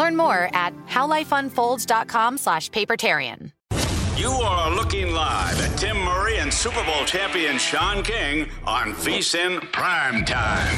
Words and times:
Learn 0.00 0.16
more 0.16 0.48
at 0.54 0.72
howlifeunfolds.com 0.86 2.38
slash 2.38 2.70
papertarian. 2.70 3.52
You 4.16 4.30
are 4.30 4.74
looking 4.74 5.12
live 5.12 5.60
at 5.60 5.78
Tim 5.78 5.98
Murray 5.98 6.38
and 6.38 6.52
Super 6.52 6.82
Bowl 6.84 7.04
champion 7.04 7.58
Sean 7.58 8.02
King 8.02 8.48
on 8.66 8.94
VSIN 8.94 9.60
Prime 9.72 10.24
Time. 10.24 10.74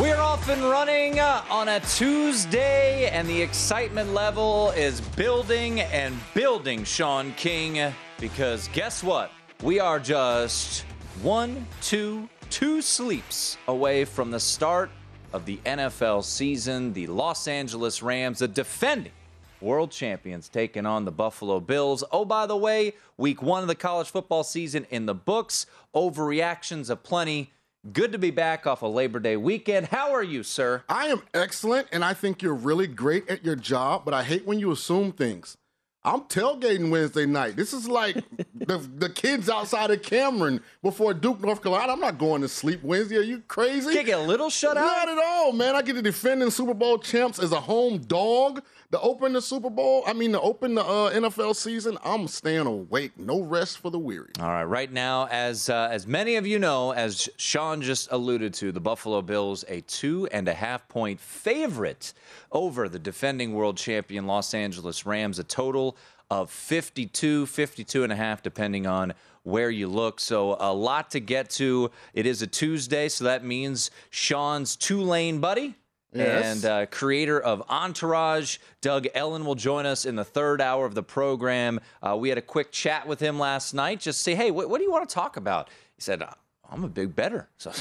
We're 0.00 0.18
off 0.18 0.48
and 0.48 0.64
running 0.64 1.20
uh, 1.20 1.44
on 1.48 1.68
a 1.68 1.78
Tuesday, 1.80 3.08
and 3.10 3.28
the 3.28 3.40
excitement 3.40 4.12
level 4.12 4.72
is 4.72 5.00
building 5.00 5.82
and 5.82 6.16
building, 6.34 6.82
Sean 6.82 7.32
King, 7.34 7.92
because 8.18 8.66
guess 8.72 9.04
what? 9.04 9.30
We 9.62 9.78
are 9.78 10.00
just 10.00 10.84
one, 11.22 11.64
two, 11.80 12.28
two 12.50 12.82
sleeps 12.82 13.58
away 13.68 14.04
from 14.04 14.30
the 14.30 14.40
start 14.40 14.90
of 15.32 15.44
the 15.44 15.58
NFL 15.66 16.24
season. 16.24 16.92
The 16.92 17.06
Los 17.06 17.48
Angeles 17.48 18.02
Rams, 18.02 18.40
the 18.40 18.48
defending 18.48 19.12
world 19.60 19.90
champions, 19.90 20.48
taking 20.48 20.86
on 20.86 21.04
the 21.04 21.10
Buffalo 21.10 21.60
Bills. 21.60 22.04
Oh, 22.12 22.24
by 22.24 22.46
the 22.46 22.56
way, 22.56 22.94
week 23.16 23.42
one 23.42 23.62
of 23.62 23.68
the 23.68 23.74
college 23.74 24.08
football 24.08 24.44
season 24.44 24.86
in 24.90 25.06
the 25.06 25.14
books. 25.14 25.66
Overreactions 25.94 26.90
aplenty. 26.90 27.52
Good 27.92 28.12
to 28.12 28.18
be 28.18 28.30
back 28.30 28.66
off 28.66 28.82
a 28.82 28.86
Labor 28.86 29.20
Day 29.20 29.36
weekend. 29.36 29.86
How 29.86 30.12
are 30.12 30.22
you, 30.22 30.42
sir? 30.42 30.82
I 30.88 31.06
am 31.06 31.22
excellent, 31.32 31.86
and 31.92 32.04
I 32.04 32.14
think 32.14 32.42
you're 32.42 32.54
really 32.54 32.88
great 32.88 33.28
at 33.28 33.44
your 33.44 33.56
job, 33.56 34.04
but 34.04 34.12
I 34.12 34.24
hate 34.24 34.44
when 34.44 34.58
you 34.58 34.72
assume 34.72 35.12
things. 35.12 35.56
I'm 36.06 36.20
tailgating 36.22 36.88
Wednesday 36.90 37.26
night. 37.26 37.56
This 37.56 37.72
is 37.72 37.88
like 37.88 38.14
the, 38.54 38.78
the 38.78 39.10
kids 39.10 39.50
outside 39.50 39.90
of 39.90 40.02
Cameron 40.02 40.60
before 40.80 41.12
Duke, 41.12 41.40
North 41.40 41.60
Carolina. 41.60 41.92
I'm 41.92 42.00
not 42.00 42.16
going 42.16 42.42
to 42.42 42.48
sleep 42.48 42.80
Wednesday. 42.84 43.16
Are 43.16 43.22
you 43.22 43.40
crazy? 43.48 43.92
Can't 43.92 44.06
get 44.06 44.20
a 44.20 44.22
little 44.22 44.48
shut 44.48 44.76
out? 44.76 44.84
Not 44.84 45.08
at 45.08 45.18
all, 45.18 45.52
man. 45.52 45.74
I 45.74 45.82
get 45.82 45.94
to 45.94 46.02
defending 46.02 46.50
Super 46.50 46.74
Bowl 46.74 46.98
champs 46.98 47.40
as 47.40 47.50
a 47.50 47.60
home 47.60 47.98
dog. 47.98 48.62
To 48.92 49.00
open 49.00 49.32
the 49.32 49.42
Super 49.42 49.68
Bowl, 49.68 50.04
I 50.06 50.12
mean, 50.12 50.30
to 50.32 50.40
open 50.40 50.76
the 50.76 50.84
uh, 50.84 51.10
NFL 51.10 51.56
season, 51.56 51.98
I'm 52.04 52.28
staying 52.28 52.66
awake. 52.66 53.18
No 53.18 53.40
rest 53.40 53.78
for 53.78 53.90
the 53.90 53.98
weary. 53.98 54.30
All 54.38 54.46
right, 54.46 54.62
right 54.62 54.92
now, 54.92 55.26
as 55.26 55.68
uh, 55.68 55.88
as 55.90 56.06
many 56.06 56.36
of 56.36 56.46
you 56.46 56.60
know, 56.60 56.92
as 56.92 57.28
Sean 57.36 57.82
just 57.82 58.12
alluded 58.12 58.54
to, 58.54 58.70
the 58.70 58.80
Buffalo 58.80 59.22
Bills 59.22 59.64
a 59.66 59.80
two 59.82 60.28
and 60.30 60.46
a 60.46 60.54
half 60.54 60.86
point 60.86 61.18
favorite 61.18 62.14
over 62.52 62.88
the 62.88 63.00
defending 63.00 63.54
world 63.54 63.76
champion 63.76 64.26
Los 64.28 64.54
Angeles 64.54 65.04
Rams, 65.04 65.40
a 65.40 65.44
total 65.44 65.96
of 66.30 66.50
52, 66.50 67.46
52 67.46 68.04
and 68.04 68.12
a 68.12 68.16
half, 68.16 68.42
depending 68.42 68.86
on 68.86 69.14
where 69.42 69.70
you 69.70 69.88
look. 69.88 70.20
So 70.20 70.56
a 70.58 70.72
lot 70.72 71.10
to 71.10 71.20
get 71.20 71.50
to. 71.50 71.90
It 72.14 72.26
is 72.26 72.42
a 72.42 72.46
Tuesday, 72.46 73.08
so 73.08 73.24
that 73.24 73.44
means 73.44 73.90
Sean's 74.10 74.76
two 74.76 75.00
lane 75.02 75.40
buddy. 75.40 75.74
Yes. 76.18 76.56
And 76.56 76.64
uh, 76.64 76.86
creator 76.86 77.40
of 77.40 77.62
Entourage, 77.68 78.58
Doug 78.80 79.06
Ellin, 79.14 79.44
will 79.44 79.54
join 79.54 79.86
us 79.86 80.04
in 80.04 80.16
the 80.16 80.24
third 80.24 80.60
hour 80.60 80.86
of 80.86 80.94
the 80.94 81.02
program. 81.02 81.80
Uh, 82.02 82.16
we 82.16 82.28
had 82.28 82.38
a 82.38 82.42
quick 82.42 82.72
chat 82.72 83.06
with 83.06 83.20
him 83.20 83.38
last 83.38 83.74
night. 83.74 84.00
Just 84.00 84.20
say, 84.20 84.34
hey, 84.34 84.50
what, 84.50 84.68
what 84.70 84.78
do 84.78 84.84
you 84.84 84.90
want 84.92 85.08
to 85.08 85.14
talk 85.14 85.36
about? 85.36 85.68
He 85.94 86.02
said, 86.02 86.22
I'm 86.70 86.84
a 86.84 86.88
big 86.88 87.14
better. 87.14 87.48
So, 87.58 87.72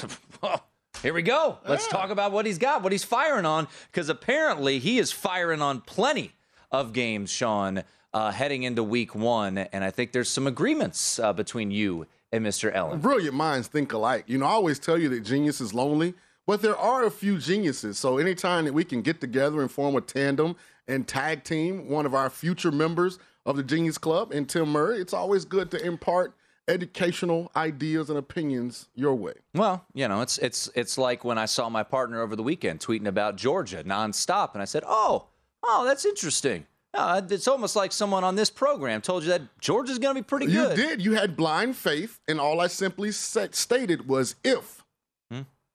well, 0.42 0.66
here 1.02 1.14
we 1.14 1.22
go. 1.22 1.60
Let's 1.68 1.88
talk 1.88 2.10
about 2.10 2.32
what 2.32 2.46
he's 2.46 2.58
got, 2.58 2.82
what 2.82 2.92
he's 2.92 3.04
firing 3.04 3.46
on, 3.46 3.68
because 3.92 4.10
apparently 4.10 4.80
he 4.80 4.98
is 4.98 5.12
firing 5.12 5.62
on 5.62 5.82
plenty 5.82 6.34
of 6.72 6.94
games, 6.94 7.30
Sean, 7.30 7.84
uh, 8.14 8.32
heading 8.32 8.64
into 8.64 8.84
week 8.84 9.14
one. 9.14 9.58
And 9.58 9.84
I 9.84 9.92
think 9.92 10.14
there's 10.14 10.30
some 10.30 10.48
agreements 10.48 11.20
uh, 11.20 11.34
between 11.34 11.70
you 11.70 12.08
and 12.32 12.46
Mr. 12.46 12.74
Ellin. 12.74 13.00
Brilliant 13.00 13.36
minds 13.36 13.68
think 13.68 13.92
alike. 13.94 14.24
You 14.28 14.38
know, 14.38 14.46
I 14.46 14.52
always 14.52 14.80
tell 14.80 14.98
you 14.98 15.10
that 15.10 15.22
genius 15.22 15.62
is 15.62 15.74
lonely, 15.74 16.14
but 16.46 16.62
there 16.62 16.78
are 16.78 17.06
a 17.06 17.12
few 17.12 17.38
geniuses. 17.38 17.98
So 17.98 18.18
anytime 18.18 18.66
that 18.66 18.74
we 18.74 18.84
can 18.84 19.02
get 19.02 19.22
together 19.22 19.62
and 19.62 19.72
form 19.72 19.96
a 19.96 20.02
tandem 20.02 20.56
and 20.88 21.08
tag 21.08 21.44
team 21.44 21.90
one 21.90 22.06
of 22.06 22.14
our 22.14 22.30
future 22.30 22.72
members 22.72 23.18
of 23.46 23.56
the 23.58 23.64
Genius 23.64 23.98
Club 23.98 24.32
and 24.32 24.48
Tim 24.48 24.70
Murray, 24.70 25.00
it's 25.00 25.14
always 25.14 25.46
good 25.46 25.72
to 25.72 25.86
impart 25.86 26.36
educational 26.68 27.52
ideas 27.56 28.10
and 28.10 28.18
opinions 28.18 28.88
your 28.96 29.16
way. 29.16 29.34
Well, 29.54 29.86
you 29.94 30.08
know, 30.08 30.22
it's 30.22 30.38
it's 30.40 30.70
it's 30.76 30.98
like 30.98 31.24
when 31.24 31.38
I 31.38 31.46
saw 31.46 31.70
my 31.70 31.84
partner 31.84 32.22
over 32.22 32.36
the 32.36 32.44
weekend 32.44 32.80
tweeting 32.80 33.08
about 33.08 33.36
Georgia 33.36 33.84
nonstop, 33.84 34.54
and 34.54 34.62
I 34.62 34.66
said, 34.66 34.84
"Oh, 34.86 35.28
oh, 35.64 35.86
that's 35.86 36.06
interesting." 36.06 36.66
Uh, 36.94 37.22
it's 37.30 37.48
almost 37.48 37.76
like 37.76 37.92
someone 37.92 38.24
on 38.24 38.36
this 38.36 38.50
program 38.50 39.02
told 39.02 39.24
you 39.24 39.30
that 39.30 39.42
Georgia's 39.60 40.00
going 40.00 40.16
to 40.16 40.22
be 40.22 40.26
pretty 40.26 40.46
good. 40.46 40.78
You 40.78 40.88
did. 40.88 41.04
You 41.04 41.14
had 41.14 41.36
blind 41.36 41.76
faith, 41.76 42.20
and 42.28 42.40
all 42.40 42.62
I 42.62 42.68
simply 42.68 43.12
said, 43.12 43.54
stated 43.54 44.08
was 44.08 44.36
if? 44.46 44.85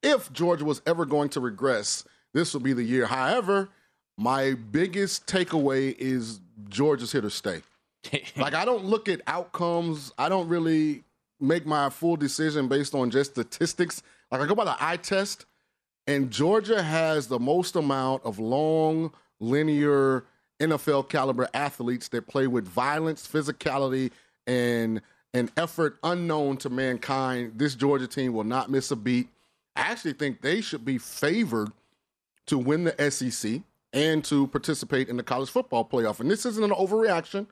If 0.02 0.32
Georgia 0.32 0.64
was 0.64 0.82
ever 0.86 1.04
going 1.04 1.28
to 1.30 1.40
regress, 1.40 2.04
this 2.32 2.52
will 2.52 2.60
be 2.60 2.72
the 2.72 2.82
year. 2.82 3.06
However, 3.06 3.68
my 4.16 4.54
biggest 4.54 5.26
takeaway 5.26 5.96
is 5.98 6.40
Georgia's 6.68 7.12
here 7.12 7.20
to 7.20 7.30
stay. 7.30 7.62
like 8.36 8.54
I 8.54 8.64
don't 8.64 8.84
look 8.84 9.08
at 9.08 9.20
outcomes. 9.26 10.12
I 10.18 10.28
don't 10.28 10.48
really 10.48 11.04
make 11.40 11.66
my 11.66 11.90
full 11.90 12.16
decision 12.16 12.68
based 12.68 12.94
on 12.94 13.10
just 13.10 13.32
statistics. 13.32 14.02
Like 14.30 14.40
I 14.40 14.46
go 14.46 14.54
by 14.54 14.64
the 14.64 14.76
eye 14.78 14.96
test, 14.96 15.46
and 16.06 16.30
Georgia 16.30 16.82
has 16.82 17.26
the 17.26 17.38
most 17.38 17.76
amount 17.76 18.24
of 18.24 18.38
long, 18.38 19.12
linear 19.38 20.24
NFL 20.60 21.08
caliber 21.08 21.48
athletes 21.54 22.08
that 22.08 22.28
play 22.28 22.46
with 22.46 22.66
violence, 22.66 23.26
physicality, 23.26 24.10
and 24.46 25.00
an 25.32 25.50
effort 25.56 25.98
unknown 26.02 26.56
to 26.58 26.70
mankind. 26.70 27.52
This 27.56 27.74
Georgia 27.74 28.06
team 28.06 28.32
will 28.32 28.44
not 28.44 28.70
miss 28.70 28.90
a 28.90 28.96
beat. 28.96 29.28
I 29.80 29.90
actually 29.90 30.12
think 30.12 30.42
they 30.42 30.60
should 30.60 30.84
be 30.84 30.98
favored 30.98 31.72
to 32.46 32.58
win 32.58 32.84
the 32.84 33.10
SEC 33.10 33.62
and 33.92 34.22
to 34.24 34.46
participate 34.48 35.08
in 35.08 35.16
the 35.16 35.22
college 35.22 35.50
football 35.50 35.84
playoff. 35.84 36.20
And 36.20 36.30
this 36.30 36.44
isn't 36.44 36.62
an 36.62 36.70
overreaction. 36.70 37.46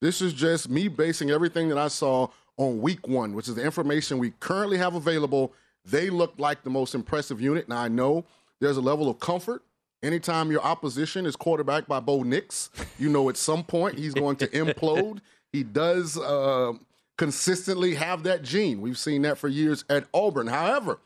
This 0.00 0.22
is 0.22 0.32
just 0.32 0.68
me 0.68 0.86
basing 0.86 1.30
everything 1.30 1.68
that 1.70 1.78
I 1.78 1.88
saw 1.88 2.28
on 2.56 2.80
week 2.80 3.08
one, 3.08 3.34
which 3.34 3.48
is 3.48 3.56
the 3.56 3.64
information 3.64 4.18
we 4.18 4.30
currently 4.38 4.78
have 4.78 4.94
available. 4.94 5.52
They 5.84 6.10
look 6.10 6.34
like 6.38 6.62
the 6.62 6.70
most 6.70 6.94
impressive 6.94 7.40
unit. 7.40 7.68
Now, 7.68 7.78
I 7.78 7.88
know 7.88 8.24
there's 8.60 8.76
a 8.76 8.82
level 8.82 9.08
of 9.10 9.18
comfort. 9.18 9.62
Anytime 10.02 10.52
your 10.52 10.62
opposition 10.62 11.26
is 11.26 11.34
quarterbacked 11.34 11.88
by 11.88 11.98
Bo 11.98 12.22
Nix, 12.22 12.70
you 12.98 13.08
know 13.08 13.28
at 13.28 13.36
some 13.36 13.64
point 13.64 13.98
he's 13.98 14.14
going 14.14 14.36
to 14.36 14.46
implode. 14.48 15.18
He 15.52 15.62
does 15.62 16.18
uh, 16.18 16.74
consistently 17.16 17.94
have 17.94 18.22
that 18.24 18.42
gene. 18.42 18.80
We've 18.80 18.98
seen 18.98 19.22
that 19.22 19.38
for 19.38 19.48
years 19.48 19.84
at 19.88 20.06
Auburn. 20.12 20.46
However, 20.46 20.98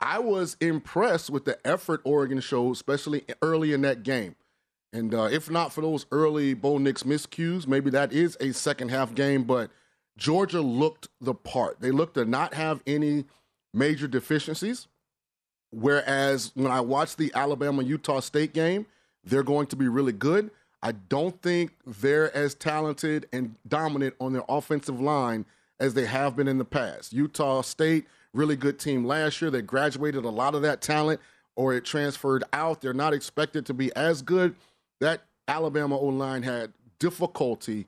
I 0.00 0.18
was 0.18 0.56
impressed 0.60 1.30
with 1.30 1.44
the 1.44 1.58
effort 1.66 2.00
Oregon 2.04 2.40
showed, 2.40 2.72
especially 2.72 3.24
early 3.42 3.72
in 3.72 3.82
that 3.82 4.02
game. 4.02 4.36
And 4.92 5.14
uh, 5.14 5.24
if 5.24 5.50
not 5.50 5.72
for 5.72 5.80
those 5.80 6.06
early 6.12 6.54
Bo 6.54 6.78
Nix 6.78 7.02
miscues, 7.02 7.66
maybe 7.66 7.90
that 7.90 8.12
is 8.12 8.36
a 8.40 8.52
second 8.52 8.90
half 8.90 9.14
game. 9.14 9.44
But 9.44 9.70
Georgia 10.16 10.60
looked 10.60 11.08
the 11.20 11.34
part. 11.34 11.80
They 11.80 11.90
looked 11.90 12.14
to 12.14 12.24
not 12.24 12.54
have 12.54 12.82
any 12.86 13.24
major 13.72 14.06
deficiencies. 14.06 14.86
Whereas 15.70 16.52
when 16.54 16.70
I 16.70 16.80
watched 16.80 17.18
the 17.18 17.32
Alabama 17.34 17.82
Utah 17.82 18.20
State 18.20 18.54
game, 18.54 18.86
they're 19.24 19.42
going 19.42 19.66
to 19.68 19.76
be 19.76 19.88
really 19.88 20.12
good. 20.12 20.50
I 20.82 20.92
don't 20.92 21.40
think 21.42 21.72
they're 21.84 22.34
as 22.36 22.54
talented 22.54 23.26
and 23.32 23.56
dominant 23.66 24.14
on 24.20 24.32
their 24.32 24.44
offensive 24.48 25.00
line 25.00 25.46
as 25.80 25.94
they 25.94 26.06
have 26.06 26.36
been 26.36 26.46
in 26.46 26.58
the 26.58 26.64
past. 26.64 27.12
Utah 27.12 27.62
State, 27.62 28.06
really 28.34 28.56
good 28.56 28.78
team 28.78 29.04
last 29.04 29.40
year. 29.40 29.50
They 29.50 29.62
graduated 29.62 30.24
a 30.24 30.30
lot 30.30 30.54
of 30.54 30.62
that 30.62 30.80
talent 30.80 31.20
or 31.56 31.72
it 31.72 31.84
transferred 31.84 32.44
out. 32.52 32.80
They're 32.80 32.92
not 32.92 33.14
expected 33.14 33.64
to 33.66 33.74
be 33.74 33.94
as 33.96 34.20
good. 34.22 34.56
That 35.00 35.22
Alabama 35.48 35.96
O 35.96 36.06
line 36.06 36.42
had 36.42 36.72
difficulty 36.98 37.86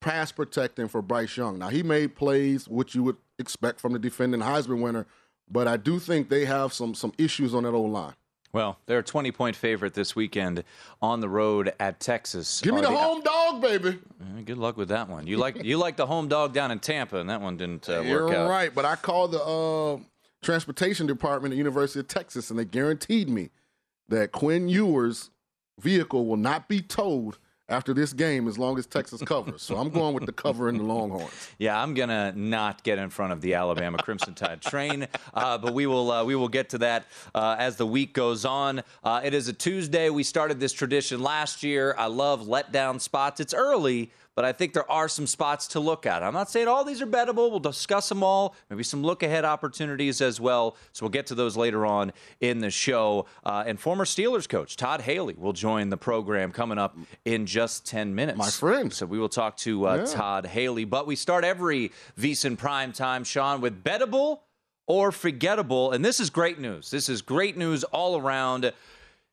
pass 0.00 0.32
protecting 0.32 0.88
for 0.88 1.00
Bryce 1.00 1.36
Young. 1.36 1.58
Now, 1.58 1.68
he 1.68 1.82
made 1.82 2.14
plays, 2.14 2.68
which 2.68 2.94
you 2.94 3.02
would 3.04 3.16
expect 3.38 3.80
from 3.80 3.92
the 3.92 3.98
defending 3.98 4.40
Heisman 4.40 4.80
winner, 4.82 5.06
but 5.50 5.66
I 5.66 5.76
do 5.76 5.98
think 5.98 6.28
they 6.28 6.44
have 6.44 6.72
some 6.72 6.94
some 6.94 7.12
issues 7.18 7.54
on 7.54 7.62
that 7.64 7.72
O 7.72 7.82
line. 7.82 8.14
Well, 8.54 8.78
they're 8.86 9.00
a 9.00 9.02
20 9.02 9.32
point 9.32 9.56
favorite 9.56 9.94
this 9.94 10.14
weekend 10.14 10.62
on 11.02 11.18
the 11.20 11.28
road 11.28 11.72
at 11.80 11.98
Texas. 11.98 12.60
Give 12.60 12.72
me 12.74 12.80
the 12.82 12.88
they- 12.88 12.94
home 12.94 13.20
dog, 13.22 13.60
baby. 13.60 13.98
Uh, 14.20 14.42
Good 14.44 14.58
luck 14.58 14.76
with 14.76 14.88
that 14.90 15.08
one. 15.08 15.26
You 15.26 15.36
like 15.38 15.62
you 15.64 15.76
like 15.76 15.96
the 15.96 16.06
home 16.06 16.28
dog 16.28 16.52
down 16.54 16.70
in 16.70 16.78
Tampa, 16.78 17.18
and 17.18 17.28
that 17.28 17.40
one 17.40 17.56
didn't 17.56 17.88
uh, 17.88 18.00
You're 18.00 18.26
work 18.26 18.34
out. 18.36 18.48
right, 18.48 18.72
but 18.74 18.84
I 18.84 18.94
called 18.94 19.32
the 19.32 19.42
uh, 19.42 19.98
transportation 20.42 21.06
department 21.06 21.52
at 21.52 21.58
University 21.58 21.98
of 21.98 22.06
Texas, 22.08 22.48
and 22.50 22.58
they 22.58 22.64
guaranteed 22.64 23.28
me 23.28 23.50
that 24.08 24.30
Quinn 24.30 24.68
Ewers' 24.68 25.30
vehicle 25.80 26.24
will 26.26 26.36
not 26.36 26.68
be 26.68 26.80
towed 26.80 27.38
after 27.68 27.94
this 27.94 28.12
game 28.12 28.46
as 28.46 28.58
long 28.58 28.78
as 28.78 28.86
Texas 28.86 29.22
covers. 29.22 29.62
so 29.62 29.76
I'm 29.76 29.90
going 29.90 30.14
with 30.14 30.26
the 30.26 30.32
cover 30.32 30.68
in 30.68 30.76
the 30.76 30.84
Longhorns. 30.84 31.30
Yeah, 31.58 31.80
I'm 31.80 31.94
gonna 31.94 32.32
not 32.32 32.82
get 32.82 32.98
in 32.98 33.10
front 33.10 33.32
of 33.32 33.40
the 33.40 33.54
Alabama 33.54 33.98
Crimson 33.98 34.34
Tide 34.34 34.60
train, 34.60 35.06
uh, 35.32 35.56
but 35.56 35.72
we 35.72 35.86
will 35.86 36.10
uh, 36.10 36.24
we 36.24 36.34
will 36.34 36.48
get 36.48 36.68
to 36.70 36.78
that 36.78 37.06
uh, 37.34 37.56
as 37.58 37.76
the 37.76 37.86
week 37.86 38.12
goes 38.12 38.44
on. 38.44 38.82
Uh, 39.02 39.20
it 39.22 39.34
is 39.34 39.48
a 39.48 39.52
Tuesday. 39.52 40.10
We 40.10 40.24
started 40.24 40.58
this 40.60 40.72
tradition 40.72 41.22
last 41.22 41.62
year. 41.62 41.94
I 41.96 42.06
love 42.06 42.42
letdown 42.42 43.00
spots. 43.00 43.40
It's 43.40 43.54
early, 43.54 44.10
but 44.34 44.44
I 44.44 44.52
think 44.52 44.72
there 44.72 44.90
are 44.90 45.08
some 45.08 45.26
spots 45.26 45.68
to 45.68 45.80
look 45.80 46.06
at. 46.06 46.22
I'm 46.22 46.34
not 46.34 46.50
saying 46.50 46.66
all 46.68 46.84
these 46.84 47.00
are 47.00 47.06
bettable. 47.06 47.50
We'll 47.50 47.60
discuss 47.60 48.08
them 48.08 48.22
all. 48.22 48.54
Maybe 48.68 48.82
some 48.82 49.02
look 49.02 49.22
ahead 49.22 49.44
opportunities 49.44 50.20
as 50.20 50.40
well. 50.40 50.76
So 50.92 51.04
we'll 51.04 51.10
get 51.10 51.26
to 51.26 51.34
those 51.34 51.56
later 51.56 51.86
on 51.86 52.12
in 52.40 52.58
the 52.58 52.70
show. 52.70 53.26
Uh, 53.44 53.64
and 53.66 53.78
former 53.78 54.04
Steelers 54.04 54.48
coach 54.48 54.76
Todd 54.76 55.00
Haley 55.02 55.34
will 55.38 55.52
join 55.52 55.88
the 55.90 55.96
program 55.96 56.50
coming 56.52 56.78
up 56.78 56.96
in 57.24 57.46
just 57.46 57.86
10 57.86 58.14
minutes. 58.14 58.38
My 58.38 58.50
friend. 58.50 58.92
So 58.92 59.06
we 59.06 59.18
will 59.18 59.28
talk 59.28 59.56
to 59.58 59.86
uh, 59.86 59.96
Yeah. 59.96 60.04
Todd 60.06 60.46
Haley. 60.46 60.84
But 60.84 61.06
we 61.06 61.16
start 61.16 61.44
every 61.44 61.92
VSiN 62.18 62.58
prime 62.58 62.92
time, 62.92 63.24
Sean, 63.24 63.60
with 63.60 63.84
bettable 63.84 64.40
or 64.86 65.12
forgettable. 65.12 65.92
And 65.92 66.04
this 66.04 66.20
is 66.20 66.28
great 66.30 66.58
news. 66.58 66.90
This 66.90 67.08
is 67.08 67.22
great 67.22 67.56
news 67.56 67.84
all 67.84 68.20
around. 68.20 68.72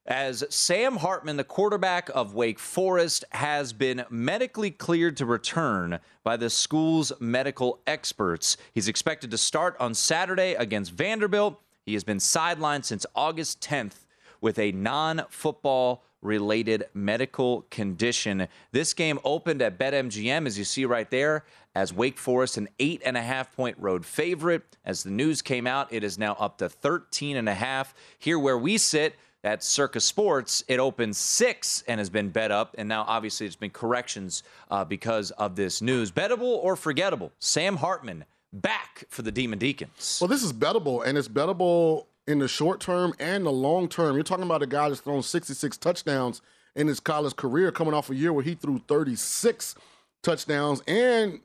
As 0.07 0.43
Sam 0.49 0.97
Hartman, 0.97 1.37
the 1.37 1.43
quarterback 1.43 2.09
of 2.15 2.33
Wake 2.33 2.57
Forest, 2.57 3.23
has 3.33 3.71
been 3.71 4.03
medically 4.09 4.71
cleared 4.71 5.15
to 5.17 5.27
return 5.27 5.99
by 6.23 6.37
the 6.37 6.49
school's 6.49 7.13
medical 7.19 7.79
experts. 7.85 8.57
He's 8.73 8.87
expected 8.87 9.29
to 9.29 9.37
start 9.37 9.75
on 9.79 9.93
Saturday 9.93 10.55
against 10.55 10.91
Vanderbilt. 10.91 11.61
He 11.85 11.93
has 11.93 12.03
been 12.03 12.17
sidelined 12.17 12.85
since 12.85 13.05
August 13.13 13.61
10th 13.61 14.07
with 14.41 14.57
a 14.57 14.71
non 14.71 15.23
football 15.29 16.03
related 16.23 16.85
medical 16.95 17.63
condition. 17.69 18.47
This 18.71 18.95
game 18.95 19.19
opened 19.23 19.61
at 19.61 19.77
BetMGM, 19.77 20.47
as 20.47 20.57
you 20.57 20.63
see 20.63 20.85
right 20.85 21.09
there, 21.11 21.45
as 21.75 21.93
Wake 21.93 22.17
Forest, 22.17 22.57
an 22.57 22.69
eight 22.79 23.03
and 23.05 23.17
a 23.17 23.21
half 23.21 23.55
point 23.55 23.77
road 23.79 24.03
favorite. 24.03 24.77
As 24.83 25.03
the 25.03 25.11
news 25.11 25.43
came 25.43 25.67
out, 25.67 25.93
it 25.93 26.03
is 26.03 26.17
now 26.17 26.33
up 26.39 26.57
to 26.57 26.69
13 26.69 27.37
and 27.37 27.47
a 27.47 27.53
half. 27.53 27.93
Here 28.17 28.39
where 28.39 28.57
we 28.57 28.79
sit, 28.79 29.15
at 29.43 29.63
Circa 29.63 29.99
Sports, 29.99 30.63
it 30.67 30.79
opened 30.79 31.15
six 31.15 31.83
and 31.87 31.99
has 31.99 32.09
been 32.09 32.29
bet 32.29 32.51
up, 32.51 32.75
and 32.77 32.87
now 32.87 33.05
obviously 33.07 33.47
it's 33.47 33.55
been 33.55 33.71
corrections 33.71 34.43
uh, 34.69 34.85
because 34.85 35.31
of 35.31 35.55
this 35.55 35.81
news. 35.81 36.11
Bettable 36.11 36.41
or 36.41 36.75
forgettable? 36.75 37.31
Sam 37.39 37.77
Hartman 37.77 38.25
back 38.53 39.05
for 39.09 39.21
the 39.21 39.31
Demon 39.31 39.57
Deacons. 39.57 40.19
Well, 40.21 40.27
this 40.27 40.43
is 40.43 40.53
bettable, 40.53 41.05
and 41.05 41.17
it's 41.17 41.27
bettable 41.27 42.05
in 42.27 42.39
the 42.39 42.47
short 42.47 42.79
term 42.79 43.13
and 43.19 43.45
the 43.45 43.51
long 43.51 43.87
term. 43.87 44.15
You're 44.15 44.23
talking 44.23 44.45
about 44.45 44.61
a 44.61 44.67
guy 44.67 44.89
that's 44.89 45.01
thrown 45.01 45.23
66 45.23 45.77
touchdowns 45.77 46.41
in 46.75 46.87
his 46.87 46.99
college 46.99 47.35
career, 47.35 47.71
coming 47.71 47.93
off 47.93 48.09
a 48.09 48.15
year 48.15 48.31
where 48.31 48.43
he 48.43 48.53
threw 48.53 48.79
36 48.87 49.75
touchdowns 50.21 50.81
and 50.87 51.39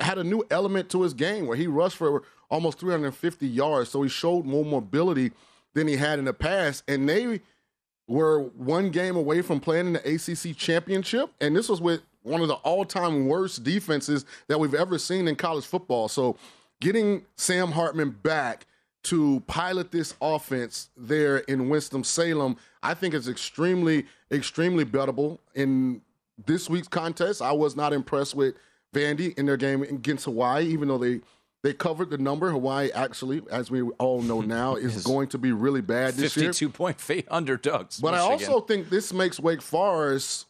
had 0.00 0.18
a 0.18 0.24
new 0.24 0.42
element 0.50 0.88
to 0.90 1.02
his 1.02 1.12
game 1.12 1.46
where 1.46 1.56
he 1.56 1.66
rushed 1.66 1.96
for 1.96 2.22
almost 2.50 2.78
350 2.78 3.46
yards. 3.46 3.90
So 3.90 4.02
he 4.02 4.08
showed 4.08 4.46
more 4.46 4.64
mobility 4.64 5.32
than 5.74 5.86
he 5.86 5.96
had 5.96 6.18
in 6.18 6.24
the 6.24 6.32
past. 6.32 6.84
And 6.88 7.08
they 7.08 7.40
were 8.06 8.40
one 8.40 8.90
game 8.90 9.16
away 9.16 9.42
from 9.42 9.60
playing 9.60 9.88
in 9.88 9.92
the 9.94 10.14
ACC 10.14 10.56
championship, 10.56 11.30
and 11.40 11.56
this 11.56 11.68
was 11.68 11.80
with 11.80 12.02
one 12.22 12.40
of 12.40 12.48
the 12.48 12.54
all-time 12.54 13.26
worst 13.26 13.64
defenses 13.64 14.24
that 14.48 14.58
we've 14.58 14.74
ever 14.74 14.98
seen 14.98 15.28
in 15.28 15.36
college 15.36 15.66
football. 15.66 16.08
So, 16.08 16.36
getting 16.80 17.24
Sam 17.36 17.70
Hartman 17.70 18.10
back 18.10 18.66
to 19.04 19.40
pilot 19.46 19.92
this 19.92 20.14
offense 20.20 20.88
there 20.96 21.38
in 21.38 21.68
Winston 21.68 22.02
Salem, 22.02 22.56
I 22.82 22.94
think 22.94 23.14
is 23.14 23.28
extremely, 23.28 24.06
extremely 24.32 24.84
bettable 24.84 25.38
in 25.54 26.00
this 26.46 26.68
week's 26.68 26.88
contest. 26.88 27.42
I 27.42 27.52
was 27.52 27.76
not 27.76 27.92
impressed 27.92 28.34
with 28.34 28.54
Vandy 28.94 29.36
in 29.38 29.46
their 29.46 29.56
game 29.56 29.82
against 29.82 30.24
Hawaii, 30.24 30.66
even 30.66 30.88
though 30.88 30.98
they. 30.98 31.20
They 31.64 31.72
covered 31.72 32.10
the 32.10 32.18
number. 32.18 32.50
Hawaii, 32.50 32.90
actually, 32.92 33.40
as 33.50 33.70
we 33.70 33.80
all 33.80 34.20
know 34.20 34.40
now, 34.42 34.76
is 34.76 35.02
going 35.02 35.28
to 35.28 35.38
be 35.38 35.50
really 35.50 35.80
bad 35.80 36.12
this 36.12 36.36
year. 36.36 36.52
52 36.52 36.68
point 36.68 37.00
underdogs. 37.28 38.00
But 38.00 38.12
I 38.12 38.18
also 38.18 38.60
think 38.60 38.90
this 38.90 39.12
makes 39.14 39.40
Wake 39.40 39.62
Forest 39.62 40.46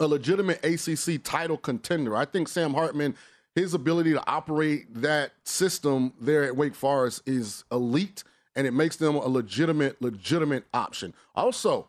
a 0.00 0.06
legitimate 0.06 0.64
ACC 0.64 1.22
title 1.22 1.58
contender. 1.58 2.16
I 2.16 2.24
think 2.24 2.48
Sam 2.48 2.72
Hartman, 2.72 3.14
his 3.54 3.74
ability 3.74 4.12
to 4.12 4.26
operate 4.26 4.86
that 5.02 5.32
system 5.44 6.14
there 6.18 6.44
at 6.44 6.56
Wake 6.56 6.74
Forest 6.74 7.24
is 7.26 7.64
elite, 7.70 8.24
and 8.56 8.66
it 8.66 8.72
makes 8.72 8.96
them 8.96 9.16
a 9.16 9.28
legitimate, 9.28 10.00
legitimate 10.00 10.64
option. 10.72 11.12
Also, 11.34 11.88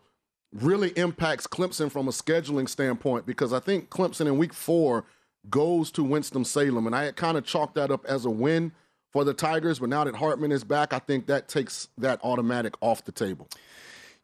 really 0.51 0.89
impacts 0.97 1.47
Clemson 1.47 1.89
from 1.89 2.09
a 2.09 2.11
scheduling 2.11 2.67
standpoint 2.67 3.25
because 3.25 3.53
I 3.53 3.59
think 3.59 3.89
Clemson 3.89 4.25
in 4.27 4.37
week 4.37 4.53
four 4.53 5.05
goes 5.49 5.91
to 5.91 6.03
Winston-Salem, 6.03 6.87
and 6.87 6.95
I 6.95 7.05
had 7.05 7.15
kind 7.15 7.37
of 7.37 7.45
chalked 7.45 7.75
that 7.75 7.91
up 7.91 8.05
as 8.05 8.25
a 8.25 8.29
win 8.29 8.71
for 9.11 9.23
the 9.23 9.33
Tigers, 9.33 9.79
but 9.79 9.89
now 9.89 10.03
that 10.03 10.15
Hartman 10.15 10.51
is 10.51 10.63
back, 10.63 10.93
I 10.93 10.99
think 10.99 11.27
that 11.27 11.47
takes 11.47 11.87
that 11.97 12.19
automatic 12.23 12.75
off 12.81 13.03
the 13.05 13.11
table. 13.11 13.47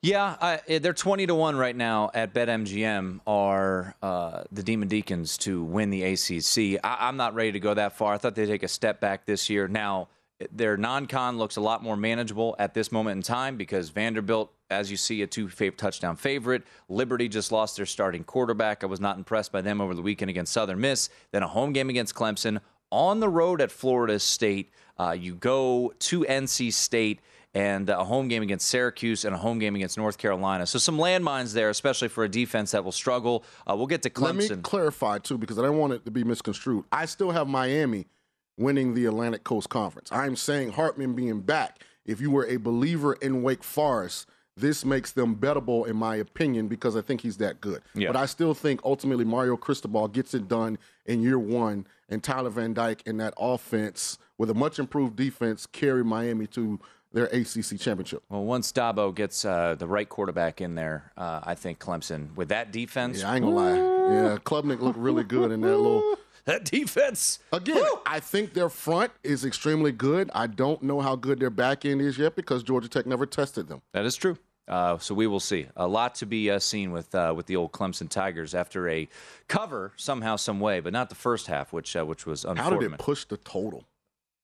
Yeah, 0.02 0.36
I, 0.40 0.80
they're 0.80 0.94
20 0.94 1.26
to 1.28 1.36
1 1.36 1.56
right 1.56 1.76
now 1.76 2.12
at 2.14 2.32
BetMGM 2.34 3.22
are 3.26 3.96
uh, 4.04 4.44
the 4.52 4.62
Demon 4.62 4.88
Deacons 4.88 5.38
to 5.40 5.64
win 5.64 5.90
the 5.90 6.04
ACC. 6.04 6.80
I, 6.84 7.08
I'm 7.08 7.18
not 7.18 7.34
ready 7.34 7.54
to 7.54 7.60
go 7.60 7.74
that 7.74 7.94
far. 7.94 8.14
I 8.14 8.18
thought 8.20 8.36
they'd 8.36 8.46
take 8.46 8.62
a 8.62 8.68
step 8.68 9.00
back 9.00 9.26
this 9.26 9.50
year. 9.50 9.68
Now, 9.68 10.10
their 10.52 10.76
non 10.78 11.06
con 11.06 11.38
looks 11.38 11.56
a 11.56 11.62
lot 11.62 11.82
more 11.82 11.96
manageable 11.96 12.56
at 12.60 12.74
this 12.74 12.92
moment 12.92 13.18
in 13.18 13.22
time 13.24 13.56
because 13.58 13.90
Vanderbilt, 13.90 14.52
as 14.70 14.92
you 14.92 14.98
see, 14.98 15.22
a 15.22 15.28
two 15.28 15.48
touchdown 15.48 16.16
favorite. 16.16 16.64
Liberty 16.90 17.28
just 17.30 17.52
lost 17.52 17.78
their 17.78 17.86
starting 17.86 18.24
quarterback. 18.24 18.84
I 18.84 18.88
was 18.88 19.00
not 19.00 19.18
impressed 19.18 19.52
by 19.52 19.62
them 19.62 19.80
over 19.80 19.94
the 19.94 20.02
weekend 20.02 20.30
against 20.30 20.52
Southern 20.54 20.82
Miss. 20.82 21.10
Then 21.32 21.44
a 21.44 21.48
home 21.48 21.74
game 21.74 21.90
against 21.90 22.16
Clemson. 22.16 22.60
On 22.92 23.20
the 23.20 23.30
road 23.30 23.62
at 23.62 23.72
Florida 23.72 24.20
State, 24.20 24.72
uh, 25.00 25.12
you 25.12 25.36
go 25.36 25.94
to 26.00 26.22
NC 26.22 26.72
State 26.74 27.20
and 27.54 27.90
a 27.90 28.04
home 28.04 28.28
game 28.28 28.44
against 28.44 28.68
Syracuse 28.68 29.24
and 29.24 29.34
a 29.34 29.38
home 29.38 29.60
game 29.60 29.76
against 29.76 29.98
North 29.98 30.18
Carolina. 30.18 30.68
So 30.68 30.78
some 30.78 30.98
landmines 30.98 31.54
there, 31.54 31.70
especially 31.70 32.10
for 32.10 32.26
a 32.26 32.30
defense 32.30 32.72
that 32.72 32.84
will 32.84 32.92
struggle. 32.92 33.46
Uh, 33.66 33.76
we'll 33.78 33.88
get 33.88 34.02
to 34.04 34.12
Let 34.22 34.36
me 34.36 34.48
Clemson. 34.48 34.62
clarify 34.62 35.20
too, 35.20 35.38
because 35.38 35.58
I 35.58 35.62
don't 35.62 35.78
want 35.78 35.94
it 35.94 36.04
to 36.04 36.12
be 36.12 36.26
misconstrued. 36.26 36.84
I 36.92 37.06
still 37.06 37.32
have 37.32 37.48
Miami 37.48 38.08
winning 38.58 38.94
the 38.94 39.06
Atlantic 39.06 39.44
Coast 39.44 39.70
Conference. 39.70 40.12
I'm 40.12 40.36
saying 40.36 40.72
Hartman 40.72 41.14
being 41.14 41.42
back. 41.42 41.84
If 42.06 42.22
you 42.22 42.32
were 42.32 42.46
a 42.46 42.58
believer 42.58 43.14
in 43.14 43.42
Wake 43.42 43.64
Forest, 43.64 44.28
this 44.58 44.86
makes 44.86 45.12
them 45.12 45.36
bettable 45.36 45.88
in 45.88 45.98
my 45.98 46.16
opinion 46.16 46.68
because 46.68 46.96
I 46.96 47.02
think 47.02 47.22
he's 47.22 47.38
that 47.38 47.60
good. 47.60 47.82
Yeah. 47.94 48.10
But 48.10 48.18
I 48.18 48.26
still 48.26 48.54
think 48.54 48.80
ultimately 48.84 49.26
Mario 49.26 49.58
Cristobal 49.58 50.08
gets 50.08 50.34
it 50.34 50.48
done 50.48 50.78
in 51.06 51.22
year 51.22 51.40
one, 51.40 51.88
and 52.08 52.24
Tyler 52.24 52.50
Van 52.50 52.74
Dyke 52.74 53.02
in 53.06 53.18
that 53.18 53.34
offense 53.38 54.18
with 54.38 54.50
a 54.50 54.54
much 54.54 54.80
improved 54.80 55.16
defense 55.16 55.66
carry 55.66 56.04
Miami 56.04 56.48
to 56.48 56.80
their 57.12 57.26
ACC 57.26 57.80
championship. 57.80 58.24
Well, 58.30 58.44
once 58.44 58.72
Dabo 58.72 59.16
gets 59.16 59.46
uh, 59.46 59.76
the 59.76 59.88
right 59.88 60.08
quarterback 60.08 60.60
in 60.60 60.76
there, 60.76 61.12
uh, 61.18 61.40
I 61.44 61.56
think 61.56 61.80
Clemson 61.80 62.36
with 62.36 62.50
that 62.50 62.72
defense. 62.72 63.22
Yeah, 63.22 63.32
I 63.32 63.36
ain't 63.36 63.46
gonna 63.46 63.56
lie. 63.56 63.76
Yeah, 63.76 64.38
Klubnik 64.38 64.82
looked 64.82 65.00
really 65.00 65.24
good 65.24 65.52
in 65.52 65.62
that 65.62 65.78
little. 65.78 66.18
That 66.46 66.64
defense. 66.64 67.40
Again, 67.52 67.84
I 68.06 68.20
think 68.20 68.54
their 68.54 68.70
front 68.70 69.12
is 69.24 69.44
extremely 69.46 69.92
good. 69.92 70.30
I 70.36 70.46
don't 70.48 70.84
know 70.84 71.02
how 71.02 71.16
good 71.16 71.40
their 71.40 71.50
back 71.50 71.86
end 71.86 72.02
is 72.02 72.18
yet 72.18 72.36
because 72.36 72.62
Georgia 72.62 72.88
Tech 72.88 73.08
never 73.08 73.26
tested 73.26 73.68
them. 73.68 73.82
That 73.94 74.06
is 74.06 74.16
true. 74.16 74.38
Uh, 74.68 74.98
so 74.98 75.14
we 75.14 75.28
will 75.28 75.40
see. 75.40 75.68
A 75.76 75.88
lot 75.88 76.16
to 76.16 76.26
be 76.26 76.50
uh, 76.50 76.60
seen 76.60 76.92
with 76.92 77.14
uh, 77.14 77.34
with 77.36 77.46
the 77.48 77.56
old 77.56 77.72
Clemson 77.72 78.10
Tigers 78.10 78.56
after 78.56 78.90
a 78.90 79.08
cover 79.48 79.92
somehow, 79.96 80.36
some 80.36 80.60
way, 80.60 80.80
but 80.80 80.94
not 80.94 81.10
the 81.10 81.16
first 81.16 81.48
half, 81.48 81.74
which 81.74 81.96
uh, 81.96 82.06
which 82.06 82.26
was 82.26 82.46
unfortunate. 82.46 82.74
How 82.74 82.80
did 82.80 82.94
it 82.94 83.00
push 83.00 83.26
the 83.26 83.38
total? 83.38 83.86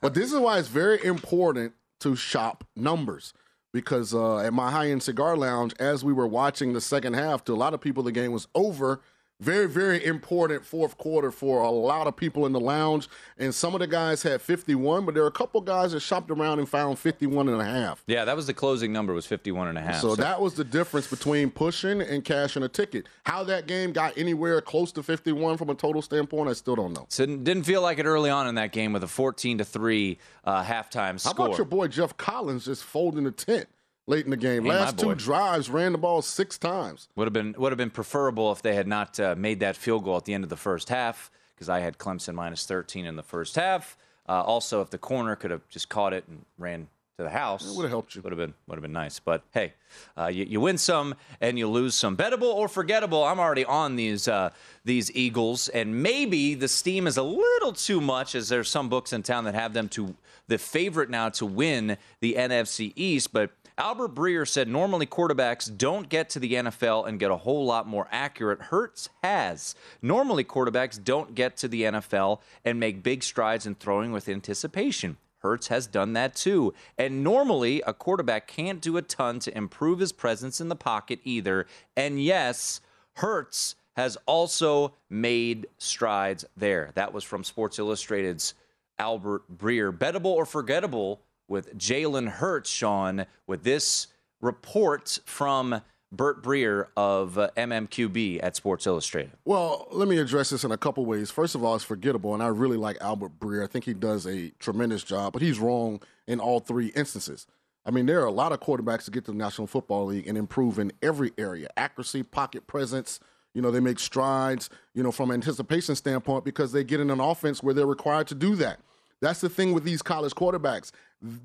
but 0.00 0.14
this 0.14 0.32
is 0.32 0.38
why 0.38 0.58
it's 0.58 0.68
very 0.68 1.02
important 1.04 1.72
to 2.00 2.14
shop 2.16 2.64
numbers 2.74 3.32
because 3.72 4.14
uh, 4.14 4.38
at 4.38 4.54
my 4.54 4.70
high 4.70 4.88
end 4.88 5.02
cigar 5.02 5.36
lounge, 5.36 5.74
as 5.78 6.02
we 6.02 6.12
were 6.12 6.26
watching 6.26 6.72
the 6.72 6.80
second 6.80 7.12
half, 7.12 7.44
to 7.44 7.52
a 7.52 7.56
lot 7.56 7.74
of 7.74 7.80
people, 7.80 8.02
the 8.02 8.12
game 8.12 8.32
was 8.32 8.48
over. 8.54 9.00
Very, 9.38 9.68
very 9.68 10.02
important 10.02 10.64
fourth 10.64 10.96
quarter 10.96 11.30
for 11.30 11.62
a 11.62 11.70
lot 11.70 12.06
of 12.06 12.16
people 12.16 12.46
in 12.46 12.52
the 12.52 12.60
lounge. 12.60 13.06
And 13.36 13.54
some 13.54 13.74
of 13.74 13.80
the 13.80 13.86
guys 13.86 14.22
had 14.22 14.40
51, 14.40 15.04
but 15.04 15.14
there 15.14 15.24
are 15.24 15.28
a 15.28 15.32
couple 15.32 15.60
guys 15.60 15.92
that 15.92 16.00
shopped 16.00 16.30
around 16.30 16.58
and 16.58 16.66
found 16.66 16.98
51 16.98 17.50
and 17.50 17.60
a 17.60 17.64
half. 17.64 18.02
Yeah, 18.06 18.24
that 18.24 18.34
was 18.34 18.46
the 18.46 18.54
closing 18.54 18.94
number 18.94 19.12
was 19.12 19.26
51 19.26 19.68
and 19.68 19.76
a 19.76 19.82
half. 19.82 20.00
So 20.00 20.16
that 20.16 20.40
was 20.40 20.54
the 20.54 20.64
difference 20.64 21.06
between 21.06 21.50
pushing 21.50 22.00
and 22.00 22.24
cashing 22.24 22.62
a 22.62 22.68
ticket. 22.68 23.08
How 23.24 23.44
that 23.44 23.66
game 23.66 23.92
got 23.92 24.16
anywhere 24.16 24.62
close 24.62 24.90
to 24.92 25.02
51 25.02 25.58
from 25.58 25.68
a 25.68 25.74
total 25.74 26.00
standpoint, 26.00 26.48
I 26.48 26.54
still 26.54 26.76
don't 26.76 26.94
know. 26.94 27.04
So 27.10 27.26
didn't 27.26 27.64
feel 27.64 27.82
like 27.82 27.98
it 27.98 28.06
early 28.06 28.30
on 28.30 28.46
in 28.46 28.54
that 28.54 28.72
game 28.72 28.94
with 28.94 29.04
a 29.04 29.08
14 29.08 29.58
to 29.58 29.64
3 29.66 30.18
uh, 30.44 30.64
halftime 30.64 31.22
How 31.22 31.32
about 31.32 31.58
your 31.58 31.66
boy 31.66 31.88
Geoff 31.88 32.16
Collins 32.16 32.64
just 32.64 32.84
folding 32.84 33.24
the 33.24 33.32
tent 33.32 33.68
late 34.06 34.24
in 34.24 34.30
the 34.30 34.36
game? 34.36 34.64
Hey, 34.64 34.70
Last 34.70 34.98
two 34.98 35.14
drives 35.14 35.70
ran 35.70 35.92
the 35.92 35.98
ball 35.98 36.22
six 36.22 36.58
times. 36.58 37.08
Would 37.16 37.26
have 37.26 37.32
been 37.32 37.54
would 37.58 37.72
have 37.72 37.78
been 37.78 37.90
preferable 37.90 38.52
if 38.52 38.62
they 38.62 38.74
had 38.74 38.86
not 38.86 39.18
uh, 39.20 39.34
made 39.36 39.60
that 39.60 39.76
field 39.76 40.04
goal 40.04 40.16
at 40.16 40.24
the 40.24 40.34
end 40.34 40.44
of 40.44 40.50
the 40.50 40.56
first 40.56 40.88
half 40.88 41.30
because 41.54 41.68
I 41.68 41.80
had 41.80 41.98
Clemson 41.98 42.34
minus 42.34 42.66
13 42.66 43.06
in 43.06 43.16
the 43.16 43.22
first 43.22 43.56
half. 43.56 43.96
Uh, 44.28 44.42
also, 44.42 44.80
if 44.80 44.90
the 44.90 44.98
corner 44.98 45.36
could 45.36 45.50
have 45.50 45.66
just 45.68 45.88
caught 45.88 46.12
it 46.12 46.24
and 46.28 46.44
ran 46.58 46.88
to 47.16 47.22
the 47.22 47.30
house, 47.30 47.66
It 47.66 47.74
would've 47.74 47.90
helped 47.90 48.14
you. 48.14 48.20
Would 48.22 48.32
have 48.32 48.38
been 48.38 48.52
would 48.66 48.76
have 48.76 48.82
been 48.82 48.92
nice. 48.92 49.18
But 49.20 49.42
hey, 49.52 49.72
uh, 50.18 50.26
you, 50.26 50.44
you 50.44 50.60
win 50.60 50.76
some 50.76 51.14
and 51.40 51.58
you 51.58 51.66
lose 51.68 51.94
some. 51.94 52.16
Bettable 52.16 52.52
or 52.54 52.68
forgettable. 52.68 53.24
I'm 53.24 53.40
already 53.40 53.64
on 53.64 53.96
these 53.96 54.28
uh, 54.28 54.50
these 54.84 55.10
Eagles, 55.16 55.68
and 55.70 56.02
maybe 56.02 56.54
the 56.54 56.68
steam 56.68 57.06
is 57.06 57.16
a 57.16 57.22
little 57.22 57.72
too 57.72 58.00
much, 58.00 58.34
as 58.34 58.48
there's 58.50 58.68
some 58.68 58.88
books 58.88 59.12
in 59.12 59.22
town 59.22 59.44
that 59.44 59.54
have 59.54 59.72
them 59.72 59.88
to 59.90 60.14
the 60.48 60.58
favorite 60.58 61.08
now 61.08 61.28
to 61.30 61.46
win 61.46 61.96
the 62.20 62.34
NFC 62.34 62.92
East, 62.96 63.32
but. 63.32 63.50
Albert 63.78 64.14
Breer 64.14 64.48
said 64.48 64.68
normally 64.68 65.04
quarterbacks 65.04 65.74
don't 65.76 66.08
get 66.08 66.30
to 66.30 66.40
the 66.40 66.54
NFL 66.54 67.06
and 67.06 67.20
get 67.20 67.30
a 67.30 67.36
whole 67.36 67.66
lot 67.66 67.86
more 67.86 68.08
accurate. 68.10 68.62
Hurts 68.62 69.10
has. 69.22 69.74
Normally 70.00 70.44
quarterbacks 70.44 71.02
don't 71.02 71.34
get 71.34 71.58
to 71.58 71.68
the 71.68 71.82
NFL 71.82 72.40
and 72.64 72.80
make 72.80 73.02
big 73.02 73.22
strides 73.22 73.66
in 73.66 73.74
throwing 73.74 74.12
with 74.12 74.30
anticipation. 74.30 75.18
Hurts 75.40 75.68
has 75.68 75.86
done 75.86 76.14
that 76.14 76.34
too. 76.34 76.72
And 76.96 77.22
normally 77.22 77.82
a 77.86 77.92
quarterback 77.92 78.46
can't 78.46 78.80
do 78.80 78.96
a 78.96 79.02
ton 79.02 79.40
to 79.40 79.54
improve 79.54 79.98
his 79.98 80.10
presence 80.10 80.58
in 80.58 80.70
the 80.70 80.74
pocket 80.74 81.20
either. 81.22 81.66
And 81.94 82.22
yes, 82.22 82.80
Hurts 83.16 83.74
has 83.94 84.16
also 84.24 84.94
made 85.10 85.66
strides 85.76 86.46
there. 86.56 86.92
That 86.94 87.12
was 87.12 87.24
from 87.24 87.44
Sports 87.44 87.78
Illustrated's 87.78 88.54
Albert 88.98 89.42
Breer. 89.54 89.96
Bettable 89.96 90.32
or 90.32 90.46
forgettable 90.46 91.20
with 91.48 91.76
Jalen 91.76 92.28
Hurts, 92.28 92.70
Sean, 92.70 93.26
with 93.46 93.62
this 93.62 94.08
report 94.40 95.18
from 95.24 95.82
Bert 96.12 96.42
Breer 96.42 96.86
of 96.96 97.36
uh, 97.36 97.50
MMQB 97.56 98.40
at 98.42 98.56
Sports 98.56 98.86
Illustrated. 98.86 99.32
Well, 99.44 99.88
let 99.90 100.08
me 100.08 100.18
address 100.18 100.50
this 100.50 100.64
in 100.64 100.72
a 100.72 100.76
couple 100.76 101.04
ways. 101.04 101.30
First 101.30 101.54
of 101.54 101.64
all, 101.64 101.74
it's 101.74 101.84
forgettable, 101.84 102.32
and 102.32 102.42
I 102.42 102.48
really 102.48 102.76
like 102.76 102.96
Albert 103.00 103.38
Breer. 103.38 103.64
I 103.64 103.66
think 103.66 103.84
he 103.84 103.94
does 103.94 104.26
a 104.26 104.50
tremendous 104.58 105.02
job, 105.02 105.32
but 105.32 105.42
he's 105.42 105.58
wrong 105.58 106.00
in 106.26 106.40
all 106.40 106.60
three 106.60 106.88
instances. 106.88 107.46
I 107.84 107.90
mean, 107.90 108.06
there 108.06 108.20
are 108.20 108.26
a 108.26 108.32
lot 108.32 108.52
of 108.52 108.60
quarterbacks 108.60 109.04
that 109.04 109.12
get 109.12 109.24
to 109.26 109.32
the 109.32 109.36
National 109.38 109.66
Football 109.66 110.06
League 110.06 110.26
and 110.26 110.36
improve 110.36 110.78
in 110.78 110.92
every 111.02 111.32
area 111.38 111.68
accuracy, 111.76 112.22
pocket 112.22 112.66
presence. 112.66 113.20
You 113.54 113.62
know, 113.62 113.70
they 113.70 113.80
make 113.80 113.98
strides, 113.98 114.68
you 114.92 115.02
know, 115.02 115.12
from 115.12 115.30
an 115.30 115.34
anticipation 115.34 115.94
standpoint 115.94 116.44
because 116.44 116.72
they 116.72 116.84
get 116.84 117.00
in 117.00 117.10
an 117.10 117.20
offense 117.20 117.62
where 117.62 117.72
they're 117.72 117.86
required 117.86 118.26
to 118.28 118.34
do 118.34 118.54
that. 118.56 118.80
That's 119.20 119.40
the 119.40 119.48
thing 119.48 119.72
with 119.72 119.84
these 119.84 120.02
college 120.02 120.34
quarterbacks. 120.34 120.92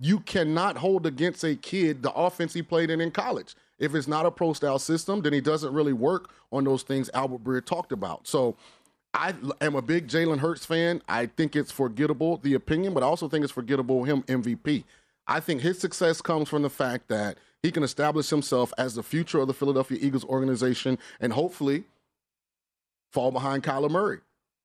You 0.01 0.19
cannot 0.19 0.77
hold 0.77 1.05
against 1.05 1.43
a 1.43 1.55
kid 1.55 2.03
the 2.03 2.11
offense 2.13 2.53
he 2.53 2.61
played 2.61 2.89
in 2.89 2.99
in 3.01 3.11
college. 3.11 3.55
If 3.79 3.95
it's 3.95 4.07
not 4.07 4.25
a 4.25 4.31
pro 4.31 4.53
style 4.53 4.79
system, 4.79 5.21
then 5.21 5.33
he 5.33 5.41
doesn't 5.41 5.73
really 5.73 5.93
work 5.93 6.29
on 6.51 6.63
those 6.63 6.83
things 6.83 7.09
Albert 7.13 7.43
Breer 7.43 7.65
talked 7.65 7.91
about. 7.91 8.27
So 8.27 8.55
I 9.13 9.33
am 9.59 9.75
a 9.75 9.81
big 9.81 10.07
Jalen 10.07 10.39
Hurts 10.39 10.65
fan. 10.65 11.01
I 11.07 11.25
think 11.25 11.55
it's 11.55 11.71
forgettable, 11.71 12.37
the 12.37 12.53
opinion, 12.53 12.93
but 12.93 13.03
I 13.03 13.05
also 13.05 13.27
think 13.27 13.43
it's 13.43 13.53
forgettable 13.53 14.03
him 14.03 14.23
MVP. 14.23 14.83
I 15.27 15.39
think 15.39 15.61
his 15.61 15.79
success 15.79 16.21
comes 16.21 16.49
from 16.49 16.61
the 16.61 16.69
fact 16.69 17.07
that 17.07 17.37
he 17.63 17.71
can 17.71 17.83
establish 17.83 18.29
himself 18.29 18.73
as 18.77 18.95
the 18.95 19.03
future 19.03 19.39
of 19.39 19.47
the 19.47 19.53
Philadelphia 19.53 19.97
Eagles 20.01 20.25
organization 20.25 20.97
and 21.19 21.33
hopefully 21.33 21.83
fall 23.11 23.31
behind 23.31 23.63
Kyler 23.63 23.89
Murray, 23.89 24.19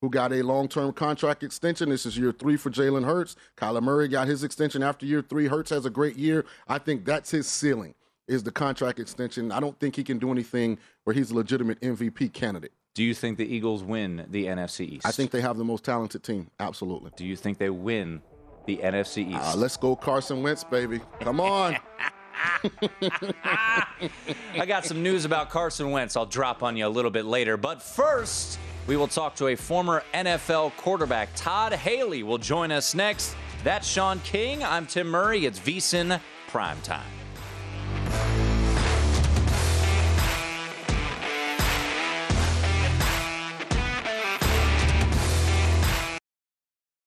who 0.06 0.10
got 0.10 0.32
a 0.32 0.40
long 0.42 0.68
term 0.68 0.92
contract 0.92 1.42
extension. 1.42 1.88
This 1.88 2.06
is 2.06 2.16
year 2.16 2.30
three 2.30 2.56
for 2.56 2.70
Jalen 2.70 3.04
Hurts. 3.04 3.34
Kyler 3.56 3.82
Murray 3.82 4.06
got 4.06 4.28
his 4.28 4.44
extension 4.44 4.80
after 4.80 5.04
year 5.04 5.20
three. 5.20 5.48
Hurts 5.48 5.70
has 5.70 5.84
a 5.84 5.90
great 5.90 6.14
year. 6.14 6.44
I 6.68 6.78
think 6.78 7.04
that's 7.04 7.32
his 7.32 7.48
ceiling, 7.48 7.94
is 8.28 8.44
the 8.44 8.52
contract 8.52 9.00
extension. 9.00 9.50
I 9.50 9.58
don't 9.58 9.76
think 9.80 9.96
he 9.96 10.04
can 10.04 10.20
do 10.20 10.30
anything 10.30 10.78
where 11.02 11.12
he's 11.12 11.32
a 11.32 11.34
legitimate 11.34 11.80
MVP 11.80 12.32
candidate. 12.32 12.70
Do 12.94 13.02
you 13.02 13.14
think 13.14 13.36
the 13.36 13.52
Eagles 13.52 13.82
win 13.82 14.26
the 14.30 14.44
NFC 14.44 14.88
East? 14.88 15.06
I 15.06 15.10
think 15.10 15.32
they 15.32 15.40
have 15.40 15.58
the 15.58 15.64
most 15.64 15.84
talented 15.84 16.22
team. 16.22 16.52
Absolutely. 16.60 17.10
Do 17.16 17.26
you 17.26 17.34
think 17.34 17.58
they 17.58 17.70
win 17.70 18.22
the 18.66 18.76
NFC 18.76 19.28
East? 19.28 19.40
Uh, 19.42 19.56
let's 19.56 19.76
go 19.76 19.96
Carson 19.96 20.40
Wentz, 20.40 20.62
baby. 20.62 21.00
Come 21.18 21.40
on. 21.40 21.76
I 23.02 24.66
got 24.66 24.84
some 24.84 25.02
news 25.02 25.24
about 25.24 25.50
Carson 25.50 25.90
Wentz 25.90 26.16
I'll 26.16 26.26
drop 26.26 26.62
on 26.62 26.76
you 26.76 26.86
a 26.86 26.88
little 26.88 27.10
bit 27.10 27.24
later. 27.24 27.56
But 27.56 27.82
first, 27.82 28.58
we 28.86 28.96
will 28.96 29.08
talk 29.08 29.34
to 29.36 29.48
a 29.48 29.56
former 29.56 30.02
NFL 30.14 30.76
quarterback. 30.76 31.28
Todd 31.34 31.72
Haley 31.72 32.22
will 32.22 32.38
join 32.38 32.70
us 32.70 32.94
next. 32.94 33.34
That's 33.64 33.86
Sean 33.86 34.20
King. 34.20 34.62
I'm 34.62 34.86
Tim 34.86 35.08
Murray. 35.08 35.46
It's 35.46 35.58
VSIN 35.58 36.20
Primetime. 36.48 37.15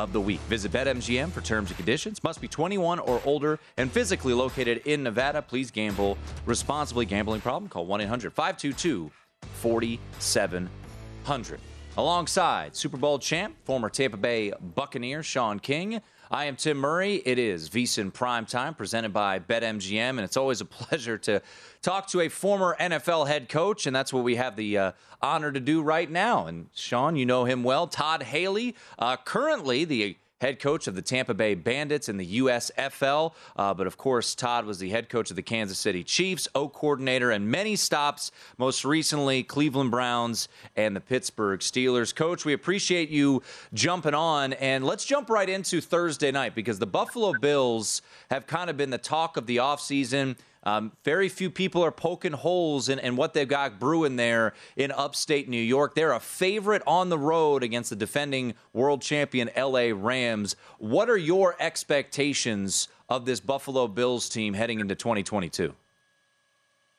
of 0.00 0.12
the 0.12 0.20
week. 0.20 0.40
Visit 0.48 0.72
BetMGM 0.72 1.30
for 1.30 1.40
terms 1.40 1.70
and 1.70 1.76
conditions. 1.76 2.22
Must 2.24 2.40
be 2.40 2.48
21 2.48 2.98
or 2.98 3.20
older 3.24 3.60
and 3.76 3.92
physically 3.92 4.34
located 4.34 4.82
in 4.86 5.02
Nevada. 5.02 5.42
Please 5.42 5.70
gamble 5.70 6.16
responsibly. 6.46 7.06
Gambling 7.06 7.40
problem? 7.40 7.68
Call 7.68 7.86
1 7.86 8.00
800 8.00 8.32
522 8.32 9.10
4700. 9.54 11.60
Alongside 11.96 12.76
Super 12.76 12.96
Bowl 12.96 13.18
champ, 13.18 13.56
former 13.64 13.90
Tampa 13.90 14.16
Bay 14.16 14.52
Buccaneer 14.74 15.22
Sean 15.22 15.58
King. 15.58 16.00
I 16.32 16.44
am 16.44 16.54
Tim 16.54 16.76
Murray. 16.76 17.16
It 17.16 17.40
is 17.40 17.68
VSIN 17.68 18.12
Prime 18.12 18.46
Time 18.46 18.72
presented 18.72 19.12
by 19.12 19.40
BetMGM, 19.40 20.10
and 20.10 20.20
it's 20.20 20.36
always 20.36 20.60
a 20.60 20.64
pleasure 20.64 21.18
to 21.18 21.42
talk 21.82 22.06
to 22.10 22.20
a 22.20 22.28
former 22.28 22.76
NFL 22.78 23.26
head 23.26 23.48
coach, 23.48 23.84
and 23.88 23.96
that's 23.96 24.12
what 24.12 24.22
we 24.22 24.36
have 24.36 24.54
the 24.54 24.78
uh, 24.78 24.92
honor 25.20 25.50
to 25.50 25.58
do 25.58 25.82
right 25.82 26.08
now. 26.08 26.46
And 26.46 26.68
Sean, 26.72 27.16
you 27.16 27.26
know 27.26 27.46
him 27.46 27.64
well. 27.64 27.88
Todd 27.88 28.22
Haley, 28.22 28.76
uh, 28.96 29.16
currently 29.16 29.84
the 29.84 30.18
head 30.40 30.58
coach 30.58 30.86
of 30.86 30.94
the 30.94 31.02
Tampa 31.02 31.34
Bay 31.34 31.54
Bandits 31.54 32.08
in 32.08 32.16
the 32.16 32.40
USFL. 32.40 33.34
Uh, 33.56 33.74
but 33.74 33.86
of 33.86 33.96
course, 33.96 34.34
Todd 34.34 34.64
was 34.64 34.78
the 34.78 34.90
head 34.90 35.08
coach 35.08 35.30
of 35.30 35.36
the 35.36 35.42
Kansas 35.42 35.78
City 35.78 36.02
Chiefs, 36.02 36.48
O 36.54 36.68
coordinator, 36.68 37.30
and 37.30 37.48
many 37.48 37.76
stops, 37.76 38.32
most 38.58 38.84
recently, 38.84 39.42
Cleveland 39.42 39.90
Browns 39.90 40.48
and 40.76 40.96
the 40.96 41.00
Pittsburgh 41.00 41.60
Steelers. 41.60 42.14
Coach, 42.14 42.44
we 42.44 42.52
appreciate 42.52 43.10
you 43.10 43.42
jumping 43.74 44.14
on. 44.14 44.52
And 44.54 44.84
let's 44.84 45.04
jump 45.04 45.30
right 45.30 45.48
into 45.48 45.80
Thursday 45.80 46.30
night 46.30 46.54
because 46.54 46.78
the 46.78 46.86
Buffalo 46.86 47.32
Bills 47.40 48.02
have 48.30 48.46
kind 48.46 48.70
of 48.70 48.76
been 48.76 48.90
the 48.90 48.98
talk 48.98 49.36
of 49.36 49.46
the 49.46 49.58
offseason. 49.58 50.36
Um, 50.62 50.92
very 51.04 51.28
few 51.30 51.50
people 51.50 51.82
are 51.82 51.90
poking 51.90 52.32
holes 52.32 52.88
in, 52.90 52.98
in, 52.98 53.16
what 53.16 53.32
they've 53.32 53.48
got 53.48 53.78
brewing 53.78 54.16
there 54.16 54.52
in 54.76 54.92
upstate 54.92 55.48
New 55.48 55.60
York. 55.60 55.94
They're 55.94 56.12
a 56.12 56.20
favorite 56.20 56.82
on 56.86 57.08
the 57.08 57.18
road 57.18 57.62
against 57.62 57.90
the 57.90 57.96
defending 57.96 58.54
world 58.74 59.00
champion 59.00 59.50
LA 59.56 59.92
Rams. 59.94 60.56
What 60.78 61.08
are 61.08 61.16
your 61.16 61.56
expectations 61.58 62.88
of 63.08 63.24
this 63.24 63.40
Buffalo 63.40 63.88
Bills 63.88 64.28
team 64.28 64.52
heading 64.52 64.80
into 64.80 64.94
2022? 64.94 65.74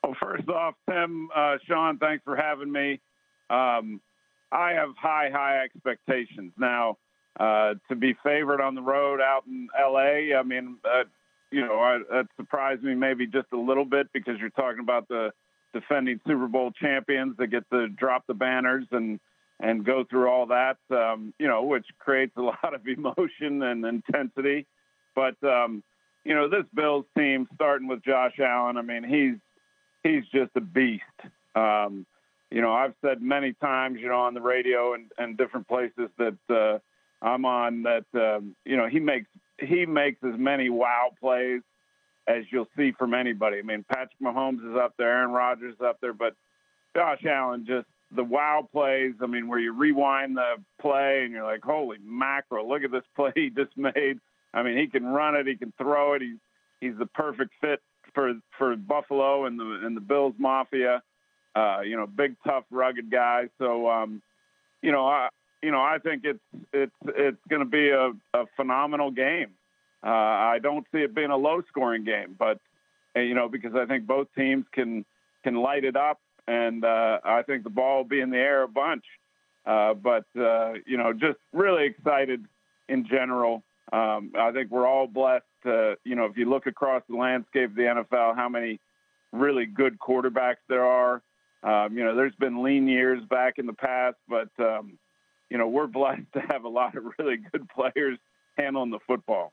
Well, 0.03 0.15
first 0.19 0.49
off, 0.49 0.73
Tim, 0.89 1.29
uh, 1.35 1.57
Sean, 1.67 1.99
thanks 1.99 2.23
for 2.23 2.35
having 2.35 2.71
me. 2.71 2.99
Um, 3.51 4.01
I 4.51 4.71
have 4.71 4.95
high, 4.97 5.29
high 5.31 5.63
expectations. 5.63 6.51
Now, 6.57 6.97
uh, 7.39 7.75
to 7.89 7.95
be 7.95 8.15
favored 8.23 8.59
on 8.59 8.73
the 8.73 8.81
road 8.81 9.21
out 9.21 9.43
in 9.45 9.69
LA, 9.79 10.37
I 10.37 10.43
mean, 10.43 10.77
uh, 10.83 11.03
you 11.51 11.61
know, 11.61 11.79
I, 11.79 11.99
that 12.09 12.27
surprised 12.37 12.83
me 12.83 12.95
maybe 12.95 13.27
just 13.27 13.47
a 13.53 13.57
little 13.57 13.85
bit 13.85 14.07
because 14.13 14.39
you're 14.39 14.49
talking 14.49 14.79
about 14.79 15.07
the 15.07 15.31
defending 15.73 16.19
Super 16.25 16.47
Bowl 16.47 16.71
champions 16.71 17.35
that 17.37 17.47
get 17.47 17.69
to 17.71 17.87
drop 17.89 18.25
the 18.27 18.33
banners 18.33 18.85
and 18.91 19.19
and 19.59 19.85
go 19.85 20.03
through 20.03 20.27
all 20.27 20.47
that, 20.47 20.77
um, 20.89 21.35
you 21.37 21.47
know, 21.47 21.63
which 21.63 21.85
creates 21.99 22.33
a 22.35 22.41
lot 22.41 22.73
of 22.73 22.81
emotion 22.87 23.61
and 23.61 23.85
intensity. 23.85 24.65
But 25.15 25.35
um, 25.43 25.83
you 26.23 26.33
know, 26.33 26.49
this 26.49 26.65
Bills 26.73 27.05
team, 27.17 27.47
starting 27.55 27.87
with 27.87 28.03
Josh 28.03 28.39
Allen, 28.39 28.77
I 28.77 28.81
mean, 28.81 29.03
he's 29.03 29.37
he's 30.03 30.23
just 30.31 30.51
a 30.55 30.61
beast. 30.61 31.03
Um, 31.55 32.05
you 32.49 32.61
know, 32.61 32.73
I've 32.73 32.93
said 33.01 33.21
many 33.21 33.53
times, 33.53 33.99
you 34.01 34.09
know, 34.09 34.21
on 34.21 34.33
the 34.33 34.41
radio 34.41 34.93
and, 34.93 35.05
and 35.17 35.37
different 35.37 35.67
places 35.67 36.09
that 36.17 36.37
uh, 36.49 36.79
I'm 37.21 37.45
on 37.45 37.83
that, 37.83 38.05
um, 38.15 38.55
you 38.65 38.77
know, 38.77 38.87
he 38.87 38.99
makes 38.99 39.27
he 39.59 39.85
makes 39.85 40.23
as 40.23 40.39
many 40.39 40.69
wow 40.69 41.11
plays 41.19 41.61
as 42.27 42.43
you'll 42.51 42.67
see 42.75 42.91
from 42.97 43.13
anybody. 43.13 43.59
I 43.59 43.61
mean, 43.61 43.85
Patrick 43.87 44.19
Mahomes 44.21 44.67
is 44.69 44.75
up 44.75 44.93
there, 44.97 45.11
Aaron 45.11 45.31
Rodgers 45.31 45.75
is 45.75 45.81
up 45.81 45.99
there, 46.01 46.13
but 46.13 46.33
Josh 46.95 47.23
Allen 47.25 47.65
just 47.67 47.87
the 48.15 48.23
wow 48.23 48.67
plays. 48.71 49.13
I 49.21 49.27
mean, 49.27 49.47
where 49.47 49.59
you 49.59 49.73
rewind 49.73 50.35
the 50.35 50.55
play 50.79 51.21
and 51.23 51.31
you're 51.31 51.43
like, 51.43 51.63
holy 51.63 51.97
mackerel, 52.03 52.67
look 52.67 52.83
at 52.83 52.91
this 52.91 53.03
play 53.15 53.31
he 53.35 53.49
just 53.49 53.75
made. 53.77 54.19
I 54.53 54.63
mean, 54.63 54.77
he 54.77 54.87
can 54.87 55.05
run 55.05 55.35
it, 55.35 55.47
he 55.47 55.55
can 55.55 55.73
throw 55.77 56.13
it. 56.13 56.21
He's 56.21 56.37
he's 56.79 56.97
the 56.97 57.05
perfect 57.05 57.51
fit 57.61 57.81
for 58.13 58.33
for 58.57 58.75
Buffalo 58.75 59.45
and 59.45 59.59
the 59.59 59.81
and 59.83 59.95
the 59.95 60.01
Bills 60.01 60.33
Mafia. 60.37 61.01
Uh, 61.53 61.81
you 61.81 61.97
know, 61.97 62.07
big, 62.07 62.35
tough, 62.45 62.63
rugged 62.71 63.11
guy. 63.11 63.49
So, 63.59 63.89
um, 63.89 64.21
you 64.81 64.89
know, 64.93 65.05
I, 65.05 65.27
you 65.61 65.71
know, 65.71 65.81
I 65.81 65.97
think 66.03 66.23
it's 66.25 66.39
it's 66.73 66.91
it's 67.07 67.37
going 67.49 67.61
to 67.61 67.69
be 67.69 67.89
a, 67.89 68.11
a 68.33 68.45
phenomenal 68.55 69.11
game. 69.11 69.51
Uh, 70.03 70.09
I 70.09 70.59
don't 70.61 70.85
see 70.91 70.99
it 70.99 71.13
being 71.13 71.29
a 71.29 71.37
low 71.37 71.61
scoring 71.67 72.03
game, 72.03 72.35
but 72.37 72.59
uh, 73.15 73.19
you 73.19 73.35
know, 73.35 73.47
because 73.47 73.75
I 73.75 73.85
think 73.85 74.07
both 74.07 74.27
teams 74.35 74.65
can 74.71 75.05
can 75.43 75.55
light 75.55 75.83
it 75.83 75.95
up, 75.95 76.19
and 76.47 76.83
uh, 76.83 77.19
I 77.23 77.43
think 77.43 77.63
the 77.63 77.69
ball 77.69 77.97
will 77.97 78.09
be 78.09 78.21
in 78.21 78.29
the 78.29 78.37
air 78.37 78.63
a 78.63 78.67
bunch. 78.67 79.05
Uh, 79.65 79.93
but 79.93 80.25
uh, 80.39 80.73
you 80.87 80.97
know, 80.97 81.13
just 81.13 81.37
really 81.53 81.85
excited 81.85 82.43
in 82.89 83.05
general. 83.07 83.63
Um, 83.93 84.31
I 84.37 84.51
think 84.51 84.71
we're 84.71 84.87
all 84.87 85.07
blessed. 85.07 85.45
To, 85.63 85.95
you 86.03 86.15
know, 86.15 86.25
if 86.25 86.37
you 86.37 86.49
look 86.49 86.65
across 86.65 87.03
the 87.07 87.15
landscape 87.15 87.69
of 87.69 87.75
the 87.75 87.83
NFL, 87.83 88.35
how 88.35 88.49
many 88.49 88.79
really 89.31 89.65
good 89.65 89.99
quarterbacks 89.99 90.63
there 90.67 90.85
are. 90.85 91.21
Um, 91.63 91.95
you 91.95 92.03
know, 92.03 92.15
there's 92.15 92.35
been 92.35 92.63
lean 92.63 92.87
years 92.87 93.23
back 93.29 93.59
in 93.59 93.67
the 93.67 93.73
past, 93.73 94.17
but 94.27 94.49
um, 94.59 94.97
you 95.51 95.57
know, 95.57 95.67
we're 95.67 95.85
blessed 95.85 96.31
to 96.33 96.39
have 96.39 96.63
a 96.63 96.69
lot 96.69 96.95
of 96.95 97.03
really 97.19 97.35
good 97.51 97.67
players 97.69 98.17
handling 98.57 98.89
the 98.89 98.99
football. 99.05 99.51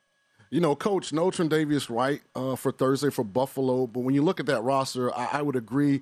You 0.48 0.60
know, 0.60 0.74
Coach, 0.76 1.12
no 1.12 1.30
Davis 1.30 1.90
White 1.90 2.22
uh, 2.36 2.54
for 2.54 2.70
Thursday 2.70 3.10
for 3.10 3.24
Buffalo, 3.24 3.86
but 3.86 4.00
when 4.00 4.14
you 4.14 4.22
look 4.22 4.38
at 4.40 4.46
that 4.46 4.62
roster, 4.62 5.14
I, 5.14 5.28
I 5.32 5.42
would 5.42 5.56
agree 5.56 6.00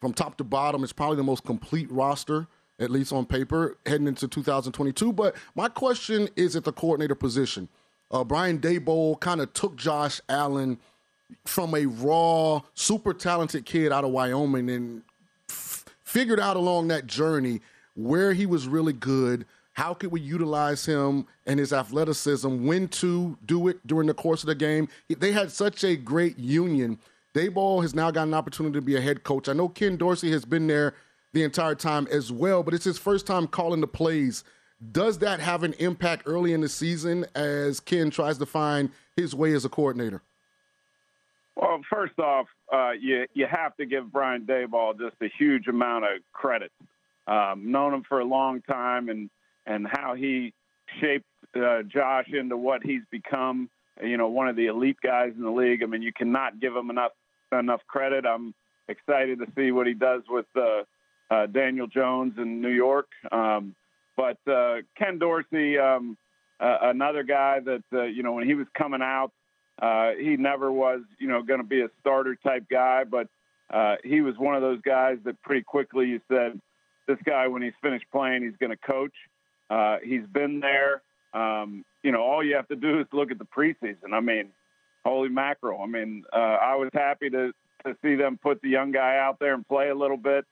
from 0.00 0.12
top 0.12 0.36
to 0.36 0.44
bottom, 0.44 0.84
it's 0.84 0.92
probably 0.92 1.16
the 1.16 1.24
most 1.24 1.44
complete 1.44 1.90
roster, 1.90 2.46
at 2.78 2.90
least 2.90 3.12
on 3.12 3.24
paper, 3.24 3.76
heading 3.86 4.06
into 4.06 4.28
2022. 4.28 5.12
But 5.12 5.34
my 5.56 5.68
question 5.68 6.28
is 6.36 6.54
at 6.54 6.62
the 6.62 6.72
coordinator 6.72 7.16
position. 7.16 7.68
Uh, 8.10 8.22
Brian 8.22 8.58
Daboll 8.58 9.18
kind 9.18 9.40
of 9.40 9.52
took 9.54 9.76
Josh 9.76 10.20
Allen 10.28 10.78
from 11.44 11.74
a 11.74 11.86
raw, 11.86 12.60
super 12.74 13.14
talented 13.14 13.64
kid 13.64 13.92
out 13.92 14.04
of 14.04 14.10
Wyoming 14.10 14.70
and 14.70 15.02
f- 15.50 15.86
figured 16.04 16.38
out 16.38 16.58
along 16.58 16.88
that 16.88 17.06
journey– 17.06 17.62
where 17.98 18.32
he 18.32 18.46
was 18.46 18.68
really 18.68 18.92
good, 18.92 19.44
how 19.72 19.92
could 19.92 20.12
we 20.12 20.20
utilize 20.20 20.86
him 20.86 21.26
and 21.46 21.58
his 21.58 21.72
athleticism, 21.72 22.64
when 22.64 22.86
to 22.88 23.36
do 23.44 23.66
it 23.66 23.84
during 23.86 24.06
the 24.06 24.14
course 24.14 24.42
of 24.44 24.46
the 24.46 24.54
game. 24.54 24.88
They 25.08 25.32
had 25.32 25.50
such 25.50 25.82
a 25.82 25.96
great 25.96 26.38
union. 26.38 26.98
Daboll 27.34 27.82
has 27.82 27.94
now 27.94 28.12
got 28.12 28.28
an 28.28 28.34
opportunity 28.34 28.74
to 28.74 28.80
be 28.80 28.96
a 28.96 29.00
head 29.00 29.24
coach. 29.24 29.48
I 29.48 29.52
know 29.52 29.68
Ken 29.68 29.96
Dorsey 29.96 30.30
has 30.30 30.44
been 30.44 30.68
there 30.68 30.94
the 31.32 31.42
entire 31.42 31.74
time 31.74 32.06
as 32.10 32.30
well, 32.30 32.62
but 32.62 32.72
it's 32.72 32.84
his 32.84 32.98
first 32.98 33.26
time 33.26 33.48
calling 33.48 33.80
the 33.80 33.88
plays. 33.88 34.44
Does 34.92 35.18
that 35.18 35.40
have 35.40 35.64
an 35.64 35.74
impact 35.74 36.22
early 36.26 36.52
in 36.52 36.60
the 36.60 36.68
season 36.68 37.26
as 37.34 37.80
Ken 37.80 38.10
tries 38.10 38.38
to 38.38 38.46
find 38.46 38.90
his 39.16 39.34
way 39.34 39.52
as 39.54 39.64
a 39.64 39.68
coordinator? 39.68 40.22
Well, 41.56 41.80
first 41.90 42.16
off, 42.20 42.46
uh, 42.72 42.92
you 42.92 43.26
you 43.34 43.46
have 43.50 43.76
to 43.78 43.86
give 43.86 44.12
Brian 44.12 44.42
Daboll 44.42 44.96
just 44.96 45.16
a 45.20 45.28
huge 45.36 45.66
amount 45.66 46.04
of 46.04 46.10
credit 46.32 46.70
um, 47.28 47.70
known 47.70 47.94
him 47.94 48.02
for 48.08 48.20
a 48.20 48.24
long 48.24 48.62
time 48.62 49.08
and 49.08 49.30
and 49.66 49.86
how 49.86 50.14
he 50.14 50.54
shaped 51.00 51.26
uh, 51.54 51.82
Josh 51.82 52.28
into 52.32 52.56
what 52.56 52.82
he's 52.82 53.02
become. 53.10 53.68
You 54.02 54.16
know, 54.16 54.28
one 54.28 54.48
of 54.48 54.56
the 54.56 54.66
elite 54.66 54.98
guys 55.02 55.32
in 55.36 55.42
the 55.42 55.50
league. 55.50 55.82
I 55.82 55.86
mean, 55.86 56.02
you 56.02 56.12
cannot 56.12 56.60
give 56.60 56.74
him 56.74 56.90
enough 56.90 57.12
enough 57.52 57.80
credit. 57.86 58.24
I'm 58.26 58.54
excited 58.88 59.38
to 59.40 59.46
see 59.56 59.70
what 59.70 59.86
he 59.86 59.94
does 59.94 60.22
with 60.28 60.46
uh, 60.56 60.82
uh, 61.30 61.46
Daniel 61.46 61.86
Jones 61.86 62.34
in 62.38 62.60
New 62.60 62.70
York. 62.70 63.08
Um, 63.30 63.74
but 64.16 64.38
uh, 64.50 64.78
Ken 64.96 65.18
Dorsey, 65.18 65.78
um, 65.78 66.16
uh, 66.60 66.78
another 66.82 67.22
guy 67.22 67.60
that 67.60 67.84
uh, 67.92 68.04
you 68.04 68.22
know 68.22 68.32
when 68.32 68.46
he 68.46 68.54
was 68.54 68.66
coming 68.76 69.02
out, 69.02 69.32
uh, 69.80 70.12
he 70.18 70.36
never 70.36 70.72
was 70.72 71.00
you 71.18 71.28
know 71.28 71.42
going 71.42 71.60
to 71.60 71.66
be 71.66 71.82
a 71.82 71.88
starter 72.00 72.36
type 72.36 72.64
guy, 72.70 73.04
but 73.04 73.28
uh, 73.72 73.96
he 74.02 74.20
was 74.20 74.34
one 74.38 74.54
of 74.54 74.62
those 74.62 74.80
guys 74.82 75.18
that 75.24 75.40
pretty 75.42 75.62
quickly 75.62 76.06
you 76.06 76.20
said, 76.28 76.60
this 77.08 77.18
guy, 77.24 77.48
when 77.48 77.62
he's 77.62 77.72
finished 77.82 78.04
playing, 78.12 78.44
he's 78.44 78.56
going 78.60 78.70
to 78.70 78.76
coach. 78.76 79.14
Uh, 79.68 79.96
he's 80.04 80.24
been 80.32 80.60
there. 80.60 81.02
Um, 81.34 81.84
you 82.02 82.12
know, 82.12 82.22
all 82.22 82.44
you 82.44 82.54
have 82.54 82.68
to 82.68 82.76
do 82.76 83.00
is 83.00 83.06
look 83.12 83.32
at 83.32 83.38
the 83.38 83.44
preseason. 83.44 84.12
I 84.12 84.20
mean, 84.20 84.50
holy 85.04 85.28
mackerel! 85.28 85.80
I 85.82 85.86
mean, 85.86 86.24
uh, 86.32 86.36
I 86.36 86.76
was 86.76 86.90
happy 86.92 87.30
to 87.30 87.52
to 87.84 87.96
see 88.02 88.14
them 88.14 88.38
put 88.40 88.60
the 88.62 88.68
young 88.68 88.92
guy 88.92 89.16
out 89.18 89.38
there 89.40 89.54
and 89.54 89.66
play 89.66 89.88
a 89.88 89.94
little 89.94 90.16
bit, 90.16 90.44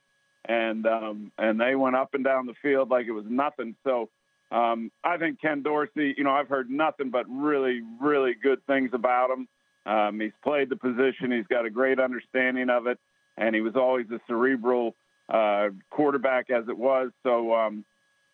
and 0.47 0.87
um, 0.87 1.33
and 1.39 1.61
they 1.61 1.77
went 1.77 1.97
up 1.97 2.15
and 2.15 2.25
down 2.25 2.47
the 2.47 2.55
field 2.61 2.91
like 2.91 3.07
it 3.07 3.13
was 3.13 3.25
nothing. 3.29 3.75
So 3.85 4.09
um, 4.51 4.91
I 5.05 5.17
think 5.17 5.41
Ken 5.41 5.63
Dorsey. 5.63 6.15
You 6.17 6.25
know, 6.25 6.33
I've 6.33 6.49
heard 6.49 6.71
nothing 6.71 7.11
but 7.11 7.27
really, 7.29 7.81
really 8.01 8.35
good 8.35 8.65
things 8.67 8.91
about 8.93 9.31
him. 9.31 9.49
Um, 9.87 10.21
he's 10.21 10.33
played 10.43 10.69
the 10.69 10.77
position. 10.77 11.31
He's 11.31 11.47
got 11.47 11.65
a 11.65 11.71
great 11.71 12.01
understanding 12.01 12.71
of 12.71 12.87
it, 12.87 12.99
and 13.37 13.55
he 13.55 13.61
was 13.61 13.77
always 13.77 14.07
a 14.11 14.21
cerebral 14.27 14.95
uh, 15.29 15.69
quarterback 15.91 16.51
as 16.51 16.65
it 16.69 16.77
was. 16.77 17.11
So, 17.23 17.55
um, 17.55 17.85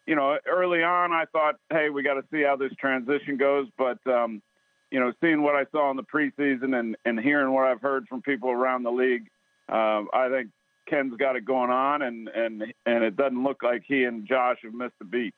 you 0.07 0.15
know, 0.15 0.37
early 0.47 0.83
on, 0.83 1.13
I 1.13 1.25
thought, 1.33 1.57
hey, 1.71 1.91
we 1.91 2.03
got 2.03 2.15
to 2.15 2.25
see 2.33 2.43
how 2.43 2.57
this 2.57 2.73
transition 2.79 3.37
goes. 3.37 3.69
But, 3.79 3.99
um, 4.07 4.43
you 4.91 5.01
know, 5.01 5.13
seeing 5.21 5.43
what 5.43 5.55
I 5.55 5.65
saw 5.73 5.91
in 5.91 5.97
the 5.97 6.03
preseason 6.03 6.79
and, 6.79 6.97
and 7.05 7.19
hearing 7.19 7.53
what 7.53 7.65
I've 7.65 7.81
heard 7.81 8.07
from 8.09 8.23
people 8.23 8.51
around 8.51 8.83
the 8.83 8.91
league, 8.91 9.29
um, 9.69 10.09
I 10.13 10.29
think 10.29 10.51
Ken's 10.89 11.17
got 11.17 11.37
it 11.37 11.45
going 11.45 11.71
on, 11.71 12.03
and 12.03 12.29
and 12.29 12.63
and 12.87 13.05
it 13.05 13.17
doesn't 13.17 13.43
look 13.43 13.63
like 13.63 13.85
he 13.87 14.05
and 14.05 14.27
Josh 14.27 14.59
have 14.65 14.75
missed 14.75 14.95
a 15.01 15.05
beat. 15.05 15.35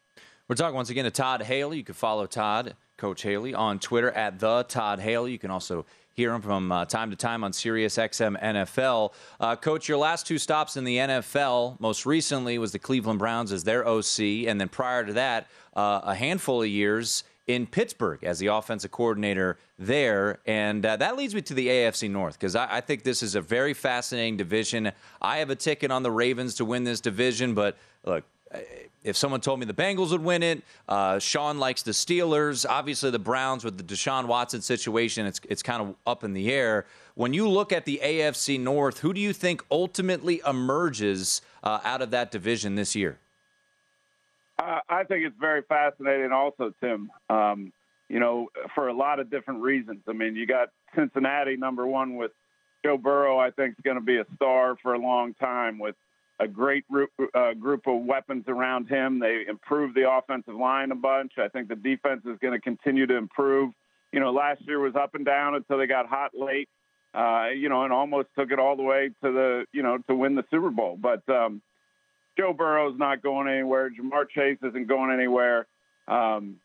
We're 0.49 0.57
talking 0.57 0.75
once 0.75 0.91
again 0.91 1.05
to 1.05 1.11
Todd 1.11 1.43
Haley. 1.43 1.79
You 1.79 1.85
can 1.85 1.95
follow 1.95 2.27
Todd, 2.27 2.75
Coach 2.97 3.23
Haley, 3.23 3.55
on 3.55 3.79
Twitter 3.79 4.11
at 4.11 4.39
the 4.39 4.65
Todd 4.65 5.01
Haley. 5.01 5.33
You 5.33 5.39
can 5.39 5.51
also 5.51 5.87
hear 6.15 6.33
him 6.33 6.41
from 6.41 6.73
uh, 6.73 6.85
time 6.85 7.11
to 7.11 7.17
time 7.17 7.45
on 7.45 7.53
Sirius 7.53 7.97
XM 7.97 8.41
NFL. 8.41 9.13
Uh, 9.41 9.57
Coach, 9.57 9.89
your 9.89 9.99
last 9.99 10.27
two 10.27 10.39
stops 10.39 10.77
in 10.77 10.85
the 10.85 10.97
NFL, 10.97 11.79
most 11.81 12.07
recently 12.07 12.57
was 12.59 12.73
the 12.73 12.79
Cleveland 12.79 13.19
Browns 13.19 13.53
as 13.53 13.65
their 13.65 13.87
OC, 13.87 14.47
and 14.47 14.61
then 14.61 14.69
prior 14.69 15.05
to 15.05 15.13
that, 15.15 15.49
uh, 15.75 16.01
a 16.05 16.15
handful 16.15 16.63
of 16.63 16.69
years 16.69 17.25
in 17.47 17.67
Pittsburgh 17.67 18.25
as 18.25 18.39
the 18.39 18.47
offensive 18.47 18.91
coordinator 18.91 19.59
there. 19.79 20.41
And 20.47 20.85
uh, 20.87 20.97
that 20.97 21.17
leads 21.17 21.35
me 21.35 21.43
to 21.43 21.55
the 21.55 21.69
AFC 21.69 22.11
North 22.11 22.35
because 22.35 22.57
I, 22.57 22.77
I, 22.77 22.81
think 22.81 23.03
this 23.03 23.23
is 23.23 23.35
a 23.35 23.41
very 23.41 23.75
fascinating 23.75 24.39
division. 24.39 24.93
I 25.21 25.39
have 25.39 25.51
a 25.51 25.57
ticket 25.57 25.91
on 25.91 26.03
the 26.03 26.11
Ravens 26.11 26.55
to 26.55 26.65
win 26.65 26.85
this 26.85 27.01
division, 27.03 27.55
but 27.55 27.77
look, 28.05 28.25
if 29.05 29.17
someone 29.17 29.41
told 29.41 29.61
me 29.61 29.67
the 29.67 29.75
Bengals 29.75 30.11
would 30.11 30.23
win 30.23 30.43
it, 30.43 30.63
uh, 30.89 31.19
Sean 31.19 31.59
likes 31.59 31.83
the 31.83 31.93
Steelers. 31.93 32.65
Obviously, 32.69 33.11
the 33.11 33.19
Browns 33.19 33.65
with 33.65 33.77
the 33.77 33.85
Deshaun 33.85 34.27
Watson 34.27 34.63
situation, 34.63 35.27
it's 35.27 35.41
it's 35.49 35.63
kind 35.63 35.83
of 35.83 35.95
up 36.07 36.25
in 36.25 36.33
the 36.33 36.51
air. 36.51 36.87
When 37.15 37.33
you 37.35 37.49
look 37.49 37.73
at 37.73 37.85
the 37.85 38.01
AFC 38.03 38.59
North, 38.59 39.01
who 39.01 39.13
do 39.13 39.21
you 39.21 39.33
think 39.33 39.63
ultimately 39.71 40.41
emerges 40.47 41.43
uh, 41.63 41.81
out 41.85 42.03
of 42.03 42.11
that 42.11 42.31
division 42.31 42.75
this 42.75 42.97
year? 42.97 43.19
Uh, 44.59 44.81
I 44.89 45.05
think 45.05 45.25
it's 45.25 45.37
very 45.39 45.63
fascinating, 45.63 46.33
also, 46.33 46.73
Tim. 46.81 47.11
Um, 47.29 47.73
you 48.09 48.21
know, 48.21 48.49
for 48.75 48.89
a 48.89 48.93
lot 48.93 49.21
of 49.21 49.31
different 49.31 49.61
reasons. 49.61 50.01
I 50.09 50.13
mean, 50.13 50.37
you 50.37 50.47
got 50.47 50.69
Cincinnati 50.95 51.57
number 51.57 51.87
one 51.87 52.17
with 52.17 52.33
Joe 52.85 52.97
Burrow. 52.97 53.39
I 53.39 53.51
think 53.51 53.73
is 53.73 53.83
going 53.83 53.97
to 53.97 54.03
be 54.03 54.19
a 54.19 54.25
star 54.37 54.77
for 54.83 54.95
a 54.95 54.99
long 54.99 55.35
time 55.35 55.79
with 55.79 55.97
a 56.41 56.49
great 56.49 56.87
group, 56.89 57.11
uh, 57.35 57.55
group 57.55 57.87
of 57.87 58.03
weapons 58.03 58.45
around 58.49 58.89
him. 58.89 59.21
They 59.21 59.45
improved 59.49 59.95
the 59.95 60.11
offensive 60.11 60.55
line 60.55 60.91
a 60.91 60.97
bunch. 60.97 61.33
I 61.39 61.49
think 61.49 61.69
the 61.69 61.77
defense 61.77 62.23
is 62.25 62.39
going 62.41 62.55
to 62.55 62.61
continue 62.61 63.07
to 63.07 63.17
improve. 63.17 63.73
You 64.13 64.21
know, 64.21 64.33
last 64.33 64.63
year 64.67 64.81
was 64.81 64.95
up 64.97 65.15
and 65.15 65.25
down 65.25 65.55
until 65.55 65.79
they 65.79 65.87
got 65.87 66.07
hot 66.07 66.33
late. 66.35 66.69
Uh, 67.15 67.51
you 67.51 67.69
know, 67.69 67.85
and 67.85 67.93
almost 67.93 68.27
took 68.37 68.51
it 68.51 68.59
all 68.59 68.77
the 68.77 68.83
way 68.83 69.09
to 69.23 69.31
the, 69.31 69.65
you 69.73 69.85
know, 69.85 69.99
to 70.09 70.17
win 70.17 70.35
the 70.35 70.45
Super 70.51 70.71
Bowl. 70.71 70.99
But 71.01 71.23
um, 71.29 71.63
Joe 72.37 72.53
Burrow's 72.53 72.99
not 72.99 73.23
going 73.23 73.47
anywhere. 73.47 73.89
Ja'Marr 73.89 74.29
Chase 74.29 74.59
isn't 74.65 74.89
going 74.89 75.13
anywhere. 75.13 75.67
Um, 76.09 76.57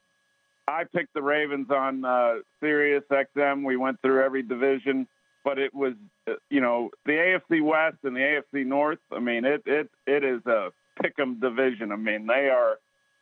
I 0.67 0.86
picked 0.86 1.13
the 1.13 1.21
Ravens 1.21 1.67
on 1.69 2.03
uh, 2.03 2.38
Sirius 2.60 3.03
XM. 3.12 3.63
We 3.63 3.77
went 3.77 4.01
through 4.01 4.23
every 4.23 4.41
division 4.41 5.08
but 5.43 5.58
it 5.58 5.73
was 5.73 5.93
uh, 6.28 6.34
you 6.49 6.62
know 6.62 6.89
the 7.06 7.13
AFC 7.13 7.62
West 7.62 7.97
and 8.04 8.15
the 8.15 8.41
AFC 8.54 8.65
North. 8.65 8.99
I 9.12 9.19
mean, 9.19 9.45
it 9.45 9.63
it 9.65 9.89
it 10.06 10.23
is 10.23 10.45
a 10.45 10.71
pick'em 11.02 11.39
division. 11.39 11.91
I 11.91 11.95
mean, 11.95 12.28
they 12.28 12.49
are. 12.49 12.78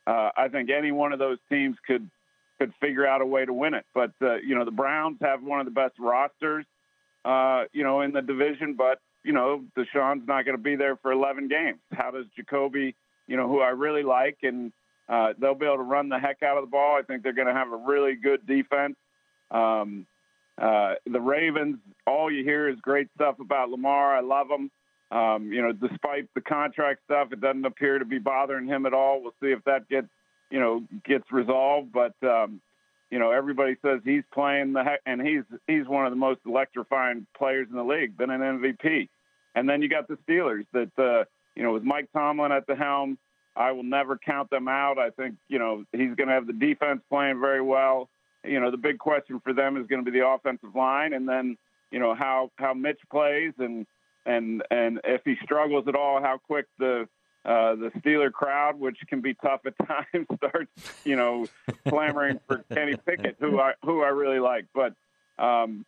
Uh, 0.06 0.30
I 0.36 0.48
think 0.48 0.70
any 0.70 0.90
one 0.90 1.12
of 1.12 1.18
those 1.18 1.38
teams 1.50 1.76
could 1.86 2.08
could 2.58 2.72
figure 2.80 3.06
out 3.06 3.20
a 3.20 3.26
way 3.26 3.44
to 3.44 3.52
win 3.52 3.74
it. 3.74 3.84
But 3.94 4.12
uh, 4.22 4.36
you 4.36 4.54
know, 4.54 4.64
the 4.64 4.70
Browns 4.70 5.18
have 5.20 5.42
one 5.42 5.60
of 5.60 5.66
the 5.66 5.72
best 5.72 5.94
rosters, 5.98 6.64
uh, 7.24 7.64
you 7.72 7.84
know, 7.84 8.00
in 8.00 8.12
the 8.12 8.22
division. 8.22 8.74
But 8.74 8.98
you 9.24 9.32
know, 9.32 9.64
Deshaun's 9.76 10.26
not 10.26 10.44
going 10.44 10.56
to 10.56 10.62
be 10.62 10.76
there 10.76 10.96
for 10.96 11.12
11 11.12 11.48
games. 11.48 11.78
How 11.92 12.10
does 12.10 12.26
Jacoby, 12.36 12.94
you 13.26 13.36
know, 13.36 13.48
who 13.48 13.60
I 13.60 13.70
really 13.70 14.02
like, 14.02 14.38
and 14.42 14.72
uh, 15.08 15.34
they'll 15.38 15.54
be 15.54 15.66
able 15.66 15.76
to 15.76 15.82
run 15.82 16.08
the 16.08 16.18
heck 16.18 16.42
out 16.42 16.56
of 16.56 16.64
the 16.64 16.70
ball. 16.70 16.96
I 16.98 17.02
think 17.02 17.22
they're 17.22 17.32
going 17.32 17.48
to 17.48 17.54
have 17.54 17.72
a 17.72 17.76
really 17.76 18.14
good 18.14 18.46
defense. 18.46 18.96
Um, 19.50 20.06
uh, 20.60 20.94
the 21.06 21.20
Ravens, 21.20 21.78
all 22.06 22.30
you 22.30 22.42
hear 22.42 22.68
is 22.68 22.76
great 22.80 23.08
stuff 23.14 23.38
about 23.40 23.70
Lamar. 23.70 24.16
I 24.16 24.20
love 24.20 24.48
him. 24.50 24.70
Um, 25.10 25.52
you 25.52 25.62
know, 25.62 25.72
despite 25.72 26.28
the 26.34 26.40
contract 26.40 27.00
stuff, 27.04 27.28
it 27.32 27.40
doesn't 27.40 27.64
appear 27.64 27.98
to 27.98 28.04
be 28.04 28.18
bothering 28.18 28.66
him 28.66 28.84
at 28.84 28.92
all. 28.92 29.22
We'll 29.22 29.34
see 29.42 29.52
if 29.52 29.64
that 29.64 29.88
gets, 29.88 30.08
you 30.50 30.60
know, 30.60 30.84
gets 31.04 31.30
resolved. 31.32 31.92
But 31.92 32.14
um, 32.22 32.60
you 33.10 33.18
know, 33.18 33.30
everybody 33.30 33.76
says 33.80 34.00
he's 34.04 34.24
playing 34.34 34.74
the 34.74 34.84
heck, 34.84 35.00
and 35.06 35.20
he's 35.20 35.44
he's 35.66 35.86
one 35.86 36.04
of 36.04 36.12
the 36.12 36.16
most 36.16 36.40
electrifying 36.44 37.26
players 37.36 37.68
in 37.70 37.76
the 37.76 37.84
league, 37.84 38.16
been 38.18 38.30
an 38.30 38.40
MVP. 38.40 39.08
And 39.54 39.68
then 39.68 39.80
you 39.80 39.88
got 39.88 40.08
the 40.08 40.18
Steelers 40.28 40.66
that, 40.72 40.90
uh, 40.98 41.24
you 41.56 41.62
know, 41.62 41.72
with 41.72 41.82
Mike 41.82 42.10
Tomlin 42.12 42.52
at 42.52 42.66
the 42.66 42.76
helm, 42.76 43.16
I 43.56 43.72
will 43.72 43.82
never 43.82 44.18
count 44.18 44.50
them 44.50 44.68
out. 44.68 44.98
I 44.98 45.10
think 45.10 45.36
you 45.48 45.58
know 45.58 45.84
he's 45.92 46.14
going 46.16 46.28
to 46.28 46.34
have 46.34 46.46
the 46.46 46.52
defense 46.52 47.00
playing 47.08 47.40
very 47.40 47.62
well 47.62 48.10
you 48.44 48.60
know, 48.60 48.70
the 48.70 48.76
big 48.76 48.98
question 48.98 49.40
for 49.40 49.52
them 49.52 49.76
is 49.76 49.86
going 49.86 50.04
to 50.04 50.10
be 50.10 50.18
the 50.18 50.26
offensive 50.26 50.74
line, 50.74 51.12
and 51.12 51.28
then 51.28 51.56
you 51.90 51.98
know 51.98 52.14
how 52.14 52.50
how 52.56 52.74
Mitch 52.74 53.00
plays, 53.10 53.52
and 53.58 53.86
and 54.26 54.62
and 54.70 55.00
if 55.04 55.22
he 55.24 55.36
struggles 55.42 55.88
at 55.88 55.94
all, 55.94 56.20
how 56.20 56.38
quick 56.38 56.66
the 56.78 57.08
uh, 57.44 57.74
the 57.76 57.90
Steeler 57.98 58.32
crowd, 58.32 58.78
which 58.78 58.98
can 59.08 59.20
be 59.20 59.34
tough 59.34 59.60
at 59.66 59.74
times, 59.86 60.26
starts 60.36 60.70
you 61.04 61.16
know 61.16 61.46
clamoring 61.88 62.40
for 62.46 62.64
Kenny 62.72 62.96
Pickett, 63.06 63.36
who 63.40 63.60
I 63.60 63.74
who 63.84 64.02
I 64.02 64.08
really 64.08 64.40
like. 64.40 64.66
But 64.74 64.94
um, 65.42 65.84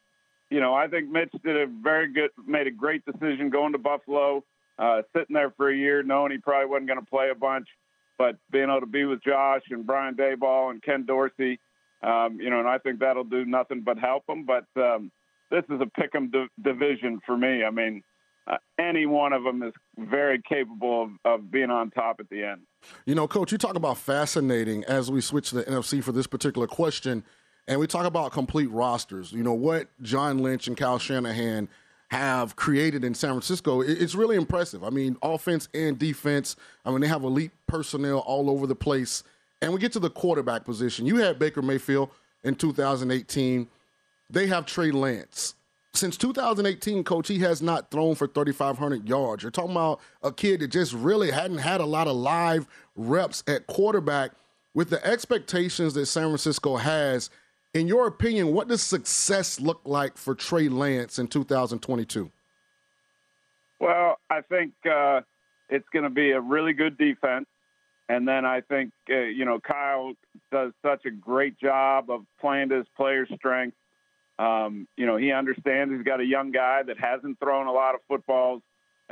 you 0.51 0.61
know, 0.61 0.75
I 0.75 0.89
think 0.89 1.09
Mitch 1.09 1.33
did 1.45 1.57
a 1.57 1.67
very 1.67 2.13
good, 2.13 2.31
made 2.47 2.67
a 2.67 2.73
great 2.73 3.05
decision 3.05 3.51
going 3.51 3.73
to 3.73 3.79
Buffalo, 3.79 4.45
uh, 4.79 5.03
sitting 5.15 5.35
there 5.35 5.51
for 5.51 5.71
a 5.71 5.77
year, 5.77 6.03
knowing 6.03 6.33
he 6.33 6.39
probably 6.39 6.69
wasn't 6.69 6.89
going 6.89 6.99
to 6.99 7.07
play 7.07 7.31
a 7.31 7.35
bunch, 7.35 7.69
but 8.19 8.37
being 8.51 8.65
able 8.69 8.81
to 8.81 8.87
be 8.87 9.05
with 9.05 9.23
Josh 9.23 9.63
and 9.71 9.87
Brian 9.87 10.15
Daboll 10.15 10.71
and 10.71 10.83
Ken 10.83 11.05
Dorsey 11.05 11.61
um, 12.03 12.39
you 12.41 12.51
know, 12.51 12.59
and 12.59 12.69
I 12.69 12.79
think 12.79 13.01
that'll 13.01 13.25
do 13.25 13.45
nothing 13.45 13.83
but 13.85 13.99
help 13.99 14.27
them. 14.27 14.47
But 14.47 14.67
um, 14.81 15.11
this 15.51 15.65
is 15.71 15.81
a 15.81 15.87
pick 16.01 16.15
'em 16.15 16.31
di- 16.31 16.49
division 16.63 17.21
for 17.27 17.37
me. 17.37 17.65
I 17.65 17.71
mean, 17.71 18.03
uh, 18.47 18.57
any 18.79 19.07
one 19.07 19.33
of 19.33 19.45
them 19.45 19.63
is 19.63 19.73
very 19.99 20.41
capable 20.49 21.03
of, 21.03 21.11
of 21.25 21.51
being 21.51 21.71
on 21.71 21.91
top 21.91 22.17
at 22.21 22.29
the 22.31 22.43
end. 22.43 22.63
You 23.05 23.15
know, 23.15 23.29
Coach, 23.29 23.53
you 23.53 23.59
talk 23.59 23.77
about 23.77 23.99
fascinating 23.99 24.85
as 24.85 25.11
we 25.11 25.21
switch 25.21 25.51
to 25.51 25.57
the 25.57 25.65
NFC 25.65 26.03
for 26.03 26.13
this 26.13 26.27
particular 26.27 26.67
question, 26.67 27.23
and 27.69 27.79
we 27.79 27.87
talk 27.87 28.07
about 28.07 28.33
complete 28.33 28.71
rosters. 28.71 29.33
You 29.33 29.43
know, 29.43 29.53
what 29.53 29.89
John 30.03 30.39
Lynch 30.39 30.67
and 30.67 30.77
Kyle 30.77 30.99
Shanahan 30.99 31.69
have 32.11 32.57
created 32.57 33.05
in 33.05 33.15
San 33.15 33.31
Francisco, 33.31 33.83
it's 33.83 34.17
really 34.17 34.35
impressive. 34.35 34.83
I 34.83 34.91
mean, 34.91 35.17
offense 35.23 35.69
and 35.73 35.97
defense. 35.97 36.57
I 36.85 36.91
mean, 36.91 37.01
they 37.01 37.07
have 37.07 37.23
elite 37.23 37.53
personnel 37.69 38.19
all 38.19 38.51
over 38.51 38.67
the 38.67 38.75
place. 38.75 39.23
And 39.63 39.73
we 39.73 39.79
get 39.79 39.93
to 39.93 39.99
the 39.99 40.11
quarterback 40.11 40.65
position. 40.65 41.07
You 41.07 41.17
had 41.17 41.39
Baker 41.39 41.63
Mayfield 41.63 42.11
in 42.45 42.55
2018. 42.55 43.69
They 44.31 44.47
have 44.47 44.67
Trey 44.67 44.91
Lance. 44.91 45.55
Since 45.93 46.17
2018, 46.19 47.03
coach, 47.03 47.27
he 47.27 47.41
has 47.41 47.61
not 47.61 47.91
thrown 47.91 48.15
for 48.15 48.29
3,500 48.29 49.09
yards. 49.09 49.43
You're 49.43 49.51
talking 49.51 49.73
about 49.73 50.01
a 50.23 50.33
kid 50.33 50.61
that 50.61 50.69
just 50.69 50.93
really 50.93 51.33
hadn't 51.33 51.59
had 51.59 51.81
a 51.81 51.85
lot 51.85 52.07
of 52.07 52.15
live 52.17 52.69
reps 52.95 53.43
at 53.47 53.67
quarterback. 53.67 54.33
With 54.73 54.89
the 54.89 55.05
expectations 55.05 55.95
that 55.95 56.07
San 56.07 56.29
Francisco 56.29 56.77
has, 56.77 57.29
in 57.75 57.89
your 57.89 58.07
opinion, 58.07 58.53
what 58.53 58.69
does 58.69 58.83
success 58.83 59.61
look 59.61 59.81
like 59.85 60.17
for 60.17 60.35
Trey 60.35 60.69
Lance 60.69 61.19
in 61.19 61.27
2022? 61.27 62.31
Well, 63.81 64.19
I 64.31 64.43
think 64.43 64.73
uh, 64.89 65.23
it's 65.71 65.89
going 65.93 66.05
to 66.05 66.11
be 66.11 66.31
a 66.31 66.41
really 66.41 66.73
good 66.73 66.99
defense. 66.99 67.47
And 68.11 68.27
then 68.27 68.45
I 68.45 68.61
think, 68.61 68.91
uh, 69.09 69.21
you 69.21 69.45
know, 69.45 69.61
Kyle 69.61 70.15
does 70.51 70.73
such 70.85 71.05
a 71.05 71.13
great 71.13 71.57
job 71.61 72.11
of 72.11 72.23
playing 72.41 72.71
to 72.71 72.79
his 72.79 72.87
player's 72.97 73.29
strength. 73.37 73.77
Um, 74.37 74.89
you 74.97 75.07
know, 75.07 75.17
he 75.17 75.31
understands 75.31 75.95
he's 75.95 76.03
got 76.03 76.19
a 76.19 76.25
young 76.25 76.51
guy 76.51 76.83
that 76.83 76.97
hasn't 76.99 77.39
thrown 77.39 77.69
a 77.69 77.73
lot 77.73 77.95
of 77.95 78.01
footballs, 78.09 78.63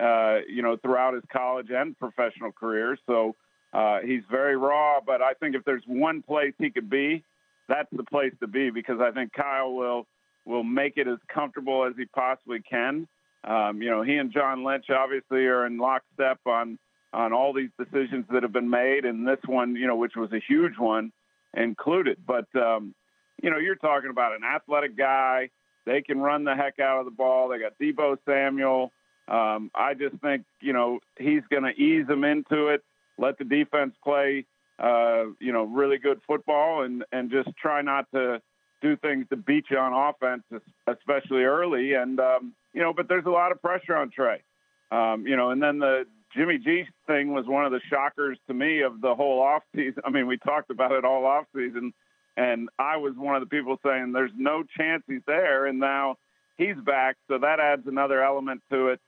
uh, 0.03 0.39
you 0.49 0.63
know, 0.63 0.77
throughout 0.79 1.15
his 1.15 1.23
college 1.33 1.69
and 1.71 1.97
professional 1.97 2.51
career. 2.51 2.99
So 3.07 3.37
uh, 3.73 4.01
he's 4.05 4.23
very 4.29 4.57
raw. 4.57 4.99
But 5.01 5.23
I 5.23 5.35
think 5.35 5.55
if 5.55 5.65
there's 5.65 5.85
one 5.87 6.21
place 6.21 6.55
he 6.59 6.69
could 6.69 6.91
be, 6.91 7.23
that's 7.69 7.89
the 7.93 8.03
place 8.03 8.33
to 8.41 8.49
be 8.49 8.71
because 8.71 8.99
I 9.01 9.13
think 9.13 9.33
Kyle 9.33 9.75
will 9.75 10.09
will 10.45 10.65
make 10.65 10.95
it 10.97 11.07
as 11.07 11.19
comfortable 11.33 11.85
as 11.85 11.93
he 11.97 12.07
possibly 12.07 12.63
can. 12.69 13.07
Um, 13.45 13.81
you 13.81 13.91
know, 13.91 14.03
he 14.03 14.17
and 14.17 14.33
John 14.33 14.65
Lynch 14.65 14.87
obviously 14.91 15.47
are 15.47 15.67
in 15.67 15.79
lockstep 15.79 16.41
on 16.47 16.81
on 17.13 17.33
all 17.33 17.53
these 17.53 17.71
decisions 17.79 18.27
that 18.31 18.43
have 18.43 18.53
been 18.53 18.71
made, 18.71 19.05
and 19.05 19.27
this 19.27 19.39
one, 19.47 19.77
you 19.77 19.87
know, 19.87 19.97
which 19.97 20.17
was 20.17 20.31
a 20.33 20.41
huge 20.47 20.79
one, 20.79 21.13
included. 21.55 22.19
But 22.27 22.47
um, 22.55 22.95
you 23.43 23.51
know, 23.51 23.59
you're 23.59 23.77
talking 23.77 24.11
about 24.11 24.35
an 24.35 24.43
athletic 24.45 24.97
guy. 24.97 25.51
They 25.87 26.03
can 26.03 26.21
run 26.21 26.45
the 26.45 26.55
heck 26.55 26.79
out 26.79 26.99
of 26.99 27.05
the 27.07 27.11
ball. 27.11 27.49
They 27.49 27.59
got 27.59 27.79
Deebo 27.81 28.19
Samuel. 28.27 28.93
Um, 29.27 29.71
I 29.75 29.95
just 29.95 30.17
think 30.17 30.45
you 30.61 30.73
know 30.73 31.01
he's 31.19 31.43
going 31.51 31.65
to 31.65 31.71
ease 31.71 32.07
them 32.07 32.25
into 32.25 32.69
it. 32.69 32.83
Let 33.17 33.39
the 33.39 33.45
defense 33.45 33.95
play, 34.05 34.45
uh, 34.79 35.25
you 35.41 35.53
know, 35.53 35.65
really 35.65 35.99
good 35.99 36.21
football, 36.27 36.83
and 36.83 37.05
and 37.13 37.31
just 37.31 37.51
try 37.57 37.83
not 37.83 38.11
to 38.13 38.41
do 38.81 38.97
things 38.97 39.27
to 39.31 39.37
beat 39.37 39.65
you 39.71 39.79
on 39.79 39.93
offense, 39.93 40.43
especially 40.87 41.43
early. 41.43 41.95
And 41.95 42.21
um, 42.21 42.55
you 42.75 42.83
know, 42.83 42.93
but 42.93 43.09
there's 43.09 43.27
a 43.27 43.31
lot 43.31 43.53
of 43.53 43.61
pressure 43.61 43.97
on 43.97 44.11
Trey. 44.11 44.43
Um, 44.91 45.27
you 45.27 45.37
know, 45.37 45.51
and 45.51 45.63
then 45.63 45.79
the 45.79 46.07
Jimmy 46.39 46.59
G 46.59 46.85
thing 47.09 47.33
was 47.35 47.47
one 47.47 47.65
of 47.65 47.73
the 47.73 47.81
shockers 47.91 48.39
to 48.47 48.55
me 48.55 48.83
of 48.83 49.01
the 49.01 49.15
whole 49.15 49.41
off 49.43 49.65
season. 49.75 50.03
I 50.07 50.11
mean, 50.11 50.29
we 50.29 50.39
talked 50.39 50.71
about 50.71 50.93
it 50.93 51.05
all 51.05 51.27
off 51.27 51.47
season, 51.55 51.93
and 52.37 52.69
I 52.79 52.97
was 52.97 53.15
one 53.17 53.35
of 53.35 53.43
the 53.43 53.49
people 53.49 53.77
saying 53.85 54.13
there's 54.13 54.31
no 54.37 54.63
chance 54.77 55.03
he's 55.09 55.21
there, 55.27 55.67
and 55.67 55.81
now 55.81 56.17
he's 56.57 56.77
back, 56.87 57.17
so 57.27 57.39
that 57.39 57.59
adds 57.59 57.83
another 57.89 58.23
element 58.23 58.63
to 58.71 58.89
it. 58.89 59.01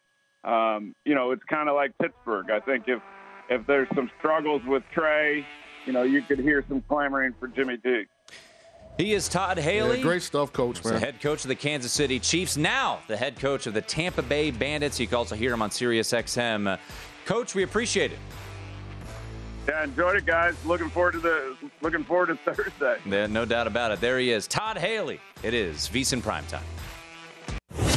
um, 0.43 0.95
you 1.05 1.14
know, 1.14 1.31
it's 1.31 1.45
kind 1.45 1.69
of 1.69 1.77
like 1.77 1.93
Pittsburgh. 2.03 2.51
I 2.51 2.59
think 2.61 2.85
if 2.88 3.01
if 3.49 3.64
there's 3.66 3.88
some 3.95 4.11
struggles 4.19 4.62
with 4.66 4.83
Trey, 4.93 5.47
you 5.87 5.93
know, 5.93 6.03
you 6.03 6.23
could 6.23 6.38
hear 6.40 6.64
some 6.69 6.83
clamoring 6.88 7.35
for 7.38 7.47
Jimmy 7.49 7.77
G. 7.77 8.05
He 8.99 9.12
is 9.14 9.29
Todd 9.29 9.57
Haley. 9.59 9.99
Yeah, 9.99 10.03
great 10.03 10.23
stuff, 10.23 10.53
coach, 10.53 10.79
He's 10.79 10.85
the 10.87 10.93
man. 10.93 11.01
head 11.01 11.21
coach 11.21 11.45
of 11.45 11.49
the 11.49 11.55
Kansas 11.55 11.90
City 11.93 12.19
Chiefs, 12.19 12.57
now 12.57 12.99
the 13.07 13.16
head 13.16 13.38
coach 13.38 13.66
of 13.66 13.73
the 13.73 13.81
Tampa 13.81 14.21
Bay 14.21 14.51
Bandits. 14.51 15.01
You 15.01 15.07
can 15.07 15.16
also 15.16 15.37
hear 15.37 15.53
him 15.55 15.62
on 15.62 15.71
Sirius 15.71 16.12
XM. 16.12 16.66
Uh, 16.69 16.77
coach, 17.31 17.55
we 17.55 17.62
appreciate 17.62 18.11
it. 18.11 18.19
Yeah, 19.69 19.85
enjoyed 19.85 20.16
it, 20.16 20.27
guys. 20.27 20.57
Looking 20.64 20.90
forward 20.90 21.12
to 21.12 21.21
the 21.21 21.57
looking 21.81 22.03
forward 22.03 22.27
to 22.27 22.35
Thursday. 22.55 22.99
Yeah, 23.07 23.29
no 23.29 23.45
doubt 23.45 23.69
about 23.69 23.93
it. 23.93 24.01
There 24.01 24.19
he 24.19 24.33
is, 24.33 24.49
Todd 24.49 24.77
Haley. 24.77 25.21
It 25.45 25.55
is 25.55 25.88
VSiN 25.88 26.23
Primetime. 26.23 26.64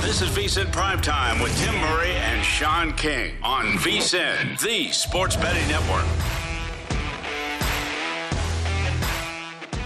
This 0.01 0.21
is 0.21 0.29
VSiN 0.29 0.65
Primetime 0.65 1.41
with 1.41 1.57
Tim 1.57 1.73
Murray 1.81 2.11
and 2.11 2.45
Sean 2.45 2.93
King 2.93 3.33
on 3.41 3.65
VSiN, 3.77 4.59
the 4.61 4.91
sports 4.91 5.35
betting 5.35 5.67
network. 5.67 6.05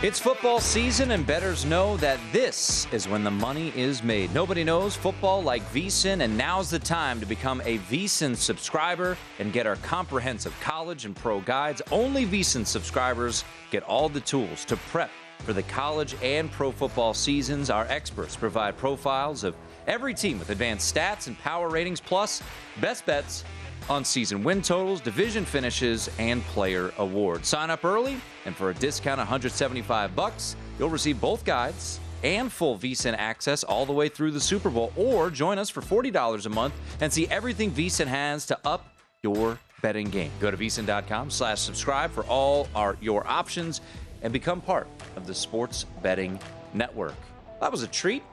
It's 0.03 0.19
football 0.19 0.59
season, 0.59 1.09
and 1.09 1.25
bettors 1.25 1.65
know 1.65 1.97
that 1.97 2.19
this 2.31 2.85
is 2.91 3.07
when 3.07 3.23
the 3.23 3.31
money 3.31 3.73
is 3.75 4.03
made. 4.03 4.31
Nobody 4.31 4.63
knows 4.63 4.95
football 4.95 5.41
like 5.41 5.63
VSiN, 5.73 6.21
and 6.21 6.37
now's 6.37 6.69
the 6.69 6.77
time 6.77 7.19
to 7.19 7.25
become 7.25 7.61
a 7.65 7.79
VSiN 7.79 8.35
subscriber 8.35 9.17
and 9.39 9.51
get 9.51 9.65
our 9.65 9.77
comprehensive 9.77 10.53
college 10.61 11.05
and 11.05 11.15
pro 11.15 11.41
guides. 11.41 11.81
Only 11.91 12.27
VSiN 12.27 12.63
subscribers 12.67 13.43
get 13.71 13.81
all 13.81 14.07
the 14.07 14.19
tools 14.19 14.65
to 14.65 14.77
prep 14.77 15.09
for 15.39 15.53
the 15.53 15.63
college 15.63 16.15
and 16.21 16.51
pro 16.51 16.71
football 16.71 17.15
seasons. 17.15 17.71
Our 17.71 17.87
experts 17.87 18.35
provide 18.35 18.77
profiles 18.77 19.43
of 19.43 19.55
every 19.87 20.13
team 20.13 20.37
with 20.37 20.51
advanced 20.51 20.93
stats 20.93 21.25
and 21.25 21.35
power 21.39 21.69
ratings, 21.69 21.99
plus 21.99 22.43
best 22.81 23.03
bets 23.07 23.43
on 23.89 24.03
season 24.03 24.43
win 24.43 24.61
totals, 24.61 25.01
division 25.01 25.45
finishes, 25.45 26.09
and 26.19 26.43
player 26.43 26.93
awards. 26.97 27.47
Sign 27.47 27.69
up 27.69 27.85
early, 27.85 28.17
and 28.45 28.55
for 28.55 28.69
a 28.69 28.73
discount 28.73 29.19
of 29.19 29.27
175 29.27 30.15
bucks, 30.15 30.55
you'll 30.77 30.89
receive 30.89 31.19
both 31.19 31.45
guides 31.45 31.99
and 32.23 32.51
full 32.51 32.77
VSiN 32.77 33.15
access 33.17 33.63
all 33.63 33.85
the 33.85 33.93
way 33.93 34.09
through 34.09 34.31
the 34.31 34.39
Super 34.39 34.69
Bowl. 34.69 34.91
Or 34.95 35.29
join 35.29 35.57
us 35.57 35.69
for 35.69 35.81
$40 35.81 36.45
a 36.45 36.49
month 36.49 36.73
and 37.01 37.11
see 37.11 37.27
everything 37.27 37.71
VSiN 37.71 38.07
has 38.07 38.45
to 38.47 38.57
up 38.65 38.87
your 39.23 39.59
betting 39.81 40.09
game. 40.09 40.31
Go 40.39 40.49
to 40.51 40.57
VSiN.com 40.57 41.29
slash 41.29 41.59
subscribe 41.59 42.11
for 42.11 42.23
all 42.25 42.67
our 42.75 42.97
your 43.01 43.27
options 43.27 43.81
and 44.21 44.33
become 44.33 44.61
part 44.61 44.87
of 45.15 45.27
the 45.27 45.33
Sports 45.33 45.85
Betting 46.01 46.39
Network. 46.73 47.15
That 47.59 47.71
was 47.71 47.83
a 47.83 47.87
treat. 47.87 48.23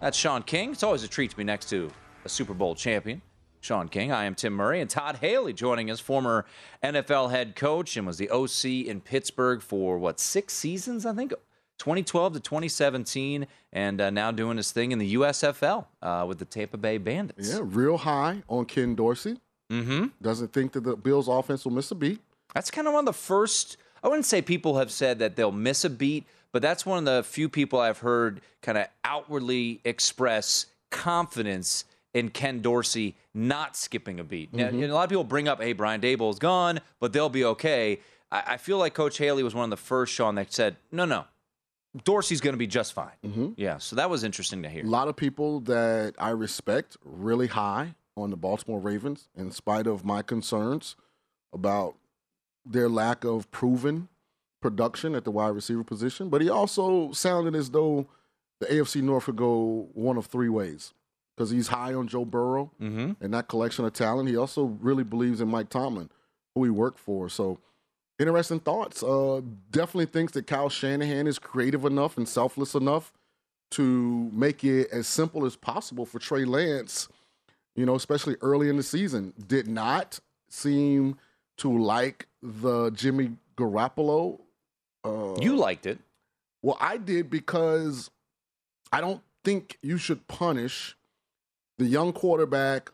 That's 0.00 0.16
Sean 0.16 0.42
King. 0.42 0.72
It's 0.72 0.82
always 0.82 1.02
a 1.02 1.08
treat 1.08 1.30
to 1.30 1.36
be 1.36 1.44
next 1.44 1.68
to 1.70 1.90
a 2.24 2.28
Super 2.28 2.54
Bowl 2.54 2.74
champion. 2.74 3.22
Sean 3.62 3.88
King. 3.88 4.10
I 4.10 4.24
am 4.24 4.34
Tim 4.34 4.52
Murray 4.52 4.80
and 4.80 4.90
Todd 4.90 5.18
Haley 5.20 5.52
joining 5.52 5.88
us, 5.88 6.00
former 6.00 6.44
NFL 6.82 7.30
head 7.30 7.54
coach 7.54 7.96
and 7.96 8.06
was 8.06 8.18
the 8.18 8.28
OC 8.28 8.86
in 8.88 9.00
Pittsburgh 9.00 9.62
for 9.62 9.98
what 9.98 10.18
six 10.18 10.52
seasons, 10.52 11.06
I 11.06 11.14
think, 11.14 11.32
2012 11.78 12.34
to 12.34 12.40
2017, 12.40 13.46
and 13.72 14.00
uh, 14.00 14.10
now 14.10 14.32
doing 14.32 14.56
his 14.56 14.72
thing 14.72 14.90
in 14.90 14.98
the 14.98 15.14
USFL 15.14 15.86
uh, 16.02 16.24
with 16.28 16.38
the 16.38 16.44
Tampa 16.44 16.76
Bay 16.76 16.98
Bandits. 16.98 17.52
Yeah, 17.52 17.60
real 17.62 17.98
high 17.98 18.42
on 18.48 18.64
Ken 18.64 18.96
Dorsey. 18.96 19.38
Mm-hmm. 19.70 20.06
Doesn't 20.20 20.52
think 20.52 20.72
that 20.72 20.82
the 20.82 20.96
Bills' 20.96 21.28
offense 21.28 21.64
will 21.64 21.72
miss 21.72 21.90
a 21.92 21.94
beat. 21.94 22.20
That's 22.54 22.70
kind 22.70 22.88
of 22.88 22.94
one 22.94 23.02
of 23.02 23.06
the 23.06 23.12
first. 23.12 23.76
I 24.02 24.08
wouldn't 24.08 24.26
say 24.26 24.42
people 24.42 24.76
have 24.78 24.90
said 24.90 25.20
that 25.20 25.36
they'll 25.36 25.52
miss 25.52 25.84
a 25.84 25.90
beat, 25.90 26.26
but 26.50 26.62
that's 26.62 26.84
one 26.84 26.98
of 26.98 27.04
the 27.04 27.22
few 27.22 27.48
people 27.48 27.78
I've 27.78 27.98
heard 27.98 28.40
kind 28.60 28.76
of 28.76 28.88
outwardly 29.04 29.80
express 29.84 30.66
confidence 30.90 31.84
in 32.14 32.28
Ken 32.28 32.60
Dorsey 32.60 33.16
not 33.34 33.76
skipping 33.76 34.20
a 34.20 34.24
beat. 34.24 34.52
Now, 34.52 34.68
Mhm. 34.68 34.80
you 34.80 34.86
know, 34.86 34.94
a 34.94 34.96
lot 34.96 35.04
of 35.04 35.10
people 35.10 35.24
bring 35.24 35.48
up, 35.48 35.60
"Hey, 35.62 35.72
Brian 35.72 36.00
Daboll 36.00 36.30
is 36.30 36.38
gone, 36.38 36.80
but 37.00 37.12
they'll 37.12 37.28
be 37.30 37.44
okay." 37.44 38.00
I, 38.30 38.54
I 38.54 38.56
feel 38.58 38.78
like 38.78 38.94
Coach 38.94 39.18
Haley 39.18 39.42
was 39.42 39.54
one 39.54 39.64
of 39.64 39.70
the 39.70 39.76
first, 39.82 40.12
Sean, 40.12 40.34
that 40.34 40.52
said, 40.52 40.76
"No, 40.90 41.04
no, 41.04 41.24
Dorsey's 42.04 42.40
going 42.40 42.52
to 42.54 42.58
be 42.58 42.66
just 42.66 42.92
fine." 42.92 43.12
Mhm. 43.24 43.54
Yeah, 43.56 43.78
so 43.78 43.96
that 43.96 44.10
was 44.10 44.24
interesting 44.24 44.62
to 44.62 44.68
hear. 44.68 44.84
A 44.84 44.88
lot 44.88 45.08
of 45.08 45.16
people 45.16 45.60
that 45.60 46.14
I 46.18 46.30
respect 46.30 46.96
really 47.04 47.46
high 47.48 47.94
on 48.16 48.30
the 48.30 48.36
Baltimore 48.36 48.78
Ravens, 48.80 49.28
in 49.34 49.50
spite 49.50 49.86
of 49.86 50.04
my 50.04 50.20
concerns 50.22 50.96
about 51.52 51.94
their 52.64 52.88
lack 52.88 53.24
of 53.24 53.50
proven 53.50 54.08
production 54.60 55.14
at 55.14 55.24
the 55.24 55.30
wide 55.30 55.48
receiver 55.48 55.82
position. 55.82 56.28
But 56.28 56.40
he 56.42 56.48
also 56.48 57.10
sounded 57.12 57.54
as 57.56 57.70
though 57.70 58.06
the 58.60 58.70
AFC 58.72 59.00
North 59.02 59.24
could 59.24 59.36
go 59.36 59.88
one 59.94 60.16
of 60.16 60.26
three 60.26 60.48
ways 60.48 60.92
because 61.36 61.50
he's 61.50 61.68
high 61.68 61.94
on 61.94 62.06
Joe 62.08 62.24
Burrow 62.24 62.70
Mm-hmm. 62.80 63.12
and 63.24 63.34
that 63.34 63.48
collection 63.48 63.84
of 63.84 63.92
talent. 63.92 64.28
He 64.28 64.36
also 64.36 64.64
really 64.80 65.04
believes 65.04 65.40
in 65.40 65.48
Mike 65.48 65.68
Tomlin, 65.70 66.10
who 66.54 66.64
he 66.64 66.70
worked 66.70 66.98
for. 66.98 67.28
So, 67.28 67.58
interesting 68.18 68.60
thoughts. 68.60 69.02
Uh, 69.02 69.40
definitely 69.70 70.06
thinks 70.06 70.32
that 70.34 70.46
Kyle 70.46 70.68
Shanahan 70.68 71.26
is 71.26 71.38
creative 71.38 71.84
enough 71.84 72.16
and 72.16 72.28
selfless 72.28 72.74
enough 72.74 73.12
to 73.72 74.30
make 74.32 74.62
it 74.64 74.88
as 74.92 75.06
simple 75.06 75.46
as 75.46 75.56
possible 75.56 76.04
for 76.04 76.18
Trey 76.18 76.44
Lance, 76.44 77.08
you 77.74 77.86
know, 77.86 77.94
especially 77.94 78.36
early 78.42 78.68
in 78.68 78.76
the 78.76 78.82
season. 78.82 79.32
Did 79.46 79.66
not 79.66 80.20
seem 80.50 81.16
to 81.58 81.82
like 81.82 82.26
the 82.42 82.90
Jimmy 82.90 83.30
Garoppolo. 83.56 84.40
Uh, 85.04 85.34
You 85.40 85.56
liked 85.56 85.86
it. 85.86 85.98
well, 86.62 86.76
I 86.80 86.98
did 86.98 87.30
because 87.30 88.10
I 88.92 89.00
don't 89.00 89.22
think 89.42 89.78
you 89.82 89.96
should 89.96 90.28
punish 90.28 90.96
the 91.82 91.88
young 91.88 92.12
quarterback 92.12 92.90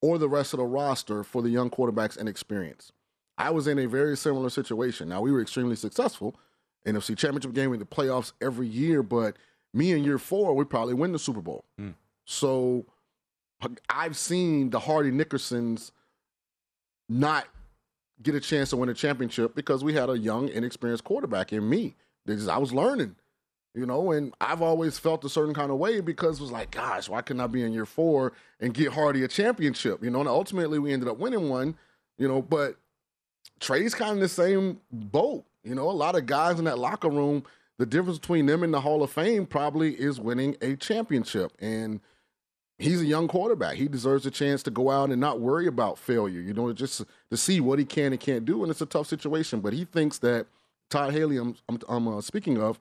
or 0.00 0.18
the 0.18 0.28
rest 0.28 0.52
of 0.52 0.58
the 0.58 0.64
roster 0.64 1.24
for 1.24 1.42
the 1.42 1.50
young 1.50 1.70
quarterback's 1.70 2.16
inexperience. 2.16 2.92
I 3.38 3.50
was 3.50 3.66
in 3.66 3.78
a 3.78 3.86
very 3.86 4.16
similar 4.16 4.50
situation. 4.50 5.08
Now, 5.08 5.20
we 5.20 5.32
were 5.32 5.40
extremely 5.40 5.76
successful. 5.76 6.36
NFC 6.86 7.16
Championship 7.16 7.52
game 7.52 7.72
in 7.72 7.78
the 7.78 7.86
playoffs 7.86 8.32
every 8.40 8.66
year, 8.66 9.02
but 9.02 9.36
me 9.72 9.92
in 9.92 10.04
year 10.04 10.18
four, 10.18 10.54
we 10.54 10.64
probably 10.64 10.94
win 10.94 11.12
the 11.12 11.18
Super 11.18 11.40
Bowl. 11.40 11.64
Mm. 11.80 11.94
So 12.24 12.86
I've 13.88 14.16
seen 14.16 14.70
the 14.70 14.80
Hardy 14.80 15.10
Nickersons 15.10 15.92
not 17.08 17.46
get 18.22 18.34
a 18.34 18.40
chance 18.40 18.70
to 18.70 18.76
win 18.76 18.88
a 18.88 18.94
championship 18.94 19.54
because 19.54 19.82
we 19.82 19.94
had 19.94 20.10
a 20.10 20.18
young, 20.18 20.48
inexperienced 20.48 21.04
quarterback 21.04 21.52
in 21.52 21.68
me. 21.68 21.96
I 22.28 22.58
was 22.58 22.72
learning, 22.72 23.16
you 23.74 23.86
know, 23.86 24.12
and 24.12 24.34
I've 24.40 24.60
always 24.60 24.98
felt 24.98 25.24
a 25.24 25.28
certain 25.28 25.54
kind 25.54 25.70
of 25.70 25.78
way 25.78 26.00
because 26.00 26.38
it 26.38 26.42
was 26.42 26.52
like, 26.52 26.70
gosh, 26.70 27.08
why 27.08 27.22
couldn't 27.22 27.40
I 27.40 27.46
be 27.46 27.62
in 27.62 27.72
year 27.72 27.86
four 27.86 28.32
and 28.60 28.74
get 28.74 28.92
Hardy 28.92 29.24
a 29.24 29.28
championship? 29.28 30.04
You 30.04 30.10
know, 30.10 30.20
and 30.20 30.28
ultimately 30.28 30.78
we 30.78 30.92
ended 30.92 31.08
up 31.08 31.18
winning 31.18 31.48
one, 31.48 31.76
you 32.18 32.28
know, 32.28 32.42
but 32.42 32.76
Trey's 33.60 33.94
kind 33.94 34.12
of 34.12 34.20
the 34.20 34.28
same 34.28 34.80
boat. 34.90 35.44
You 35.64 35.74
know, 35.74 35.88
a 35.88 35.92
lot 35.92 36.16
of 36.16 36.26
guys 36.26 36.58
in 36.58 36.66
that 36.66 36.78
locker 36.78 37.08
room, 37.08 37.44
the 37.78 37.86
difference 37.86 38.18
between 38.18 38.46
them 38.46 38.62
and 38.62 38.74
the 38.74 38.80
Hall 38.80 39.02
of 39.02 39.10
Fame 39.10 39.46
probably 39.46 39.94
is 39.94 40.20
winning 40.20 40.56
a 40.60 40.76
championship. 40.76 41.52
And 41.58 42.00
he's 42.78 43.00
a 43.00 43.06
young 43.06 43.28
quarterback. 43.28 43.76
He 43.76 43.88
deserves 43.88 44.26
a 44.26 44.30
chance 44.30 44.62
to 44.64 44.70
go 44.70 44.90
out 44.90 45.10
and 45.10 45.20
not 45.20 45.40
worry 45.40 45.66
about 45.66 45.98
failure, 45.98 46.40
you 46.40 46.52
know, 46.52 46.70
just 46.72 47.02
to 47.30 47.36
see 47.36 47.60
what 47.60 47.78
he 47.78 47.86
can 47.86 48.12
and 48.12 48.20
can't 48.20 48.44
do. 48.44 48.62
And 48.62 48.70
it's 48.70 48.82
a 48.82 48.86
tough 48.86 49.06
situation. 49.06 49.60
But 49.60 49.72
he 49.72 49.84
thinks 49.84 50.18
that 50.18 50.46
Todd 50.90 51.12
Haley, 51.12 51.38
I'm, 51.38 51.56
I'm, 51.88 52.08
uh, 52.08 52.20
speaking 52.20 52.60
of, 52.60 52.78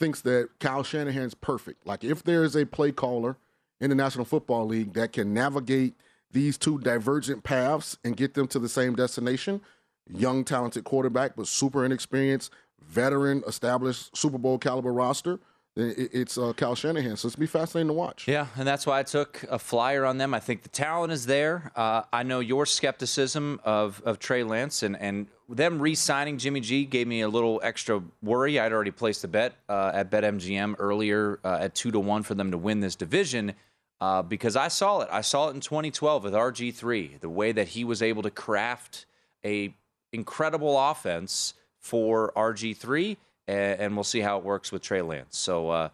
thinks 0.00 0.22
that 0.22 0.48
Kyle 0.58 0.82
Shanahan's 0.82 1.34
perfect. 1.34 1.86
Like, 1.86 2.02
if 2.02 2.24
there's 2.24 2.56
a 2.56 2.64
play 2.64 2.90
caller 2.90 3.36
in 3.80 3.90
the 3.90 3.94
National 3.94 4.24
Football 4.24 4.66
League 4.66 4.94
that 4.94 5.12
can 5.12 5.32
navigate 5.32 5.94
these 6.32 6.56
two 6.56 6.78
divergent 6.78 7.44
paths 7.44 7.98
and 8.02 8.16
get 8.16 8.34
them 8.34 8.48
to 8.48 8.58
the 8.58 8.68
same 8.68 8.96
destination, 8.96 9.60
young, 10.08 10.42
talented 10.42 10.84
quarterback, 10.84 11.36
but 11.36 11.46
super 11.46 11.84
inexperienced, 11.84 12.50
veteran, 12.82 13.44
established 13.46 14.16
Super 14.16 14.38
Bowl 14.38 14.58
caliber 14.58 14.92
roster, 14.92 15.38
it's 15.76 16.36
uh, 16.36 16.52
Kyle 16.52 16.74
Shanahan. 16.74 17.16
So 17.16 17.26
it's 17.28 17.36
be 17.36 17.46
fascinating 17.46 17.88
to 17.88 17.94
watch. 17.94 18.26
Yeah, 18.26 18.46
and 18.56 18.66
that's 18.66 18.86
why 18.86 18.98
I 18.98 19.02
took 19.02 19.44
a 19.48 19.58
flyer 19.58 20.04
on 20.04 20.18
them. 20.18 20.34
I 20.34 20.40
think 20.40 20.62
the 20.62 20.68
talent 20.68 21.12
is 21.12 21.26
there. 21.26 21.72
Uh, 21.76 22.02
I 22.12 22.22
know 22.22 22.40
your 22.40 22.66
skepticism 22.66 23.60
of, 23.64 24.02
of 24.04 24.18
Trey 24.18 24.42
Lance 24.42 24.82
and, 24.82 24.96
and 25.00 25.26
them 25.48 25.80
re 25.80 25.94
signing 25.94 26.38
Jimmy 26.38 26.60
G 26.60 26.84
gave 26.84 27.06
me 27.06 27.20
a 27.20 27.28
little 27.28 27.60
extra 27.62 28.02
worry. 28.22 28.58
I'd 28.58 28.72
already 28.72 28.90
placed 28.90 29.24
a 29.24 29.28
bet 29.28 29.54
uh, 29.68 29.92
at 29.94 30.10
BetMGM 30.10 30.76
earlier 30.78 31.40
uh, 31.44 31.58
at 31.60 31.74
2 31.74 31.92
to 31.92 32.00
1 32.00 32.22
for 32.22 32.34
them 32.34 32.50
to 32.50 32.58
win 32.58 32.80
this 32.80 32.96
division 32.96 33.54
uh, 34.00 34.22
because 34.22 34.56
I 34.56 34.68
saw 34.68 35.00
it. 35.00 35.08
I 35.10 35.20
saw 35.20 35.48
it 35.48 35.54
in 35.54 35.60
2012 35.60 36.24
with 36.24 36.32
RG3, 36.32 37.20
the 37.20 37.28
way 37.28 37.52
that 37.52 37.68
he 37.68 37.84
was 37.84 38.02
able 38.02 38.22
to 38.22 38.30
craft 38.30 39.06
a 39.44 39.74
incredible 40.12 40.78
offense 40.78 41.54
for 41.78 42.32
RG3, 42.36 43.16
and, 43.50 43.80
and 43.80 43.96
we'll 43.96 44.04
see 44.04 44.20
how 44.20 44.38
it 44.38 44.44
works 44.44 44.70
with 44.72 44.82
Trey 44.82 45.02
Lance. 45.02 45.36
So 45.36 45.70
uh, 45.70 45.88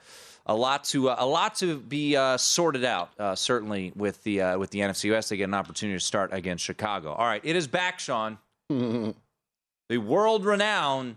a 0.47 0.55
lot 0.55 0.85
to 0.85 1.11
uh, 1.11 1.17
a 1.19 1.27
lot 1.27 1.55
to 1.57 1.79
be 1.79 2.17
uh, 2.17 2.37
sorted 2.37 2.85
out, 2.85 3.11
uh, 3.19 3.35
certainly 3.35 3.93
with 3.97 4.23
the 4.23 4.43
uh, 4.43 4.59
with 4.59 4.71
the 4.71 4.81
NFC 4.81 5.11
West. 5.11 5.31
They 5.31 5.37
get 5.37 5.45
an 5.45 5.55
opportunity 5.55 5.99
to 5.99 6.05
start 6.05 6.33
against 6.33 6.65
Chicago. 6.65 7.13
All 7.13 7.27
right, 7.27 7.41
it 7.45 7.57
is 7.57 7.67
back, 7.67 7.99
Sean. 7.99 8.39
the 8.69 9.15
world 9.99 10.45
renowned 10.45 11.17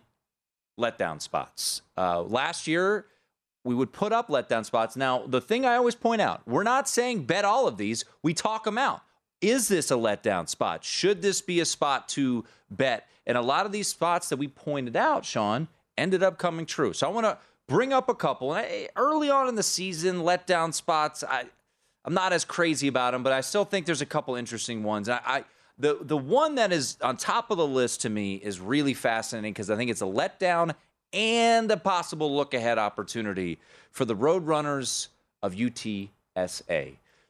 letdown 0.80 1.22
spots. 1.22 1.82
Uh, 1.98 2.22
last 2.22 2.68
year, 2.68 3.06
we 3.64 3.76
would 3.76 3.92
put 3.92 4.14
up 4.14 4.30
letdown 4.30 4.66
spots. 4.66 4.96
Now, 4.96 5.26
the 5.28 5.42
thing 5.42 5.66
I 5.66 5.76
always 5.76 5.96
point 5.96 6.22
out, 6.22 6.42
we're 6.48 6.64
not 6.64 6.88
saying 6.88 7.26
bet 7.26 7.46
all 7.46 7.68
of 7.68 7.78
these. 7.78 8.06
We 8.24 8.34
talk 8.34 8.64
them 8.64 8.78
out. 8.78 9.02
Is 9.42 9.68
this 9.68 9.90
a 9.92 9.96
letdown 9.96 10.50
spot? 10.50 10.84
Should 10.84 11.22
this 11.22 11.42
be 11.42 11.60
a 11.60 11.66
spot 11.66 12.10
to 12.10 12.44
bet? 12.70 13.08
And 13.26 13.38
a 13.38 13.42
lot 13.42 13.66
of 13.66 13.72
these 13.72 13.88
spots 13.88 14.30
that 14.30 14.38
we 14.38 14.48
pointed 14.48 14.96
out, 14.98 15.24
Sean, 15.24 15.68
ended 16.00 16.24
up 16.24 16.38
coming 16.38 16.66
true. 16.66 16.94
So 16.94 17.08
I 17.08 17.12
want 17.12 17.26
to 17.26 17.38
bring 17.68 17.94
up 17.94 18.10
a 18.10 18.16
couple. 18.16 18.54
And 18.54 18.90
Early 18.96 19.30
on 19.30 19.48
in 19.48 19.56
the 19.56 19.64
season, 19.64 20.22
letdown 20.22 20.74
spots, 20.74 21.24
I, 21.24 21.46
I'm 22.04 22.14
not 22.14 22.34
as 22.34 22.46
crazy 22.46 22.88
about 22.88 23.14
them, 23.14 23.24
but 23.24 23.34
I 23.34 23.42
still 23.42 23.66
think 23.66 23.86
there's 23.86 24.02
a 24.02 24.06
couple 24.06 24.36
interesting 24.36 24.84
ones. 24.84 25.08
I, 25.08 25.22
I 25.26 25.44
the 25.78 25.98
the 26.02 26.18
one 26.18 26.56
that 26.56 26.74
is 26.74 26.98
on 27.02 27.16
top 27.16 27.52
of 27.52 27.58
the 27.58 27.68
list 27.68 28.02
to 28.02 28.10
me 28.10 28.36
is 28.36 28.60
really 28.60 28.94
fascinating 28.94 29.54
because 29.54 29.70
I 29.70 29.78
think 29.78 29.90
it's 29.90 30.02
a 30.02 30.06
letdown 30.06 30.76
and 31.14 31.72
a 31.72 31.78
possible 31.78 32.36
look 32.36 32.54
ahead 32.54 32.78
opportunity 32.78 33.58
for 33.92 34.06
the 34.06 34.16
Roadrunners 34.16 35.08
of 35.42 35.56
UTSA. 35.56 36.10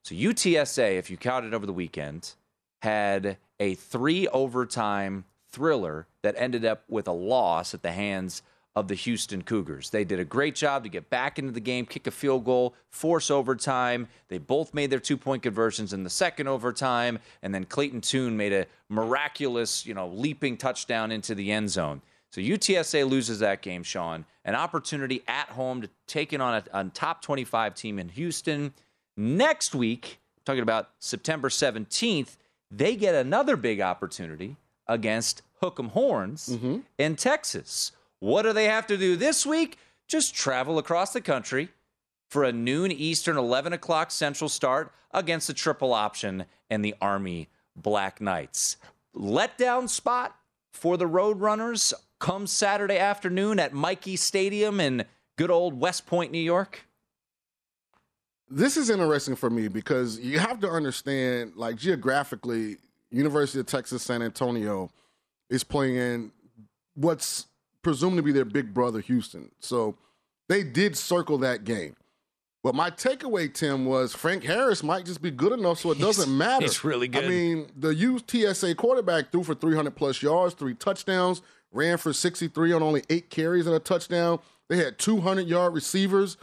So 0.02 0.16
UTSA, 0.16 0.98
if 0.98 1.10
you 1.10 1.18
counted 1.18 1.54
over 1.54 1.66
the 1.66 1.74
weekend, 1.74 2.34
had 2.82 3.38
a 3.60 3.76
three 3.76 4.28
overtime 4.30 5.26
thriller 5.48 6.08
that 6.22 6.36
ended 6.38 6.66
up 6.66 6.84
with 6.90 7.08
a 7.08 7.12
loss 7.12 7.74
at 7.74 7.82
the 7.82 7.92
hands 7.92 8.42
of 8.80 8.88
the 8.88 8.96
Houston 8.96 9.42
Cougars. 9.42 9.90
They 9.90 10.04
did 10.04 10.20
a 10.20 10.26
great 10.26 10.56
job 10.56 10.84
to 10.84 10.90
get 10.90 11.10
back 11.10 11.38
into 11.38 11.52
the 11.52 11.60
game, 11.60 11.86
kick 11.86 12.08
a 12.08 12.12
field 12.12 12.46
goal, 12.46 12.74
force 12.90 13.30
overtime. 13.30 14.08
They 14.30 14.38
both 14.38 14.74
made 14.74 14.90
their 14.90 15.00
two 15.00 15.18
point 15.18 15.44
conversions 15.44 15.94
in 15.94 16.04
the 16.04 16.10
second 16.10 16.48
overtime, 16.48 17.20
and 17.44 17.54
then 17.54 17.66
Clayton 17.66 18.02
Tune 18.02 18.36
made 18.38 18.54
a 18.54 18.66
miraculous, 18.90 19.86
you 19.86 19.94
know, 19.94 20.08
leaping 20.08 20.56
touchdown 20.58 21.12
into 21.12 21.34
the 21.36 21.52
end 21.52 21.70
zone. 21.70 22.02
So 22.32 22.42
UTSA 22.42 23.10
loses 23.10 23.40
that 23.40 23.62
game, 23.62 23.82
Sean. 23.84 24.26
An 24.46 24.56
opportunity 24.56 25.24
at 25.28 25.50
home 25.50 25.82
to 25.82 25.90
take 26.08 26.32
it 26.32 26.40
on 26.42 26.56
a, 26.74 26.80
a 26.80 26.84
top 26.86 27.22
25 27.22 27.74
team 27.74 27.98
in 28.00 28.10
Houston. 28.10 28.74
Next 29.18 29.74
week, 29.74 30.20
talking 30.46 30.62
about 30.62 30.90
September 31.00 31.50
17th, 31.50 32.38
they 32.72 32.96
get 32.96 33.16
another 33.16 33.58
big 33.58 33.82
opportunity 33.82 34.58
against 34.88 35.42
Hook'em 35.62 35.90
Horns 35.92 36.50
Mm-hmm. 36.50 36.78
in 36.98 37.16
Texas. 37.16 37.92
What 38.20 38.44
do 38.44 38.54
they 38.54 38.66
have 38.66 38.88
to 38.88 38.98
do 38.98 39.16
this 39.16 39.46
week? 39.46 39.78
Just 40.08 40.36
travel 40.36 40.78
across 40.78 41.14
the 41.14 41.22
country 41.22 41.70
for 42.30 42.44
a 42.44 42.52
noon 42.52 42.92
Eastern, 42.92 43.38
11 43.38 43.74
o'clock 43.74 44.12
Central 44.12 44.50
start 44.50 44.92
against 45.12 45.48
the 45.48 45.54
triple 45.54 45.94
option 45.94 46.46
and 46.70 46.84
the 46.84 46.96
Army 47.02 47.50
Black 47.76 48.22
Knights. 48.22 48.78
Letdown 49.16 49.90
spot 49.90 50.36
for 50.74 50.98
the 50.98 51.08
Roadrunners 51.08 51.94
comes 52.20 52.52
Saturday 52.52 52.98
afternoon 52.98 53.60
at 53.60 53.74
Michie 53.74 54.16
Stadium 54.16 54.80
in 54.80 55.06
good 55.38 55.50
old 55.50 55.80
West 55.80 56.06
Point, 56.06 56.32
New 56.32 56.40
York. 56.40 56.86
This 58.50 58.78
is 58.78 58.90
interesting 58.90 59.36
for 59.36 59.50
me 59.50 59.68
because 59.68 60.20
you 60.20 60.40
have 60.40 60.60
to 60.62 60.70
understand, 60.70 61.54
like 61.56 61.76
geographically, 61.76 62.78
University 63.12 63.60
of 63.60 63.68
Texas 63.68 64.04
San 64.04 64.22
Antonio 64.22 64.90
is 65.50 65.64
playing 65.64 65.96
in 65.96 66.32
what's 66.96 67.48
presumed 67.82 68.18
to 68.18 68.24
be 68.24 68.32
their 68.32 68.46
big 68.46 68.74
brother 68.74 69.00
Houston. 69.00 69.52
So 69.60 69.96
they 70.48 70.64
did 70.64 70.98
circle 70.98 71.38
that 71.40 71.64
game. 71.64 71.96
But 72.62 72.76
my 72.76 72.90
takeaway, 72.90 73.54
Tim, 73.54 73.86
was 73.86 74.14
Frank 74.14 74.44
Harris 74.44 74.84
might 74.84 75.06
just 75.06 75.22
be 75.22 75.32
good 75.32 75.54
enough 75.54 75.80
so 75.80 75.92
it 75.92 76.00
doesn't 76.00 76.36
matter. 76.36 76.66
he's 76.66 76.84
really 76.84 77.08
good. 77.08 77.26
I 77.26 77.28
mean, 77.28 77.68
the 77.76 77.94
UTSA 77.94 78.76
quarterback 78.76 79.32
threw 79.32 79.44
for 79.44 79.56
300 79.56 79.96
plus 79.96 80.22
yards, 80.22 80.56
three 80.56 80.74
touchdowns, 80.76 81.42
ran 81.72 81.98
for 81.98 82.12
63 82.12 82.74
on 82.74 82.84
only 82.84 83.04
eight 83.10 83.30
carries 83.30 83.66
and 83.66 83.76
a 83.76 83.80
touchdown. 83.80 84.40
They 84.68 84.78
had 84.78 85.00
200 85.00 85.48
yard 85.48 85.74
receivers. 85.74 86.38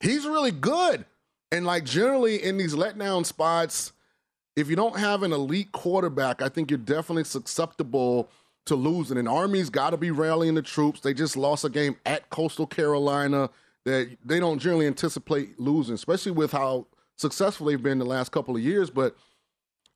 He's 0.00 0.26
really 0.26 0.50
good. 0.50 1.04
And 1.52 1.64
like 1.64 1.84
generally 1.84 2.42
in 2.42 2.56
these 2.56 2.74
letdown 2.74 3.24
spots, 3.24 3.92
if 4.56 4.68
you 4.68 4.76
don't 4.76 4.98
have 4.98 5.22
an 5.22 5.32
elite 5.32 5.70
quarterback, 5.72 6.42
I 6.42 6.48
think 6.48 6.70
you're 6.70 6.78
definitely 6.78 7.24
susceptible 7.24 8.28
to 8.66 8.76
losing. 8.76 9.18
And 9.18 9.28
Army's 9.28 9.70
got 9.70 9.90
to 9.90 9.96
be 9.96 10.10
rallying 10.10 10.54
the 10.54 10.62
troops. 10.62 11.00
They 11.00 11.14
just 11.14 11.36
lost 11.36 11.64
a 11.64 11.68
game 11.68 11.96
at 12.04 12.28
Coastal 12.30 12.66
Carolina 12.66 13.50
that 13.84 14.16
they 14.24 14.40
don't 14.40 14.58
generally 14.58 14.86
anticipate 14.86 15.58
losing, 15.58 15.94
especially 15.94 16.32
with 16.32 16.52
how 16.52 16.86
successful 17.16 17.66
they've 17.66 17.82
been 17.82 17.98
the 17.98 18.04
last 18.04 18.32
couple 18.32 18.54
of 18.56 18.62
years. 18.62 18.90
But 18.90 19.16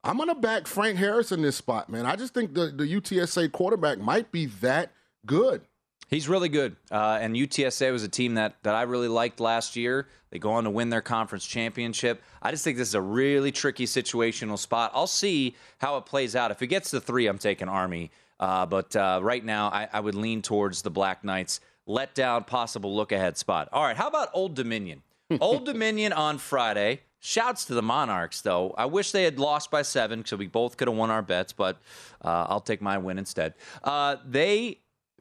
I'm 0.03 0.17
going 0.17 0.29
to 0.29 0.35
back 0.35 0.67
Frank 0.67 0.97
Harris 0.97 1.33
in 1.33 1.43
this 1.43 1.57
spot, 1.57 1.91
man. 1.91 2.07
I 2.07 2.17
just 2.17 2.33
think 2.33 2.55
the, 2.55 2.67
the 2.69 2.85
UTSA 2.85 3.53
quarterback 3.53 3.99
might 3.99 4.33
be 4.33 4.47
that 4.47 4.93
good. 5.27 5.63
He's 6.09 6.29
really 6.29 6.49
good. 6.49 6.77
Uh, 6.91 7.19
and 7.21 7.37
UTSA 7.37 7.93
was 7.93 8.03
a 8.03 8.09
team 8.09 8.35
that, 8.35 8.57
that 8.65 8.75
I 8.75 8.83
really 8.83 9.07
liked 9.07 9.39
last 9.39 9.77
year. 9.77 10.09
They 10.31 10.39
go 10.39 10.53
on 10.53 10.65
to 10.65 10.71
win 10.71 10.91
their 10.91 11.01
conference 11.01 11.47
championship. 11.47 12.23
I 12.43 12.51
just 12.51 12.65
think 12.65 12.79
this 12.79 12.89
is 12.89 12.95
a 12.95 13.01
really 13.01 13.53
tricky 13.53 13.87
situational 13.87 14.59
spot. 14.59 14.91
I'll 14.95 15.07
see 15.07 15.55
how 15.79 15.97
it 15.99 16.07
plays 16.07 16.35
out. 16.35 16.51
If 16.51 16.63
it 16.63 16.67
gets 16.69 16.91
to 16.91 17.01
three, 17.01 17.27
I'm 17.27 17.39
taking 17.39 17.69
Army. 17.69 18.11
Uh, 18.41 18.67
but 18.67 18.97
uh, 18.97 19.21
right 19.23 19.45
now, 19.45 19.69
I, 19.69 19.87
I 19.93 20.01
would 20.01 20.15
lean 20.17 20.43
towards 20.43 20.83
the 20.83 20.91
Black 20.91 21.23
Knights. 21.23 21.61
Let 21.87 22.15
down, 22.15 22.45
possible 22.45 22.97
look 22.97 23.13
ahead 23.13 23.37
spot. 23.37 23.69
All 23.73 23.85
right, 23.85 23.97
how 23.97 24.09
about 24.09 24.31
Old 24.33 24.55
Dominion? 24.55 25.03
Old 25.41 25.67
Dominion 25.67 26.13
on 26.13 26.39
Friday. 26.39 27.03
Shouts 27.21 27.67
to 27.67 27.75
the 27.75 27.83
Monarchs, 27.83 28.41
though. 28.41 28.75
I 28.79 28.87
wish 28.87 29.13
they 29.13 29.25
had 29.25 29.39
lost 29.39 29.71
by 29.71 29.83
seven, 29.83 30.25
so 30.25 30.37
we 30.37 30.47
both 30.47 30.79
could 30.79 30.89
have 30.89 30.97
won 30.97 31.11
our 31.11 31.21
bets, 31.21 31.53
but 31.53 31.77
uh, 32.25 32.47
I'll 32.49 32.63
take 32.63 32.81
my 32.81 32.97
win 32.97 33.19
instead. 33.19 33.53
Uh, 33.85 34.17
they 34.27 34.79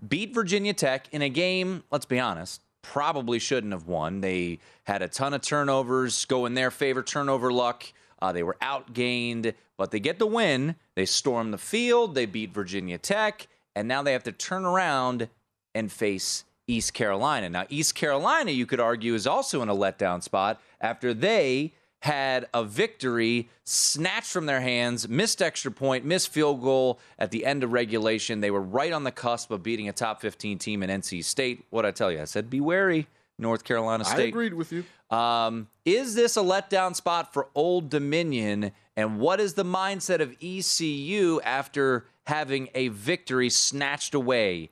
beat 0.08 0.34
Virginia 0.34 0.74
Tech 0.74 1.10
in 1.12 1.22
a 1.22 1.28
game, 1.30 1.84
let's 1.92 2.06
be 2.06 2.18
honest, 2.18 2.62
probably 2.82 3.38
shouldn't 3.38 3.74
have 3.74 3.88
won. 3.88 4.22
They 4.22 4.60
had 4.86 5.02
a 5.02 5.10
ton 5.10 5.34
of 5.34 5.42
turnovers 5.42 6.24
go 6.24 6.46
in 6.46 6.54
their 6.54 6.72
favor, 6.72 7.04
turnover 7.04 7.52
luck. 7.52 7.92
Uh, 8.22 8.32
they 8.32 8.44
were 8.44 8.58
outgained, 8.62 9.54
but 9.78 9.92
they 9.92 10.00
get 10.00 10.20
the 10.20 10.28
win. 10.28 10.76
They 10.96 11.06
storm 11.06 11.52
the 11.52 11.58
field, 11.58 12.16
they 12.16 12.26
beat 12.26 12.54
Virginia 12.54 12.98
Tech, 12.98 13.48
and 13.76 13.88
now 13.88 14.02
they 14.02 14.14
have 14.14 14.24
to 14.24 14.32
turn 14.32 14.66
around 14.66 15.30
and 15.74 15.92
face 15.92 16.44
East 16.68 16.94
Carolina. 16.94 17.50
Now, 17.50 17.66
East 17.70 17.96
Carolina, 17.96 18.52
you 18.52 18.66
could 18.66 18.80
argue, 18.80 19.14
is 19.14 19.26
also 19.26 19.62
in 19.62 19.70
a 19.70 19.76
letdown 19.76 20.22
spot 20.22 20.62
after 20.82 21.14
they 21.14 21.74
had 22.02 22.48
a 22.54 22.64
victory 22.64 23.50
snatched 23.66 24.32
from 24.32 24.46
their 24.46 24.62
hands, 24.62 25.10
missed 25.10 25.42
extra 25.42 25.72
point, 25.72 26.06
missed 26.06 26.30
field 26.30 26.62
goal 26.62 27.00
at 27.18 27.32
the 27.32 27.46
end 27.46 27.64
of 27.64 27.74
regulation. 27.74 28.40
They 28.40 28.52
were 28.52 28.62
right 28.62 28.94
on 28.94 29.04
the 29.04 29.12
cusp 29.12 29.52
of 29.52 29.64
beating 29.64 29.90
a 29.90 29.94
top 29.94 30.22
15 30.22 30.60
team 30.60 30.82
in 30.82 30.90
NC 30.90 31.24
State. 31.26 31.66
What 31.70 31.86
I 31.86 31.92
tell 31.92 32.12
you, 32.12 32.22
I 32.22 32.26
said, 32.26 32.50
be 32.50 32.62
wary, 32.62 33.08
North 33.40 33.64
Carolina 33.64 34.04
State. 34.06 34.26
I 34.26 34.28
agreed 34.28 34.54
with 34.54 34.72
you. 34.72 34.84
Um, 35.10 35.68
is 35.86 36.14
this 36.14 36.38
a 36.38 36.42
letdown 36.42 36.96
spot 36.96 37.34
for 37.34 37.48
Old 37.56 37.90
Dominion? 37.90 38.72
And 38.96 39.20
what 39.20 39.40
is 39.40 39.54
the 39.56 39.64
mindset 39.64 40.20
of 40.20 40.36
ECU 40.42 41.40
after 41.44 42.06
having 42.28 42.70
a 42.76 42.90
victory 42.90 43.50
snatched 43.50 44.14
away 44.14 44.70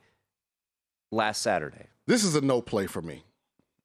last 1.10 1.42
Saturday? 1.42 1.86
This 2.06 2.22
is 2.24 2.34
a 2.36 2.40
no 2.40 2.60
play 2.60 2.86
for 2.86 3.02
me. 3.02 3.24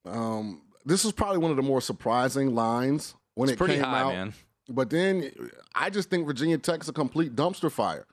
Um, 0.05 0.61
this 0.85 1.05
is 1.05 1.11
probably 1.13 1.37
one 1.39 1.49
of 1.51 1.57
the 1.57 1.63
more 1.63 1.81
surprising 1.81 2.53
lines 2.53 3.15
when 3.35 3.47
It's 3.49 3.53
it 3.55 3.57
pretty 3.57 3.75
came 3.75 3.83
high, 3.83 4.01
out. 4.01 4.13
man. 4.13 4.33
But 4.69 4.89
then 4.89 5.31
I 5.75 5.89
just 5.89 6.09
think 6.09 6.25
Virginia 6.25 6.57
Tech's 6.57 6.87
a 6.89 6.93
complete 6.93 7.35
dumpster 7.35 7.71
fire. 7.71 8.05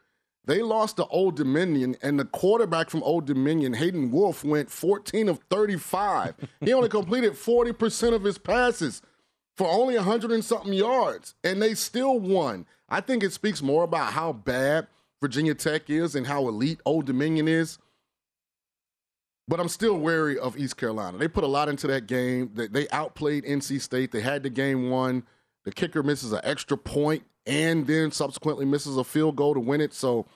They 0.45 0.63
lost 0.63 0.97
to 0.97 1.07
Old 1.07 1.37
Dominion, 1.37 1.97
and 2.03 2.19
the 2.19 2.25
quarterback 2.25 2.91
from 2.91 3.03
Old 3.03 3.27
Dominion, 3.27 3.75
Hayden 3.75 4.11
Wolff, 4.11 4.43
went 4.43 4.71
14 4.71 5.29
of 5.29 5.41
35. 5.51 6.35
he 6.61 6.73
only 6.73 6.89
completed 6.89 7.35
40% 7.35 8.15
of 8.15 8.25
his 8.25 8.39
passes 8.39 9.03
for 9.57 9.69
only 9.69 9.97
100 9.97 10.31
and 10.31 10.45
something 10.45 10.73
yards, 10.73 11.35
and 11.45 11.61
they 11.61 11.75
still 11.75 12.19
won. 12.19 12.67
I 12.89 13.01
think 13.01 13.23
it 13.23 13.33
speaks 13.33 13.63
more 13.63 13.85
about 13.85 14.13
how 14.13 14.33
bad 14.33 14.87
Virginia 15.21 15.55
Tech 15.55 15.91
is 15.91 16.15
and 16.15 16.27
how 16.27 16.49
elite 16.49 16.81
Old 16.87 17.05
Dominion 17.05 17.47
is. 17.47 17.79
But 19.47 19.61
I'm 19.61 19.69
still 19.69 19.99
wary 19.99 20.39
of 20.39 20.57
East 20.57 20.77
Carolina. 20.77 21.19
They 21.19 21.29
put 21.29 21.45
a 21.45 21.49
lot 21.49 21.69
into 21.69 21.87
that 21.89 22.07
game. 22.07 22.51
They, 22.55 22.69
they 22.69 22.89
outplayed 22.91 23.45
NC 23.45 23.81
State. 23.81 24.13
They 24.13 24.21
had 24.21 24.43
the 24.43 24.51
game 24.51 24.91
won. 24.91 25.25
The 25.65 25.73
kicker 25.73 26.03
misses 26.03 26.33
an 26.33 26.41
extra 26.45 26.79
point 26.79 27.25
and 27.47 27.87
then 27.87 28.11
subsequently 28.11 28.65
misses 28.65 28.97
a 28.97 29.05
field 29.05 29.37
goal 29.37 29.55
to 29.55 29.61
win 29.61 29.81
it. 29.81 29.95
So 29.95 30.27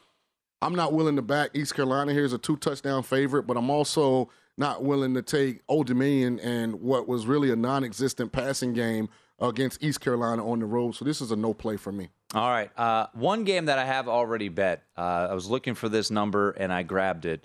I'm 0.63 0.75
not 0.75 0.93
willing 0.93 1.17
to 1.17 1.23
back 1.23 1.51
East 1.55 1.75
Carolina 1.75 2.13
here 2.13 2.25
as 2.25 2.33
a 2.33 2.39
two 2.39 2.57
touchdown 2.57 3.03
favorite, 3.03 3.45
but 3.45 3.57
I'm 3.57 3.71
also 3.71 4.31
not 4.57 4.85
willing 4.85 5.15
to 5.15 5.23
take 5.23 5.61
Old 5.69 5.87
Dominion 5.87 6.39
and 6.41 6.81
what 6.81 7.09
was 7.09 7.27
really 7.27 7.51
a 7.51 7.57
non 7.57 7.85
existent 7.85 8.33
passing 8.33 8.73
game 8.73 9.09
against 9.41 9.83
East 9.83 10.01
Carolina 10.01 10.49
on 10.49 10.61
the 10.61 10.67
road. 10.67 10.95
So 10.95 11.05
this 11.05 11.21
is 11.21 11.31
a 11.31 11.37
no 11.37 11.55
play 11.55 11.77
for 11.77 11.93
me. 11.93 12.09
All 12.35 12.51
right. 12.51 12.71
Uh, 12.77 13.07
one 13.13 13.45
game 13.45 13.67
that 13.67 13.79
I 13.79 13.85
have 13.85 14.09
already 14.09 14.49
bet. 14.49 14.85
Uh, 14.97 15.29
I 15.31 15.35
was 15.35 15.49
looking 15.49 15.75
for 15.75 15.89
this 15.89 16.11
number 16.11 16.51
and 16.53 16.73
I 16.73 16.83
grabbed 16.83 17.27
it. 17.27 17.45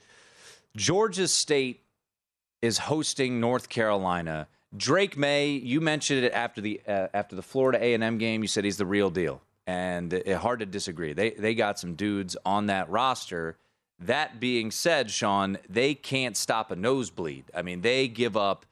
Georgia 0.75 1.27
State 1.27 1.81
is 2.61 2.77
hosting 2.77 3.39
North 3.39 3.69
Carolina. 3.69 4.47
Drake 4.75 5.17
Maye, 5.17 5.47
you 5.51 5.81
mentioned 5.81 6.23
it 6.23 6.31
after 6.31 6.61
the 6.61 6.79
uh, 6.87 7.07
after 7.13 7.35
the 7.35 7.41
Florida 7.41 7.83
A 7.83 7.93
and 7.93 8.03
M 8.03 8.17
game. 8.17 8.41
You 8.41 8.47
said 8.47 8.65
he's 8.65 8.77
the 8.77 8.85
real 8.85 9.09
deal, 9.09 9.41
and 9.69 10.13
it, 10.13 10.35
hard 10.37 10.61
to 10.61 10.65
disagree. 10.65 11.13
They 11.13 11.29
they 11.29 11.53
got 11.53 11.77
some 11.77 11.93
dudes 11.93 12.35
on 12.43 12.65
that 12.67 12.89
roster. 12.89 13.55
That 13.99 14.39
being 14.39 14.71
said, 14.71 15.11
Sean, 15.11 15.59
they 15.69 15.93
can't 15.93 16.35
stop 16.35 16.71
a 16.71 16.75
nosebleed. 16.75 17.45
I 17.53 17.61
mean, 17.61 17.81
they 17.81 18.07
give 18.07 18.35
up 18.35 18.65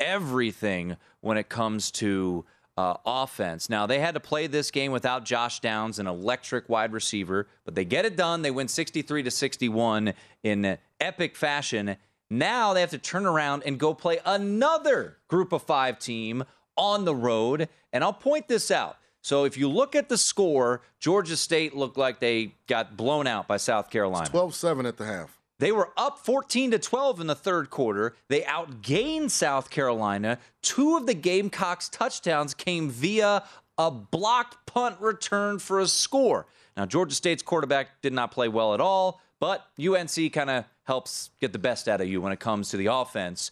everything 0.00 0.96
when 1.20 1.36
it 1.36 1.48
comes 1.48 1.92
to 1.92 2.44
uh, 2.76 2.94
offense. 3.06 3.70
Now, 3.70 3.86
they 3.86 4.00
had 4.00 4.14
to 4.14 4.20
play 4.20 4.48
this 4.48 4.72
game 4.72 4.90
without 4.90 5.24
Josh 5.24 5.60
Downs, 5.60 6.00
an 6.00 6.08
electric 6.08 6.68
wide 6.68 6.92
receiver, 6.92 7.46
but 7.64 7.76
they 7.76 7.84
get 7.84 8.04
it 8.04 8.16
done. 8.16 8.42
They 8.42 8.50
win 8.50 8.66
63 8.66 9.22
to 9.22 9.30
61 9.30 10.14
in 10.42 10.78
epic 10.98 11.36
fashion. 11.36 11.96
Now 12.28 12.72
they 12.72 12.80
have 12.80 12.90
to 12.90 12.98
turn 12.98 13.26
around 13.26 13.62
and 13.66 13.78
go 13.78 13.94
play 13.94 14.18
another 14.24 15.18
group 15.28 15.52
of 15.52 15.62
five 15.62 16.00
team 16.00 16.42
on 16.76 17.04
the 17.04 17.14
road. 17.14 17.68
And 17.92 18.02
I'll 18.02 18.12
point 18.12 18.48
this 18.48 18.70
out. 18.70 18.96
So 19.22 19.44
if 19.44 19.56
you 19.56 19.68
look 19.68 19.94
at 19.94 20.08
the 20.08 20.18
score, 20.18 20.82
Georgia 20.98 21.36
State 21.36 21.74
looked 21.74 21.98
like 21.98 22.20
they 22.20 22.54
got 22.66 22.96
blown 22.96 23.26
out 23.26 23.46
by 23.46 23.58
South 23.58 23.90
Carolina. 23.90 24.28
12 24.28 24.54
7 24.54 24.86
at 24.86 24.96
the 24.96 25.06
half. 25.06 25.40
They 25.58 25.72
were 25.72 25.90
up 25.98 26.18
14 26.20 26.70
to 26.70 26.78
12 26.78 27.20
in 27.20 27.26
the 27.26 27.34
third 27.34 27.68
quarter. 27.68 28.16
They 28.28 28.40
outgained 28.42 29.30
South 29.30 29.68
Carolina. 29.68 30.38
Two 30.62 30.96
of 30.96 31.04
the 31.06 31.12
Gamecocks' 31.12 31.90
touchdowns 31.90 32.54
came 32.54 32.88
via 32.88 33.44
a 33.76 33.90
blocked 33.90 34.64
punt 34.64 34.96
return 35.00 35.58
for 35.58 35.80
a 35.80 35.86
score. 35.86 36.46
Now, 36.78 36.86
Georgia 36.86 37.14
State's 37.14 37.42
quarterback 37.42 38.00
did 38.00 38.14
not 38.14 38.30
play 38.30 38.48
well 38.48 38.72
at 38.72 38.80
all, 38.80 39.20
but 39.38 39.66
UNC 39.78 40.32
kind 40.32 40.48
of 40.48 40.64
helps 40.84 41.28
get 41.40 41.52
the 41.52 41.58
best 41.58 41.88
out 41.88 42.00
of 42.00 42.08
you 42.08 42.22
when 42.22 42.32
it 42.32 42.40
comes 42.40 42.70
to 42.70 42.78
the 42.78 42.86
offense. 42.86 43.50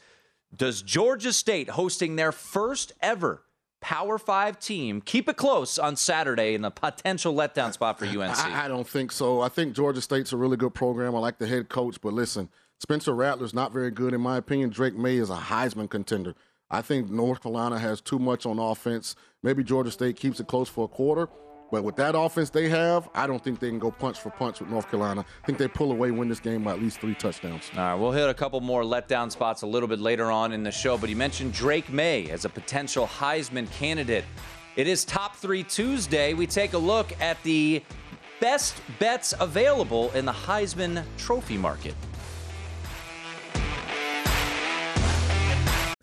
Does 0.56 0.80
Georgia 0.80 1.32
State 1.34 1.68
hosting 1.68 2.16
their 2.16 2.32
first 2.32 2.92
ever 3.02 3.42
Power 3.80 4.18
Five 4.18 4.58
team 4.58 5.00
keep 5.00 5.28
it 5.28 5.36
close 5.36 5.78
on 5.78 5.96
Saturday 5.96 6.54
in 6.54 6.62
the 6.62 6.70
potential 6.70 7.34
letdown 7.34 7.72
spot 7.72 7.98
for 7.98 8.06
UNC? 8.06 8.36
I, 8.38 8.64
I, 8.64 8.68
don't 8.68 8.88
think 8.88 9.12
so. 9.12 9.40
I 9.40 9.48
think 9.48 9.74
Georgia 9.74 10.00
State's 10.00 10.32
a 10.32 10.36
really 10.36 10.56
good 10.56 10.74
program. 10.74 11.14
I 11.14 11.18
like 11.18 11.38
the 11.38 11.46
head 11.46 11.68
coach, 11.68 12.00
but 12.00 12.12
listen, 12.12 12.48
Spencer 12.80 13.14
Rattler's 13.14 13.54
not 13.54 13.72
very 13.72 13.90
good 13.90 14.14
in 14.14 14.20
my 14.20 14.36
opinion. 14.36 14.70
Drake 14.70 14.96
Maye 14.96 15.18
is 15.18 15.30
a 15.30 15.36
Heisman 15.36 15.88
contender. 15.88 16.34
I 16.70 16.82
think 16.82 17.08
North 17.08 17.42
Carolina 17.42 17.78
has 17.78 18.00
too 18.00 18.18
much 18.18 18.44
on 18.44 18.58
offense. 18.58 19.16
Maybe 19.42 19.64
Georgia 19.64 19.90
State 19.90 20.16
keeps 20.16 20.38
it 20.40 20.48
close 20.48 20.68
for 20.68 20.84
a 20.84 20.88
quarter. 20.88 21.28
But 21.70 21.84
with 21.84 21.96
that 21.96 22.14
offense 22.16 22.50
they 22.50 22.68
have, 22.68 23.08
I 23.14 23.26
don't 23.26 23.42
think 23.42 23.60
they 23.60 23.68
can 23.68 23.78
go 23.78 23.90
punch 23.90 24.20
for 24.20 24.30
punch 24.30 24.60
with 24.60 24.70
North 24.70 24.90
Carolina. 24.90 25.24
I 25.42 25.46
think 25.46 25.58
they 25.58 25.68
pull 25.68 25.92
away, 25.92 26.10
win 26.10 26.28
this 26.28 26.40
game 26.40 26.64
by 26.64 26.72
at 26.72 26.80
least 26.80 27.00
three 27.00 27.14
touchdowns. 27.14 27.70
All 27.74 27.80
right, 27.80 27.94
we'll 27.94 28.12
hit 28.12 28.28
a 28.28 28.34
couple 28.34 28.60
more 28.60 28.82
letdown 28.82 29.30
spots 29.30 29.62
a 29.62 29.66
little 29.66 29.88
bit 29.88 30.00
later 30.00 30.30
on 30.30 30.52
in 30.52 30.62
the 30.62 30.72
show. 30.72 30.96
But 30.96 31.10
you 31.10 31.16
mentioned 31.16 31.52
Drake 31.52 31.90
Maye 31.90 32.30
as 32.30 32.44
a 32.44 32.48
potential 32.48 33.06
Heisman 33.06 33.70
candidate. 33.72 34.24
It 34.76 34.86
is 34.86 35.04
Top 35.04 35.36
Three 35.36 35.62
Tuesday. 35.62 36.34
We 36.34 36.46
take 36.46 36.72
a 36.72 36.78
look 36.78 37.12
at 37.20 37.42
the 37.42 37.82
best 38.40 38.80
bets 38.98 39.34
available 39.40 40.10
in 40.12 40.24
the 40.24 40.32
Heisman 40.32 41.02
Trophy 41.16 41.58
market. 41.58 41.94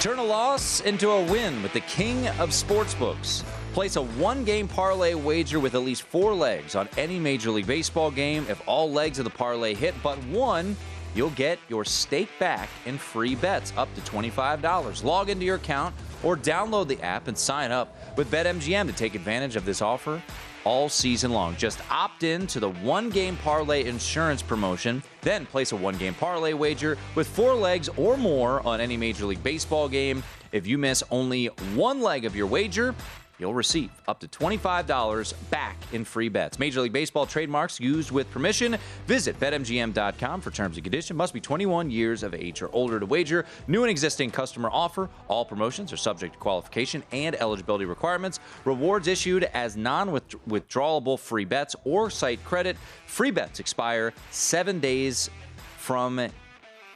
Turn 0.00 0.20
a 0.20 0.24
loss 0.24 0.80
into 0.82 1.10
a 1.10 1.24
win 1.24 1.60
with 1.60 1.72
the 1.72 1.80
king 1.80 2.28
of 2.38 2.50
sportsbooks. 2.50 3.42
Place 3.72 3.96
a 3.96 4.02
one 4.02 4.44
game 4.44 4.68
parlay 4.68 5.14
wager 5.14 5.58
with 5.58 5.74
at 5.74 5.82
least 5.82 6.02
four 6.02 6.32
legs 6.32 6.76
on 6.76 6.88
any 6.96 7.18
Major 7.18 7.50
League 7.50 7.66
Baseball 7.66 8.12
game. 8.12 8.46
If 8.48 8.62
all 8.68 8.92
legs 8.92 9.18
of 9.18 9.24
the 9.24 9.30
parlay 9.30 9.74
hit 9.74 9.96
but 10.00 10.16
one, 10.26 10.76
you'll 11.16 11.30
get 11.30 11.58
your 11.68 11.84
stake 11.84 12.28
back 12.38 12.68
in 12.86 12.96
free 12.96 13.34
bets 13.34 13.72
up 13.76 13.92
to 13.96 14.00
$25. 14.02 15.02
Log 15.02 15.30
into 15.30 15.44
your 15.44 15.56
account 15.56 15.96
or 16.22 16.36
download 16.36 16.86
the 16.86 17.02
app 17.02 17.26
and 17.26 17.36
sign 17.36 17.72
up 17.72 17.96
with 18.16 18.30
BetMGM 18.30 18.86
to 18.86 18.92
take 18.92 19.16
advantage 19.16 19.56
of 19.56 19.64
this 19.64 19.82
offer 19.82 20.22
all 20.64 20.88
season 20.88 21.32
long. 21.32 21.56
Just 21.56 21.80
opt 21.90 22.22
in 22.22 22.46
to 22.48 22.60
the 22.60 22.70
one 22.70 23.10
game 23.10 23.36
parlay 23.38 23.84
insurance 23.84 24.42
promotion, 24.42 25.02
then 25.22 25.46
place 25.46 25.72
a 25.72 25.76
one 25.76 25.96
game 25.96 26.14
parlay 26.14 26.52
wager 26.52 26.96
with 27.14 27.26
four 27.28 27.54
legs 27.54 27.88
or 27.96 28.16
more 28.16 28.66
on 28.66 28.80
any 28.80 28.96
Major 28.96 29.26
League 29.26 29.42
Baseball 29.42 29.88
game. 29.88 30.22
If 30.52 30.66
you 30.66 30.78
miss 30.78 31.02
only 31.10 31.46
one 31.74 32.00
leg 32.00 32.24
of 32.24 32.34
your 32.34 32.46
wager, 32.46 32.94
you'll 33.38 33.54
receive 33.54 33.90
up 34.06 34.20
to 34.20 34.28
$25 34.28 35.34
back 35.50 35.76
in 35.92 36.04
free 36.04 36.28
bets. 36.28 36.58
Major 36.58 36.80
League 36.80 36.92
Baseball 36.92 37.26
trademarks 37.26 37.80
used 37.80 38.10
with 38.10 38.30
permission. 38.30 38.76
Visit 39.06 39.38
betmgm.com 39.40 40.40
for 40.40 40.50
terms 40.50 40.76
and 40.76 40.84
conditions. 40.84 41.16
Must 41.16 41.34
be 41.34 41.40
21 41.40 41.90
years 41.90 42.22
of 42.22 42.34
age 42.34 42.62
or 42.62 42.70
older 42.72 43.00
to 43.00 43.06
wager. 43.06 43.44
New 43.66 43.82
and 43.82 43.90
existing 43.90 44.30
customer 44.30 44.68
offer. 44.72 45.08
All 45.28 45.44
promotions 45.44 45.92
are 45.92 45.96
subject 45.96 46.34
to 46.34 46.38
qualification 46.38 47.02
and 47.12 47.34
eligibility 47.36 47.84
requirements. 47.84 48.40
Rewards 48.64 49.08
issued 49.08 49.44
as 49.54 49.76
non-withdrawable 49.76 51.18
free 51.18 51.44
bets 51.44 51.74
or 51.84 52.10
site 52.10 52.42
credit. 52.44 52.76
Free 53.06 53.30
bets 53.30 53.60
expire 53.60 54.12
7 54.30 54.80
days 54.80 55.30
from 55.76 56.28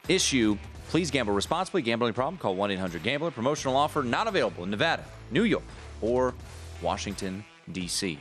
issue. 0.07 0.57
Please 0.89 1.09
gamble 1.09 1.33
responsibly. 1.33 1.81
Gambling 1.81 2.13
problem? 2.13 2.37
Call 2.37 2.55
1 2.55 2.71
800 2.71 3.01
Gambler. 3.01 3.31
Promotional 3.31 3.75
offer 3.75 4.03
not 4.03 4.27
available 4.27 4.63
in 4.63 4.69
Nevada, 4.69 5.03
New 5.31 5.43
York, 5.43 5.63
or 6.03 6.33
Washington, 6.81 7.43
D.C. 7.71 8.19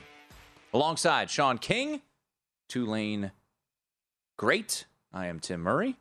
Alongside 0.73 1.29
Sean 1.29 1.59
King, 1.59 2.01
Tulane 2.69 3.33
Great. 4.39 4.87
I 5.13 5.27
am 5.27 5.41
Tim 5.41 5.61
Murray. 5.61 5.97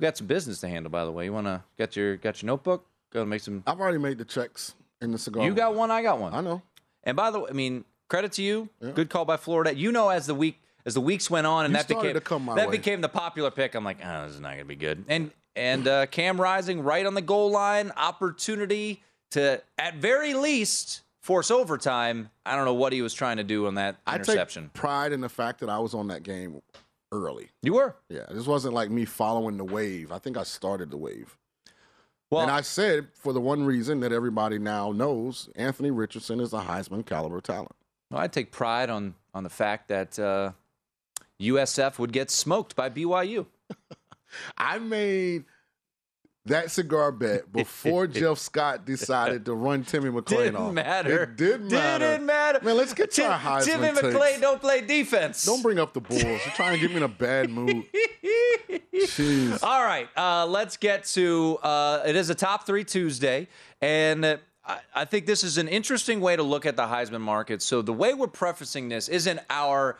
We 0.00 0.04
got 0.04 0.16
some 0.16 0.26
business 0.26 0.60
to 0.60 0.68
handle, 0.68 0.90
by 0.90 1.04
the 1.04 1.12
way. 1.12 1.24
You 1.24 1.32
want 1.32 1.46
to 1.46 1.62
get 1.76 1.96
your 1.96 2.16
got 2.16 2.40
your 2.40 2.46
notebook? 2.46 2.86
Go 3.12 3.24
make 3.24 3.42
some. 3.42 3.62
I've 3.66 3.80
already 3.80 3.98
made 3.98 4.18
the 4.18 4.24
checks 4.24 4.74
in 5.00 5.10
the 5.10 5.18
cigar. 5.18 5.44
You 5.44 5.54
got 5.54 5.74
one. 5.74 5.90
I 5.90 6.02
got 6.02 6.18
one. 6.18 6.32
I 6.32 6.40
know. 6.40 6.62
And 7.04 7.16
by 7.16 7.30
the 7.30 7.40
way, 7.40 7.46
I 7.50 7.52
mean 7.52 7.84
credit 8.08 8.32
to 8.32 8.42
you. 8.42 8.68
Good 8.94 9.10
call 9.10 9.24
by 9.24 9.36
Florida. 9.36 9.74
You 9.76 9.92
know, 9.92 10.08
as 10.08 10.26
the 10.26 10.34
week 10.34 10.60
as 10.86 10.94
the 10.94 11.00
weeks 11.00 11.28
went 11.28 11.46
on, 11.46 11.64
and 11.66 11.72
You 11.74 11.78
that 11.78 11.88
became 11.88 12.14
to 12.14 12.20
come 12.20 12.44
my 12.44 12.54
that 12.54 12.68
way. 12.68 12.76
became 12.76 13.00
the 13.00 13.08
popular 13.08 13.50
pick. 13.50 13.74
I'm 13.74 13.84
like, 13.84 13.98
oh, 14.04 14.26
this 14.26 14.34
is 14.34 14.40
not 14.40 14.50
going 14.50 14.60
to 14.60 14.64
be 14.64 14.76
good. 14.76 15.04
And 15.08 15.30
and 15.54 15.86
uh, 15.86 16.06
Cam 16.06 16.40
Rising 16.40 16.82
right 16.82 17.04
on 17.04 17.14
the 17.14 17.22
goal 17.22 17.50
line, 17.50 17.90
opportunity 17.96 19.02
to 19.32 19.62
at 19.78 19.96
very 19.96 20.34
least 20.34 21.02
force 21.20 21.50
overtime. 21.50 22.30
I 22.46 22.56
don't 22.56 22.64
know 22.64 22.74
what 22.74 22.92
he 22.92 23.02
was 23.02 23.14
trying 23.14 23.36
to 23.38 23.44
do 23.44 23.66
on 23.66 23.74
that 23.74 23.96
I 24.06 24.16
interception. 24.16 24.64
take 24.64 24.72
pride 24.72 25.12
in 25.12 25.20
the 25.20 25.28
fact 25.28 25.60
that 25.60 25.68
I 25.68 25.78
was 25.78 25.94
on 25.94 26.08
that 26.08 26.22
game 26.22 26.62
early. 27.12 27.48
You 27.62 27.74
were. 27.74 27.96
Yeah, 28.08 28.26
this 28.30 28.46
wasn't 28.46 28.74
like 28.74 28.90
me 28.90 29.04
following 29.04 29.56
the 29.56 29.64
wave. 29.64 30.12
I 30.12 30.18
think 30.18 30.36
I 30.36 30.42
started 30.42 30.90
the 30.90 30.96
wave. 30.96 31.36
Well, 32.30 32.42
and 32.42 32.50
I 32.50 32.60
said 32.60 33.08
for 33.14 33.32
the 33.32 33.40
one 33.40 33.64
reason 33.64 34.00
that 34.00 34.12
everybody 34.12 34.58
now 34.58 34.92
knows, 34.92 35.48
Anthony 35.56 35.90
Richardson 35.90 36.40
is 36.40 36.52
a 36.52 36.60
Heisman 36.60 37.04
caliber 37.06 37.40
talent. 37.40 37.72
Well, 38.10 38.20
I 38.20 38.28
take 38.28 38.50
pride 38.50 38.90
on 38.90 39.14
on 39.34 39.44
the 39.44 39.50
fact 39.50 39.88
that 39.88 40.18
uh, 40.18 40.52
USF 41.40 41.98
would 41.98 42.12
get 42.12 42.30
smoked 42.30 42.76
by 42.76 42.90
BYU. 42.90 43.46
I 44.58 44.78
made 44.78 45.44
that 46.46 46.70
cigar 46.70 47.12
bet 47.12 47.52
before 47.52 48.06
Jeff 48.08 48.38
Scott 48.38 48.84
decided 48.86 49.44
to 49.44 49.54
run 49.54 49.84
Timmy 49.84 50.08
McClain 50.10 50.22
off. 50.22 50.30
It 50.30 50.44
Didn't 50.44 50.56
off. 50.56 50.72
matter. 50.72 51.22
It 51.24 51.36
did 51.36 51.60
matter. 51.70 52.12
Didn't 52.12 52.26
matter. 52.26 52.60
Man, 52.62 52.76
let's 52.76 52.94
get 52.94 53.10
to 53.12 53.22
Tim, 53.22 53.30
our 53.30 53.38
Heisman 53.38 53.64
Timmy 53.64 53.88
takes. 53.88 54.00
McClain 54.02 54.40
don't 54.40 54.60
play 54.60 54.80
defense. 54.80 55.44
Don't 55.44 55.62
bring 55.62 55.78
up 55.78 55.92
the 55.92 56.00
Bulls. 56.00 56.22
You're 56.22 56.38
trying 56.54 56.74
to 56.74 56.80
get 56.80 56.90
me 56.90 56.96
in 56.98 57.02
a 57.02 57.08
bad 57.08 57.50
mood. 57.50 57.84
Jeez. 58.94 59.62
All 59.62 59.84
right, 59.84 60.08
uh, 60.16 60.46
let's 60.46 60.76
get 60.76 61.04
to 61.04 61.58
uh, 61.62 62.02
it 62.06 62.16
is 62.16 62.30
a 62.30 62.34
top 62.34 62.66
three 62.66 62.84
Tuesday, 62.84 63.46
and 63.80 64.24
uh, 64.24 64.36
I, 64.64 64.78
I 64.94 65.04
think 65.04 65.26
this 65.26 65.44
is 65.44 65.58
an 65.58 65.68
interesting 65.68 66.20
way 66.20 66.34
to 66.36 66.42
look 66.42 66.66
at 66.66 66.76
the 66.76 66.82
Heisman 66.84 67.20
market. 67.20 67.62
So 67.62 67.82
the 67.82 67.92
way 67.92 68.14
we're 68.14 68.26
prefacing 68.26 68.88
this 68.88 69.08
isn't 69.08 69.40
our 69.50 69.98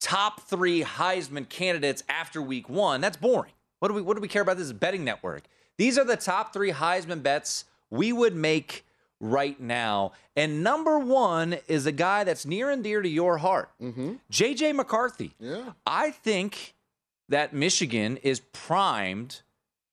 top 0.00 0.42
three 0.48 0.82
Heisman 0.82 1.48
candidates 1.48 2.02
after 2.08 2.42
week 2.42 2.68
one. 2.68 3.00
That's 3.00 3.16
boring. 3.16 3.52
What 3.78 3.88
do 3.88 3.94
we 3.94 4.02
what 4.02 4.16
do 4.16 4.20
we 4.20 4.28
care 4.28 4.42
about 4.42 4.56
this 4.56 4.72
betting 4.72 5.04
network? 5.04 5.44
These 5.78 5.98
are 5.98 6.04
the 6.04 6.16
top 6.16 6.52
three 6.52 6.72
Heisman 6.72 7.22
bets 7.22 7.64
we 7.90 8.12
would 8.12 8.34
make 8.34 8.84
right 9.20 9.58
now. 9.60 10.12
And 10.34 10.62
number 10.62 10.98
one 10.98 11.58
is 11.68 11.86
a 11.86 11.92
guy 11.92 12.24
that's 12.24 12.44
near 12.44 12.70
and 12.70 12.82
dear 12.84 13.00
to 13.02 13.08
your 13.08 13.38
heart. 13.38 13.70
Mm-hmm. 13.80 14.14
JJ 14.30 14.74
McCarthy. 14.74 15.32
Yeah. 15.38 15.72
I 15.86 16.10
think 16.10 16.74
that 17.28 17.52
Michigan 17.52 18.18
is 18.18 18.40
primed 18.52 19.42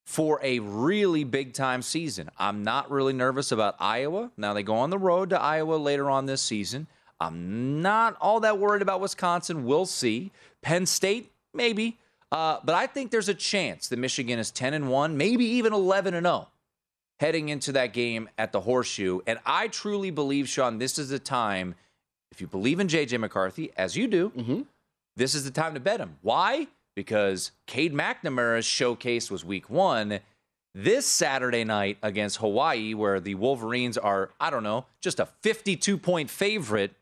for 0.05 0.39
a 0.43 0.59
really 0.59 1.23
big 1.23 1.53
time 1.53 1.81
season. 1.81 2.29
I'm 2.37 2.63
not 2.63 2.91
really 2.91 3.13
nervous 3.13 3.51
about 3.51 3.75
Iowa. 3.79 4.31
Now 4.35 4.53
they 4.53 4.63
go 4.63 4.75
on 4.75 4.89
the 4.89 4.97
road 4.97 5.29
to 5.29 5.39
Iowa 5.39 5.75
later 5.75 6.09
on 6.09 6.25
this 6.25 6.41
season. 6.41 6.87
I'm 7.19 7.81
not 7.81 8.17
all 8.19 8.41
that 8.41 8.59
worried 8.59 8.81
about 8.81 8.99
Wisconsin. 8.99 9.63
We'll 9.63 9.85
see. 9.85 10.31
Penn 10.61 10.85
State, 10.85 11.31
maybe. 11.53 11.97
Uh, 12.33 12.57
but 12.63 12.73
I 12.73 12.87
think 12.87 13.11
there's 13.11 13.29
a 13.29 13.33
chance 13.35 13.87
that 13.89 13.99
Michigan 13.99 14.39
is 14.39 14.49
10 14.49 14.73
and 14.73 14.89
1, 14.89 15.15
maybe 15.15 15.45
even 15.45 15.71
11 15.71 16.15
and 16.15 16.25
0 16.25 16.47
heading 17.19 17.49
into 17.49 17.71
that 17.73 17.93
game 17.93 18.27
at 18.39 18.51
the 18.51 18.59
Horseshoe. 18.59 19.19
And 19.27 19.37
I 19.45 19.67
truly 19.67 20.09
believe, 20.09 20.49
Sean, 20.49 20.79
this 20.79 20.97
is 20.97 21.09
the 21.09 21.19
time, 21.19 21.75
if 22.31 22.41
you 22.41 22.47
believe 22.47 22.79
in 22.79 22.87
J.J. 22.87 23.17
McCarthy, 23.17 23.71
as 23.77 23.95
you 23.95 24.07
do, 24.07 24.65
this 25.15 25.35
is 25.35 25.43
the 25.43 25.51
time 25.51 25.75
to 25.75 25.79
bet 25.79 25.99
him. 25.99 26.17
Why? 26.23 26.67
Because 26.95 27.51
Cade 27.67 27.93
McNamara's 27.93 28.65
showcase 28.65 29.29
was 29.29 29.45
week 29.45 29.69
one. 29.69 30.19
This 30.73 31.05
Saturday 31.05 31.63
night 31.63 31.99
against 32.01 32.37
Hawaii, 32.37 32.95
where 32.95 33.19
the 33.19 33.35
Wolverines 33.35 33.95
are, 33.95 34.31
I 34.39 34.49
don't 34.49 34.63
know, 34.63 34.87
just 35.01 35.19
a 35.19 35.27
52 35.43 35.99
point 35.99 36.31
favorite, 36.31 36.93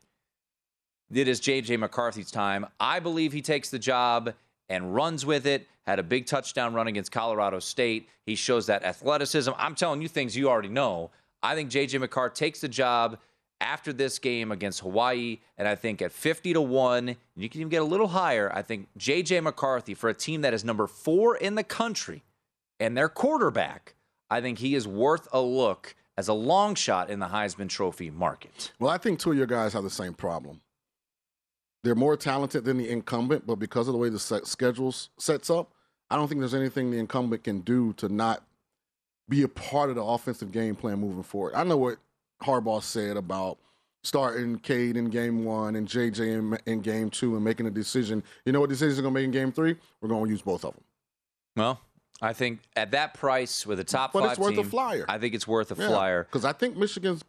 it 1.10 1.26
is 1.26 1.40
JJ 1.40 1.78
McCarthy's 1.78 2.30
time. 2.30 2.66
I 2.78 3.00
believe 3.00 3.32
he 3.32 3.40
takes 3.40 3.70
the 3.70 3.78
job 3.78 4.34
and 4.72 4.94
runs 4.94 5.26
with 5.26 5.46
it. 5.46 5.68
Had 5.86 5.98
a 5.98 6.02
big 6.02 6.26
touchdown 6.26 6.72
run 6.72 6.86
against 6.86 7.12
Colorado 7.12 7.58
State. 7.58 8.08
He 8.24 8.34
shows 8.34 8.66
that 8.66 8.84
athleticism. 8.84 9.52
I'm 9.58 9.74
telling 9.74 10.00
you 10.00 10.08
things 10.08 10.36
you 10.36 10.48
already 10.48 10.70
know. 10.70 11.10
I 11.42 11.54
think 11.54 11.70
JJ 11.70 12.00
McCarthy 12.00 12.34
takes 12.34 12.60
the 12.60 12.68
job 12.68 13.18
after 13.60 13.92
this 13.92 14.18
game 14.18 14.50
against 14.50 14.80
Hawaii. 14.80 15.40
And 15.58 15.68
I 15.68 15.74
think 15.74 16.00
at 16.00 16.10
50 16.10 16.54
to 16.54 16.60
1, 16.62 17.16
you 17.36 17.48
can 17.48 17.60
even 17.60 17.68
get 17.68 17.82
a 17.82 17.84
little 17.84 18.08
higher. 18.08 18.50
I 18.54 18.62
think 18.62 18.88
JJ 18.98 19.42
McCarthy, 19.42 19.92
for 19.92 20.08
a 20.08 20.14
team 20.14 20.40
that 20.40 20.54
is 20.54 20.64
number 20.64 20.86
four 20.86 21.36
in 21.36 21.54
the 21.54 21.64
country 21.64 22.22
and 22.80 22.96
their 22.96 23.10
quarterback, 23.10 23.94
I 24.30 24.40
think 24.40 24.58
he 24.58 24.74
is 24.74 24.88
worth 24.88 25.28
a 25.32 25.40
look 25.40 25.94
as 26.16 26.28
a 26.28 26.32
long 26.32 26.74
shot 26.74 27.10
in 27.10 27.18
the 27.18 27.26
Heisman 27.26 27.68
Trophy 27.68 28.08
market. 28.08 28.72
Well, 28.78 28.90
I 28.90 28.96
think 28.96 29.18
two 29.18 29.32
of 29.32 29.36
your 29.36 29.46
guys 29.46 29.74
have 29.74 29.84
the 29.84 29.90
same 29.90 30.14
problem. 30.14 30.62
They're 31.84 31.94
more 31.94 32.16
talented 32.16 32.64
than 32.64 32.78
the 32.78 32.88
incumbent, 32.88 33.46
but 33.46 33.56
because 33.56 33.88
of 33.88 33.92
the 33.92 33.98
way 33.98 34.08
the 34.08 34.18
set 34.18 34.46
schedules 34.46 35.10
sets 35.18 35.50
up, 35.50 35.72
I 36.10 36.16
don't 36.16 36.28
think 36.28 36.40
there's 36.40 36.54
anything 36.54 36.90
the 36.90 36.98
incumbent 36.98 37.42
can 37.44 37.60
do 37.60 37.92
to 37.94 38.08
not 38.08 38.44
be 39.28 39.42
a 39.42 39.48
part 39.48 39.90
of 39.90 39.96
the 39.96 40.02
offensive 40.02 40.52
game 40.52 40.74
plan 40.76 40.98
moving 41.00 41.22
forward. 41.22 41.54
I 41.54 41.64
know 41.64 41.76
what 41.78 41.98
Harbaugh 42.42 42.82
said 42.82 43.16
about 43.16 43.58
starting 44.04 44.58
Cade 44.58 44.96
in 44.96 45.06
game 45.06 45.44
one 45.44 45.74
and 45.76 45.88
JJ 45.88 46.20
in, 46.38 46.58
in 46.66 46.80
game 46.82 47.08
two 47.08 47.34
and 47.34 47.44
making 47.44 47.66
a 47.66 47.70
decision. 47.70 48.22
You 48.44 48.52
know 48.52 48.60
what 48.60 48.68
decision 48.68 48.98
are 48.98 49.02
going 49.02 49.14
to 49.14 49.20
make 49.20 49.24
in 49.24 49.30
game 49.30 49.52
three? 49.52 49.76
We're 50.00 50.08
going 50.08 50.24
to 50.24 50.30
use 50.30 50.42
both 50.42 50.64
of 50.64 50.74
them. 50.74 50.84
Well, 51.56 51.80
I 52.20 52.32
think 52.32 52.60
at 52.76 52.92
that 52.92 53.14
price 53.14 53.66
with 53.66 53.80
a 53.80 53.84
top 53.84 54.12
but 54.12 54.20
five 54.20 54.30
it's 54.32 54.38
worth 54.40 54.54
team, 54.56 54.66
a 54.66 54.68
flyer. 54.68 55.04
I 55.08 55.18
think 55.18 55.34
it's 55.34 55.46
worth 55.48 55.70
a 55.76 55.80
Yeah, 55.80 55.88
flyer. 55.88 56.24
because 56.24 56.44
I 56.44 56.52
think 56.52 56.76
Michigan's 56.76 57.22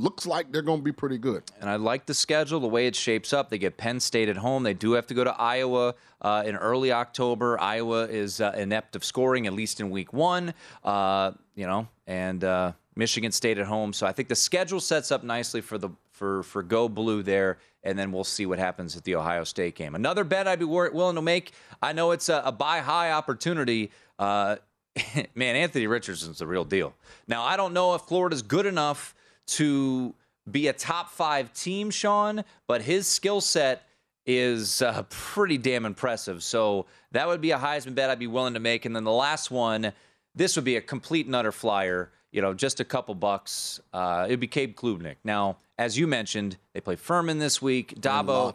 looks 0.00 0.26
like 0.26 0.50
they're 0.50 0.62
going 0.62 0.80
to 0.80 0.84
be 0.84 0.92
pretty 0.92 1.18
good. 1.18 1.42
And 1.60 1.68
I 1.68 1.76
like 1.76 2.06
the 2.06 2.14
schedule, 2.14 2.58
the 2.58 2.66
way 2.68 2.86
it 2.86 2.96
shapes 2.96 3.32
up. 3.32 3.50
They 3.50 3.58
get 3.58 3.76
Penn 3.76 4.00
State 4.00 4.28
at 4.28 4.36
home. 4.36 4.62
They 4.62 4.74
do 4.74 4.92
have 4.92 5.06
to 5.08 5.14
go 5.14 5.24
to 5.24 5.38
Iowa 5.38 5.94
uh, 6.22 6.42
in 6.46 6.56
early 6.56 6.90
October. 6.90 7.60
Iowa 7.60 8.06
is 8.06 8.40
uh, 8.40 8.52
inept 8.56 8.96
of 8.96 9.04
scoring, 9.04 9.46
at 9.46 9.52
least 9.52 9.80
in 9.80 9.90
week 9.90 10.12
one. 10.12 10.54
Uh, 10.82 11.32
you 11.54 11.66
know, 11.66 11.86
and 12.06 12.42
uh, 12.42 12.72
Michigan 12.96 13.30
State 13.30 13.58
at 13.58 13.66
home. 13.66 13.92
So 13.92 14.06
I 14.06 14.12
think 14.12 14.28
the 14.28 14.36
schedule 14.36 14.80
sets 14.80 15.12
up 15.12 15.22
nicely 15.22 15.60
for 15.60 15.78
the 15.78 15.90
for 16.12 16.42
for 16.42 16.62
Go 16.62 16.88
Blue 16.88 17.22
there. 17.22 17.58
And 17.82 17.98
then 17.98 18.12
we'll 18.12 18.24
see 18.24 18.44
what 18.44 18.58
happens 18.58 18.94
at 18.96 19.04
the 19.04 19.14
Ohio 19.14 19.44
State 19.44 19.74
game. 19.74 19.94
Another 19.94 20.22
bet 20.22 20.46
I'd 20.46 20.58
be 20.58 20.66
willing 20.66 21.14
to 21.14 21.22
make. 21.22 21.52
I 21.80 21.94
know 21.94 22.10
it's 22.10 22.28
a, 22.28 22.42
a 22.44 22.52
buy 22.52 22.80
high 22.80 23.12
opportunity. 23.12 23.90
Uh, 24.18 24.56
man, 25.34 25.56
Anthony 25.56 25.86
Richardson's 25.86 26.38
the 26.38 26.46
real 26.46 26.64
deal. 26.64 26.94
Now 27.26 27.42
I 27.42 27.56
don't 27.56 27.72
know 27.72 27.94
if 27.94 28.02
Florida's 28.02 28.42
good 28.42 28.66
enough 28.66 29.14
to 29.56 30.14
be 30.50 30.68
a 30.68 30.72
top 30.72 31.10
five 31.10 31.52
team, 31.52 31.90
Sean, 31.90 32.44
but 32.66 32.82
his 32.82 33.06
skill 33.06 33.40
set 33.40 33.86
is 34.26 34.82
uh, 34.82 35.02
pretty 35.08 35.58
damn 35.58 35.84
impressive. 35.84 36.42
So 36.42 36.86
that 37.12 37.26
would 37.26 37.40
be 37.40 37.50
a 37.50 37.58
Heisman 37.58 37.94
bet 37.94 38.10
I'd 38.10 38.18
be 38.18 38.26
willing 38.26 38.54
to 38.54 38.60
make. 38.60 38.84
And 38.84 38.94
then 38.94 39.04
the 39.04 39.12
last 39.12 39.50
one, 39.50 39.92
this 40.34 40.56
would 40.56 40.64
be 40.64 40.76
a 40.76 40.80
complete 40.80 41.26
and 41.26 41.34
utter 41.34 41.52
flyer. 41.52 42.10
You 42.32 42.42
know, 42.42 42.54
just 42.54 42.78
a 42.78 42.84
couple 42.84 43.14
bucks. 43.16 43.80
Uh, 43.92 44.24
it'd 44.28 44.38
be 44.38 44.46
Cade 44.46 44.76
Klubnik. 44.76 45.16
Now, 45.24 45.56
as 45.78 45.98
you 45.98 46.06
mentioned, 46.06 46.56
they 46.74 46.80
play 46.80 46.94
Furman 46.94 47.38
this 47.38 47.60
week. 47.60 48.00
Dabo, 48.00 48.54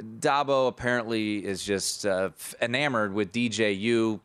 Dabo 0.00 0.68
apparently 0.68 1.44
is 1.44 1.62
just 1.62 2.06
uh, 2.06 2.30
enamored 2.62 3.12
with 3.12 3.30
DJU. 3.32 4.20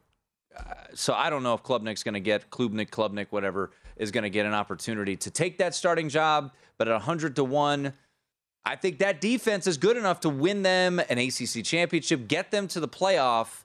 Uh, 0.55 0.73
so 0.93 1.13
I 1.13 1.29
don't 1.29 1.43
know 1.43 1.53
if 1.53 1.63
Klubnik's 1.63 2.03
going 2.03 2.13
to 2.13 2.21
get 2.21 2.49
Klubnik, 2.49 2.89
Klubnik, 2.89 3.27
whatever 3.31 3.71
is 3.97 4.11
going 4.11 4.23
to 4.23 4.29
get 4.29 4.45
an 4.45 4.53
opportunity 4.53 5.15
to 5.17 5.31
take 5.31 5.57
that 5.59 5.75
starting 5.75 6.09
job. 6.09 6.51
But 6.77 6.87
at 6.87 6.93
100 6.93 7.35
to 7.37 7.43
one, 7.43 7.93
I 8.65 8.75
think 8.75 8.99
that 8.99 9.21
defense 9.21 9.67
is 9.67 9.77
good 9.77 9.95
enough 9.97 10.21
to 10.21 10.29
win 10.29 10.63
them 10.63 10.99
an 10.99 11.17
ACC 11.17 11.63
championship, 11.63 12.27
get 12.27 12.51
them 12.51 12.67
to 12.69 12.79
the 12.79 12.87
playoff. 12.87 13.63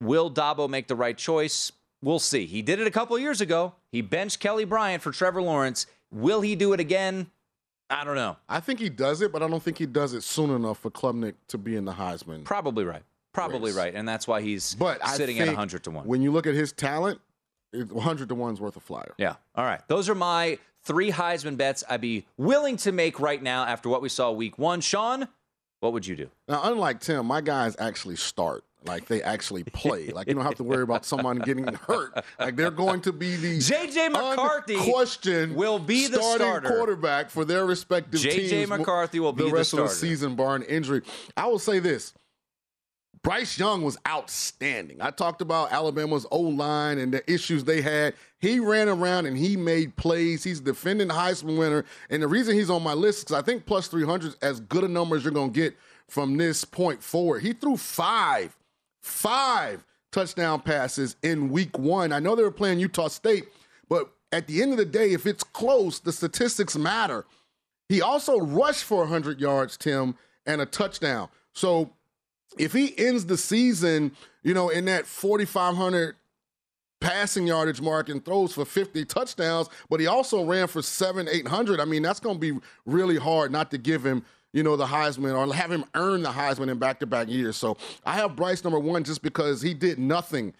Will 0.00 0.30
Dabo 0.30 0.68
make 0.68 0.88
the 0.88 0.96
right 0.96 1.16
choice? 1.16 1.72
We'll 2.02 2.18
see. 2.18 2.44
He 2.44 2.60
did 2.60 2.80
it 2.80 2.86
a 2.86 2.90
couple 2.90 3.18
years 3.18 3.40
ago. 3.40 3.74
He 3.90 4.02
benched 4.02 4.38
Kelly 4.38 4.64
Bryant 4.64 5.02
for 5.02 5.10
Trevor 5.10 5.40
Lawrence. 5.40 5.86
Will 6.12 6.42
he 6.42 6.54
do 6.54 6.74
it 6.74 6.80
again? 6.80 7.28
I 7.88 8.04
don't 8.04 8.16
know. 8.16 8.36
I 8.48 8.60
think 8.60 8.80
he 8.80 8.90
does 8.90 9.22
it, 9.22 9.32
but 9.32 9.42
I 9.42 9.48
don't 9.48 9.62
think 9.62 9.78
he 9.78 9.86
does 9.86 10.12
it 10.12 10.22
soon 10.22 10.50
enough 10.50 10.78
for 10.78 10.90
Klubnik 10.90 11.34
to 11.48 11.58
be 11.58 11.76
in 11.76 11.84
the 11.84 11.92
Heisman. 11.92 12.44
Probably 12.44 12.84
right. 12.84 13.02
Probably 13.32 13.70
race. 13.72 13.76
right. 13.76 13.94
And 13.94 14.08
that's 14.08 14.28
why 14.28 14.42
he's 14.42 14.74
But 14.74 15.06
sitting 15.08 15.38
at 15.38 15.46
think 15.46 15.56
100 15.56 15.84
to 15.84 15.90
1. 15.90 16.06
When 16.06 16.22
you 16.22 16.30
look 16.30 16.46
at 16.46 16.54
his 16.54 16.72
talent, 16.72 17.20
100 17.74 18.28
to 18.28 18.34
1's 18.36 18.60
worth 18.60 18.76
a 18.76 18.80
flyer. 18.80 19.14
Yeah. 19.18 19.34
All 19.54 19.64
right. 19.64 19.80
Those 19.88 20.08
are 20.08 20.14
my 20.14 20.58
three 20.84 21.10
Heisman 21.10 21.56
bets 21.56 21.82
I'd 21.88 22.00
be 22.00 22.26
willing 22.36 22.76
to 22.78 22.92
make 22.92 23.18
right 23.20 23.42
now 23.42 23.64
after 23.64 23.88
what 23.88 24.02
we 24.02 24.08
saw 24.08 24.30
week 24.30 24.58
one. 24.58 24.80
Sean, 24.80 25.28
what 25.80 25.92
would 25.92 26.06
you 26.06 26.16
do? 26.16 26.30
Now, 26.48 26.60
unlike 26.64 27.00
Tim, 27.00 27.26
my 27.26 27.40
guys 27.40 27.76
actually 27.78 28.16
start. 28.16 28.64
Like 28.86 29.06
they 29.06 29.22
actually 29.22 29.64
play. 29.64 30.08
Like 30.08 30.28
you 30.28 30.34
don't 30.34 30.44
have 30.44 30.56
to 30.56 30.62
worry 30.62 30.82
about 30.82 31.06
someone 31.06 31.38
getting 31.38 31.64
hurt. 31.72 32.22
Like 32.38 32.54
they're 32.54 32.70
going 32.70 33.00
to 33.02 33.14
be 33.14 33.34
the 33.36 33.56
JJ 33.56 34.12
McCarthy 34.12 34.76
question 34.76 35.54
will 35.54 35.78
be 35.78 36.06
the 36.06 36.16
starting 36.20 36.46
starter. 36.46 36.68
quarterback 36.68 37.30
for 37.30 37.46
their 37.46 37.64
respective 37.64 38.20
JJ 38.20 38.48
teams. 38.50 38.68
mo- 38.68 38.76
McCarthy 38.76 39.20
will 39.20 39.32
be 39.32 39.44
the 39.44 39.48
the 39.48 39.54
rest 39.54 39.72
of 39.72 39.78
the 39.78 39.88
season, 39.88 40.34
barring 40.36 40.64
injury. 40.64 41.00
I 41.34 41.46
will 41.46 41.58
say 41.58 41.78
this: 41.78 42.12
Bryce 43.24 43.58
Young 43.58 43.82
was 43.82 43.96
outstanding. 44.06 45.00
I 45.00 45.10
talked 45.10 45.40
about 45.40 45.72
Alabama's 45.72 46.26
O 46.30 46.40
line 46.40 46.98
and 46.98 47.12
the 47.12 47.32
issues 47.32 47.64
they 47.64 47.80
had. 47.80 48.14
He 48.38 48.60
ran 48.60 48.86
around 48.86 49.24
and 49.24 49.36
he 49.36 49.56
made 49.56 49.96
plays. 49.96 50.44
He's 50.44 50.60
defending 50.60 51.08
the 51.08 51.14
Heisman 51.14 51.58
winner. 51.58 51.86
And 52.10 52.22
the 52.22 52.28
reason 52.28 52.54
he's 52.54 52.68
on 52.68 52.82
my 52.82 52.92
list 52.92 53.18
is 53.18 53.24
because 53.24 53.42
I 53.42 53.42
think 53.42 53.64
plus 53.64 53.88
300 53.88 54.28
is 54.28 54.36
as 54.42 54.60
good 54.60 54.84
a 54.84 54.88
number 54.88 55.16
as 55.16 55.24
you're 55.24 55.32
going 55.32 55.54
to 55.54 55.58
get 55.58 55.74
from 56.06 56.36
this 56.36 56.66
point 56.66 57.02
forward. 57.02 57.42
He 57.42 57.54
threw 57.54 57.78
five, 57.78 58.54
five 59.00 59.86
touchdown 60.12 60.60
passes 60.60 61.16
in 61.22 61.48
week 61.48 61.78
one. 61.78 62.12
I 62.12 62.20
know 62.20 62.36
they 62.36 62.42
were 62.42 62.50
playing 62.50 62.78
Utah 62.78 63.08
State, 63.08 63.48
but 63.88 64.12
at 64.32 64.46
the 64.46 64.60
end 64.60 64.72
of 64.72 64.76
the 64.76 64.84
day, 64.84 65.12
if 65.12 65.24
it's 65.24 65.42
close, 65.42 65.98
the 65.98 66.12
statistics 66.12 66.76
matter. 66.76 67.24
He 67.88 68.02
also 68.02 68.38
rushed 68.38 68.84
for 68.84 68.98
100 68.98 69.40
yards, 69.40 69.78
Tim, 69.78 70.14
and 70.44 70.60
a 70.60 70.66
touchdown. 70.66 71.30
So 71.54 71.90
if 72.58 72.72
he 72.72 72.96
ends 72.98 73.26
the 73.26 73.36
season, 73.36 74.12
you 74.42 74.54
know, 74.54 74.68
in 74.68 74.84
that 74.86 75.06
4,500 75.06 76.16
passing 77.00 77.46
yardage 77.46 77.80
mark 77.80 78.08
and 78.08 78.24
throws 78.24 78.54
for 78.54 78.64
50 78.64 79.04
touchdowns, 79.04 79.68
but 79.90 80.00
he 80.00 80.06
also 80.06 80.44
ran 80.44 80.66
for 80.66 80.82
seven, 80.82 81.28
800, 81.28 81.80
I 81.80 81.84
mean, 81.84 82.02
that's 82.02 82.20
going 82.20 82.36
to 82.36 82.40
be 82.40 82.58
really 82.86 83.16
hard 83.16 83.52
not 83.52 83.70
to 83.72 83.78
give 83.78 84.04
him, 84.04 84.24
you 84.52 84.62
know, 84.62 84.76
the 84.76 84.86
Heisman 84.86 85.36
or 85.36 85.52
have 85.54 85.70
him 85.70 85.84
earn 85.94 86.22
the 86.22 86.30
Heisman 86.30 86.70
in 86.70 86.78
back 86.78 87.00
to 87.00 87.06
back 87.06 87.28
years. 87.28 87.56
So 87.56 87.76
I 88.06 88.14
have 88.14 88.36
Bryce 88.36 88.64
number 88.64 88.78
one 88.78 89.04
just 89.04 89.22
because 89.22 89.60
he 89.60 89.74
did 89.74 89.98
nothing 89.98 90.54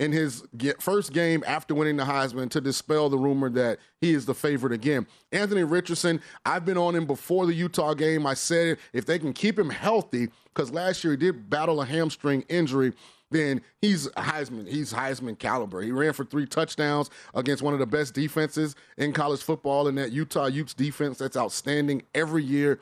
in 0.00 0.12
his 0.12 0.42
first 0.78 1.12
game 1.12 1.44
after 1.46 1.74
winning 1.74 1.98
the 1.98 2.04
Heisman 2.04 2.48
to 2.50 2.60
dispel 2.62 3.10
the 3.10 3.18
rumor 3.18 3.50
that 3.50 3.78
he 4.00 4.14
is 4.14 4.24
the 4.24 4.34
favorite 4.34 4.72
again. 4.72 5.06
Anthony 5.30 5.62
Richardson, 5.62 6.22
I've 6.46 6.64
been 6.64 6.78
on 6.78 6.96
him 6.96 7.04
before 7.04 7.44
the 7.44 7.52
Utah 7.52 7.92
game. 7.92 8.26
I 8.26 8.32
said 8.32 8.78
if 8.94 9.04
they 9.04 9.18
can 9.18 9.34
keep 9.34 9.58
him 9.58 9.68
healthy, 9.68 10.30
because 10.46 10.72
last 10.72 11.04
year 11.04 11.12
he 11.12 11.16
did 11.18 11.50
battle 11.50 11.82
a 11.82 11.84
hamstring 11.84 12.46
injury, 12.48 12.94
then 13.30 13.60
he's 13.82 14.08
Heisman. 14.08 14.66
He's 14.66 14.90
Heisman 14.90 15.38
caliber. 15.38 15.82
He 15.82 15.92
ran 15.92 16.14
for 16.14 16.24
three 16.24 16.46
touchdowns 16.46 17.10
against 17.34 17.62
one 17.62 17.74
of 17.74 17.78
the 17.78 17.86
best 17.86 18.14
defenses 18.14 18.76
in 18.96 19.12
college 19.12 19.42
football 19.42 19.86
in 19.86 19.96
that 19.96 20.12
Utah 20.12 20.46
Utes 20.46 20.72
defense 20.72 21.18
that's 21.18 21.36
outstanding 21.36 22.02
every 22.14 22.42
year. 22.42 22.80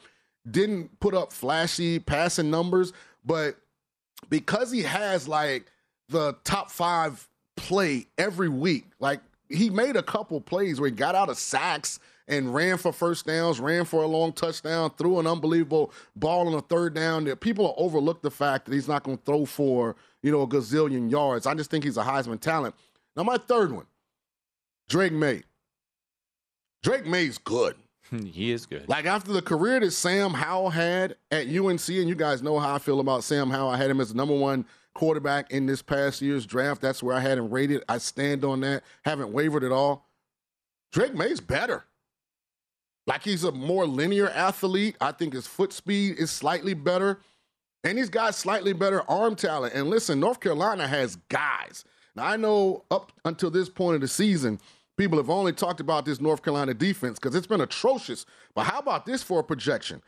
Didn't 0.48 1.00
put 1.00 1.14
up 1.14 1.32
flashy 1.32 1.98
passing 1.98 2.48
numbers, 2.48 2.92
but 3.24 3.56
because 4.30 4.70
he 4.70 4.82
has 4.82 5.26
like 5.26 5.66
the 6.08 6.36
top 6.44 6.70
five 6.70 7.28
play 7.56 8.06
every 8.16 8.48
week, 8.48 8.86
like 9.00 9.20
he 9.48 9.70
made 9.70 9.96
a 9.96 10.02
couple 10.02 10.40
plays 10.40 10.80
where 10.80 10.90
he 10.90 10.94
got 10.94 11.14
out 11.14 11.28
of 11.28 11.38
sacks 11.38 11.98
and 12.28 12.54
ran 12.54 12.76
for 12.76 12.92
first 12.92 13.26
downs, 13.26 13.58
ran 13.58 13.84
for 13.84 14.02
a 14.02 14.06
long 14.06 14.32
touchdown, 14.32 14.90
threw 14.96 15.18
an 15.18 15.26
unbelievable 15.26 15.92
ball 16.14 16.46
on 16.46 16.54
a 16.54 16.60
third 16.60 16.94
down. 16.94 17.24
That 17.24 17.40
people 17.40 17.74
overlook 17.78 18.22
the 18.22 18.30
fact 18.30 18.66
that 18.66 18.74
he's 18.74 18.88
not 18.88 19.02
going 19.02 19.18
to 19.18 19.24
throw 19.24 19.44
for 19.44 19.96
you 20.22 20.30
know 20.30 20.42
a 20.42 20.46
gazillion 20.46 21.10
yards. 21.10 21.46
I 21.46 21.54
just 21.54 21.70
think 21.70 21.84
he's 21.84 21.96
a 21.96 22.02
Heisman 22.02 22.40
talent. 22.40 22.74
Now 23.16 23.22
my 23.22 23.38
third 23.38 23.72
one, 23.72 23.86
Drake 24.88 25.12
Maye. 25.12 25.42
Drake 26.82 27.06
Maye's 27.06 27.38
good. 27.38 27.76
he 28.10 28.50
is 28.52 28.66
good. 28.66 28.88
Like 28.88 29.06
after 29.06 29.32
the 29.32 29.42
career 29.42 29.80
that 29.80 29.90
Sam 29.90 30.32
Howell 30.32 30.70
had 30.70 31.16
at 31.30 31.46
UNC, 31.48 31.88
and 31.88 32.08
you 32.08 32.14
guys 32.14 32.42
know 32.42 32.58
how 32.58 32.74
I 32.74 32.78
feel 32.78 33.00
about 33.00 33.24
Sam 33.24 33.50
Howell. 33.50 33.70
I 33.70 33.76
had 33.76 33.90
him 33.90 34.00
as 34.00 34.10
the 34.10 34.14
number 34.16 34.36
one 34.36 34.64
quarterback 34.98 35.52
in 35.52 35.64
this 35.64 35.80
past 35.80 36.20
year's 36.20 36.44
draft. 36.44 36.80
That's 36.82 37.04
where 37.04 37.14
I 37.14 37.20
had 37.20 37.38
him 37.38 37.50
rated. 37.50 37.84
I 37.88 37.98
stand 37.98 38.44
on 38.44 38.62
that. 38.62 38.82
Haven't 39.04 39.32
wavered 39.32 39.62
at 39.62 39.70
all. 39.70 40.08
Drake 40.90 41.14
Maye's 41.14 41.40
better. 41.40 41.84
Like 43.06 43.22
he's 43.22 43.44
a 43.44 43.52
more 43.52 43.86
linear 43.86 44.28
athlete. 44.28 44.96
I 45.00 45.12
think 45.12 45.34
his 45.34 45.46
foot 45.46 45.72
speed 45.72 46.16
is 46.18 46.32
slightly 46.32 46.74
better. 46.74 47.20
And 47.84 47.96
he's 47.96 48.08
got 48.10 48.34
slightly 48.34 48.72
better 48.72 49.08
arm 49.08 49.36
talent. 49.36 49.72
And 49.72 49.88
listen, 49.88 50.18
North 50.18 50.40
Carolina 50.40 50.88
has 50.88 51.14
guys. 51.28 51.84
Now, 52.16 52.24
I 52.24 52.36
know 52.36 52.82
up 52.90 53.12
until 53.24 53.52
this 53.52 53.68
point 53.68 53.94
of 53.94 54.00
the 54.00 54.08
season, 54.08 54.58
people 54.96 55.16
have 55.18 55.30
only 55.30 55.52
talked 55.52 55.78
about 55.78 56.06
this 56.06 56.20
North 56.20 56.42
Carolina 56.42 56.74
defense 56.74 57.20
because 57.20 57.36
it's 57.36 57.46
been 57.46 57.60
atrocious. 57.60 58.26
But 58.52 58.64
how 58.64 58.80
about 58.80 59.06
this 59.06 59.22
for 59.22 59.38
a 59.38 59.44
projection? 59.44 60.02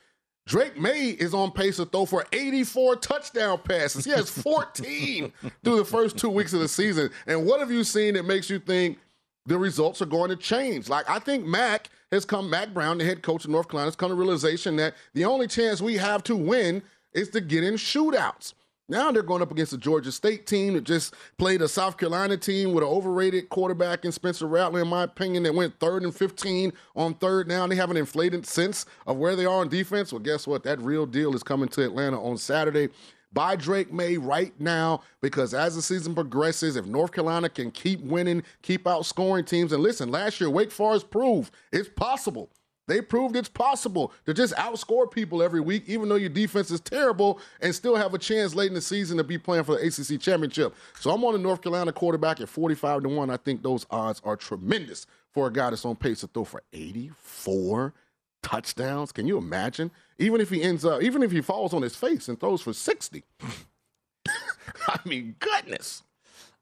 Drake 0.51 0.77
Maye 0.77 1.11
is 1.11 1.33
on 1.33 1.53
pace 1.53 1.77
to 1.77 1.85
throw 1.85 2.05
for 2.05 2.27
84 2.33 2.97
touchdown 2.97 3.61
passes. 3.63 4.05
He 4.05 4.11
has 4.11 4.29
14 4.43 5.33
through 5.63 5.77
the 5.77 5.85
first 5.85 6.19
two 6.19 6.29
weeks 6.29 6.53
of 6.53 6.59
the 6.59 6.67
season. 6.67 7.09
And 7.29 7.47
what 7.47 7.61
have 7.61 7.71
you 7.71 7.85
seen 7.85 8.15
that 8.15 8.25
makes 8.25 8.51
you 8.51 8.59
think 8.59 8.99
the 9.47 9.57
results 9.57 10.03
are 10.03 10.07
going 10.07 10.29
to 10.31 10.35
change? 10.35 10.89
Like, 10.89 11.09
I 11.09 11.21
think 11.21 11.47
Mac 11.47 11.89
has 12.11 12.25
come, 12.25 12.51
Mack 12.51 12.75
Brown, 12.75 12.99
the 12.99 13.05
head 13.05 13.23
coach 13.23 13.45
of 13.45 13.53
North 13.53 13.69
Carolina, 13.69 13.87
has 13.87 13.95
come 13.95 14.09
to 14.09 14.17
realization 14.17 14.75
that 14.75 14.95
the 15.15 15.25
only 15.25 15.47
chance 15.47 15.81
we 15.81 15.97
have 15.99 16.25
to 16.25 16.35
win 16.35 16.83
is 17.13 17.29
to 17.31 17.41
get 17.41 17.63
in 17.63 17.75
shootouts. 17.75 18.55
Now 18.91 19.13
they're 19.13 19.23
going 19.23 19.41
up 19.41 19.53
against 19.53 19.71
the 19.71 19.79
Georgia 19.79 20.11
State 20.11 20.49
team 20.49 20.75
that 20.75 20.83
just 20.83 21.15
played 21.39 21.63
a 21.63 21.69
South 21.69 21.97
Carolina 21.97 22.37
team 22.37 22.73
with 22.73 22.83
an 22.83 22.91
overrated 22.91 23.49
quarterback 23.49 24.05
in 24.05 24.11
Spencer 24.11 24.49
Rattler, 24.49 24.81
in 24.81 24.89
my 24.89 25.05
opinion, 25.05 25.45
that 25.45 25.55
went 25.55 25.79
third 25.79 26.03
and 26.03 26.13
15 26.13 26.73
on 26.97 27.15
third 27.15 27.47
now. 27.47 27.69
They 27.69 27.77
have 27.77 27.93
an 27.93 27.97
inflated 27.97 28.45
sense 28.47 28.87
of 29.07 29.17
where 29.17 29.37
they 29.37 29.47
are 29.47 29.61
on 29.61 29.69
defense. 29.69 30.13
Well, 30.13 30.19
guess 30.19 30.45
what? 30.45 30.65
That 30.65 30.81
real 30.81 31.07
deal 31.07 31.37
is 31.37 31.45
coming 31.45 31.69
to 31.69 31.85
Atlanta 31.85 32.21
on 32.21 32.37
Saturday. 32.37 32.89
Buy 33.33 33.55
Drake 33.55 33.93
Maye 33.93 34.17
right 34.17 34.53
now 34.59 35.03
because 35.21 35.55
as 35.55 35.77
the 35.77 35.83
season 35.83 36.13
progresses, 36.13 36.75
if 36.75 36.85
North 36.87 37.13
Carolina 37.13 37.49
can 37.49 37.71
keep 37.71 38.01
winning, 38.01 38.43
keep 38.63 38.83
outscoring 38.85 39.47
teams, 39.47 39.73
and 39.73 39.85
listen, 39.85 40.11
last 40.11 40.41
year 40.41 40.51
Wake 40.51 40.73
Forest 40.73 41.13
proved 41.13 41.55
it's 41.71 41.89
possible 41.89 42.51
they 42.91 43.01
proved 43.01 43.37
it's 43.37 43.49
possible 43.49 44.13
to 44.27 44.35
just 44.35 44.53
outscore 44.57 45.09
people 45.09 45.43
every 45.43 45.61
week, 45.61 45.85
even 45.87 46.09
though 46.09 46.17
your 46.17 46.29
defense 46.29 46.73
is 46.73 46.81
terrible, 46.81 47.39
and 47.61 47.73
still 47.73 47.95
have 47.95 48.15
a 48.15 48.19
chance 48.19 48.55
late 48.55 48.67
in 48.67 48.75
the 48.75 48.81
season 48.81 49.17
to 49.19 49.25
be 49.25 49.39
playing 49.39 49.63
for 49.63 49.77
the 49.77 49.87
ACC 49.87 50.21
championship. 50.21 50.75
So 50.99 51.13
I'm 51.13 51.25
on 51.25 51.35
the 51.35 51.39
North 51.39 51.63
Carolina 51.63 51.93
quarterback 51.93 52.41
at 52.41 52.49
45 52.49 53.05
to 53.05 53.09
1. 53.09 53.31
I 53.31 53.37
think 53.37 53.63
those 53.63 53.87
odds 53.91 54.21
are 54.25 54.35
tremendous 54.35 55.07
for 55.33 55.47
a 55.47 55.53
guy 55.53 55.71
that's 55.71 55.85
on 55.85 55.95
pace 55.95 56.21
to 56.21 56.27
throw 56.27 56.43
for 56.43 56.65
84 56.73 57.95
touchdowns. 58.43 59.13
Can 59.13 59.29
you 59.29 59.39
imagine? 59.39 59.93
Even 60.19 60.41
if 60.41 60.51
he 60.51 60.61
ends 60.61 60.85
up, 60.85 61.01
even 61.01 61.23
if 61.23 61.31
he 61.31 61.41
falls 61.41 61.73
on 61.73 61.83
his 61.83 61.95
face 61.95 62.29
and 62.29 62.41
throws 62.41 62.61
for 62.61 62.73
60. 62.73 63.23
I 64.89 64.99
mean, 65.05 65.37
goodness. 65.39 66.03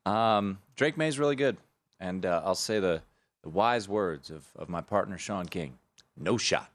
Um, 0.04 0.58
Drake 0.76 0.98
Maye's 0.98 1.18
really 1.18 1.36
good. 1.36 1.56
And 1.98 2.26
uh, 2.26 2.42
I'll 2.44 2.54
say 2.54 2.80
the, 2.80 3.00
the 3.42 3.48
wise 3.48 3.88
words 3.88 4.28
of, 4.28 4.46
of 4.56 4.68
my 4.68 4.82
partner, 4.82 5.16
Sean 5.16 5.46
King 5.46 5.78
no 6.18 6.36
shot. 6.36 6.70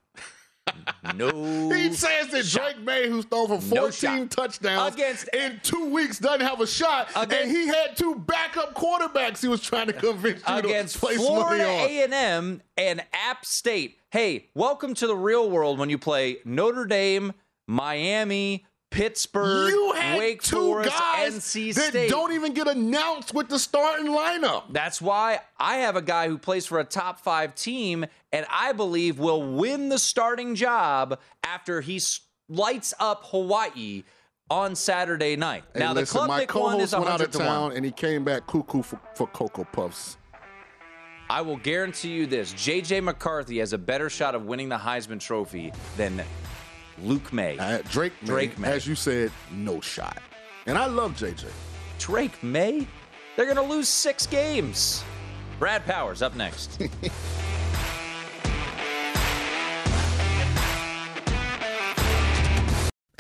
No. 1.16 1.70
he 1.70 1.94
says 1.94 2.30
that 2.30 2.46
shot. 2.46 2.62
Drake 2.76 2.80
Maye, 2.86 3.10
who's 3.10 3.26
thrown 3.26 3.48
for 3.48 3.60
14 3.60 4.16
No 4.20 4.26
touchdowns 4.28 4.94
Against- 4.96 5.28
in 5.34 5.60
two 5.62 5.90
weeks, 5.90 6.18
doesn't 6.18 6.42
have 6.42 6.62
a 6.62 6.66
shot. 6.66 7.10
and 7.16 7.52
he 7.52 7.68
had 7.68 7.98
two 7.98 8.16
backup 8.16 8.74
quarterbacks 8.74 9.42
he 9.42 9.50
was 9.50 9.62
trying 9.62 9.88
to 9.88 9.94
convince 9.94 10.42
you 10.48 10.56
against 10.56 10.94
to 10.96 11.00
place 11.02 11.18
Florida. 11.18 11.66
A&M 11.66 12.62
and 12.78 13.06
App 13.12 13.46
State. 13.46 13.98
Hey, 14.12 14.50
welcome 14.56 14.94
to 14.96 15.06
the 15.06 15.16
real 15.16 15.50
world 15.50 15.78
when 15.78 15.90
you 15.90 15.98
play 15.98 16.38
Notre 16.46 16.86
Dame, 16.86 17.34
Miami, 17.68 18.66
Pittsburgh, 18.94 19.70
You 19.72 19.92
had 19.94 20.20
Wake 20.20 20.42
two 20.44 20.56
Forest, 20.56 20.90
guys 20.92 21.34
NC 21.36 21.74
that 21.74 21.90
State. 21.90 22.10
don't 22.10 22.32
even 22.34 22.54
get 22.54 22.68
announced 22.68 23.34
with 23.34 23.50
the 23.50 23.58
starting 23.58 24.06
lineup. 24.08 24.64
That's 24.72 25.02
why 25.02 25.40
I 25.58 25.78
have 25.78 25.96
a 25.96 26.02
guy 26.02 26.28
who 26.28 26.38
plays 26.38 26.66
for 26.68 26.80
a 26.80 26.84
top 26.84 27.20
five 27.20 27.56
team, 27.56 28.06
and 28.32 28.46
I 28.50 28.72
believe 28.74 29.18
will 29.18 29.42
win 29.42 29.90
the 29.90 29.98
starting 29.98 30.54
job 30.56 31.20
after 31.44 31.82
he 31.82 32.00
lights 32.50 32.94
up 33.00 33.24
Hawaii 33.26 34.04
on 34.50 34.76
Saturday 34.76 35.36
night. 35.36 35.64
Hey, 35.74 35.80
now, 35.80 35.94
listen, 35.94 36.22
the 36.22 36.28
my 36.28 36.46
Club 36.46 36.48
Pick 36.48 36.56
one 36.64 36.80
is 36.82 36.92
co-host 36.92 37.10
went 37.10 37.22
out 37.22 37.22
of 37.22 37.32
town 37.32 37.62
1. 37.70 37.72
and 37.78 37.86
he 37.86 37.92
came 37.92 38.24
back 38.24 38.46
cuckoo 38.46 38.84
for, 38.84 39.00
for 39.16 39.26
Cocoa 39.28 39.64
Puffs. 39.64 40.18
I 41.30 41.42
will 41.42 41.58
guarantee 41.58 42.10
you 42.12 42.28
this 42.28 42.54
JJ 42.54 43.02
McCarthy 43.04 43.58
has 43.58 43.74
a 43.74 43.78
better 43.78 44.10
shot 44.10 44.36
of 44.36 44.46
winning 44.46 44.70
the 44.70 44.78
Heisman 44.78 45.20
Trophy 45.20 45.72
than 45.98 46.22
Luke 47.02 47.32
Maye. 47.34 47.58
Uh, 47.58 47.80
Drake, 47.90 48.14
Maye, 48.22 48.28
Drake 48.28 48.60
Maye. 48.60 48.70
as 48.72 48.88
you 48.88 48.96
said, 48.96 49.32
no 49.52 49.82
shot. 49.82 50.22
And 50.66 50.78
I 50.78 50.86
love 50.86 51.14
JJ. 51.14 51.46
Drake 52.00 52.42
Maye? 52.44 52.88
They're 53.36 53.46
going 53.46 53.58
to 53.58 53.64
lose 53.74 53.88
six 53.90 54.28
games. 54.28 55.04
Brad 55.60 55.86
Powers 55.86 56.22
up 56.22 56.36
next. 56.36 56.82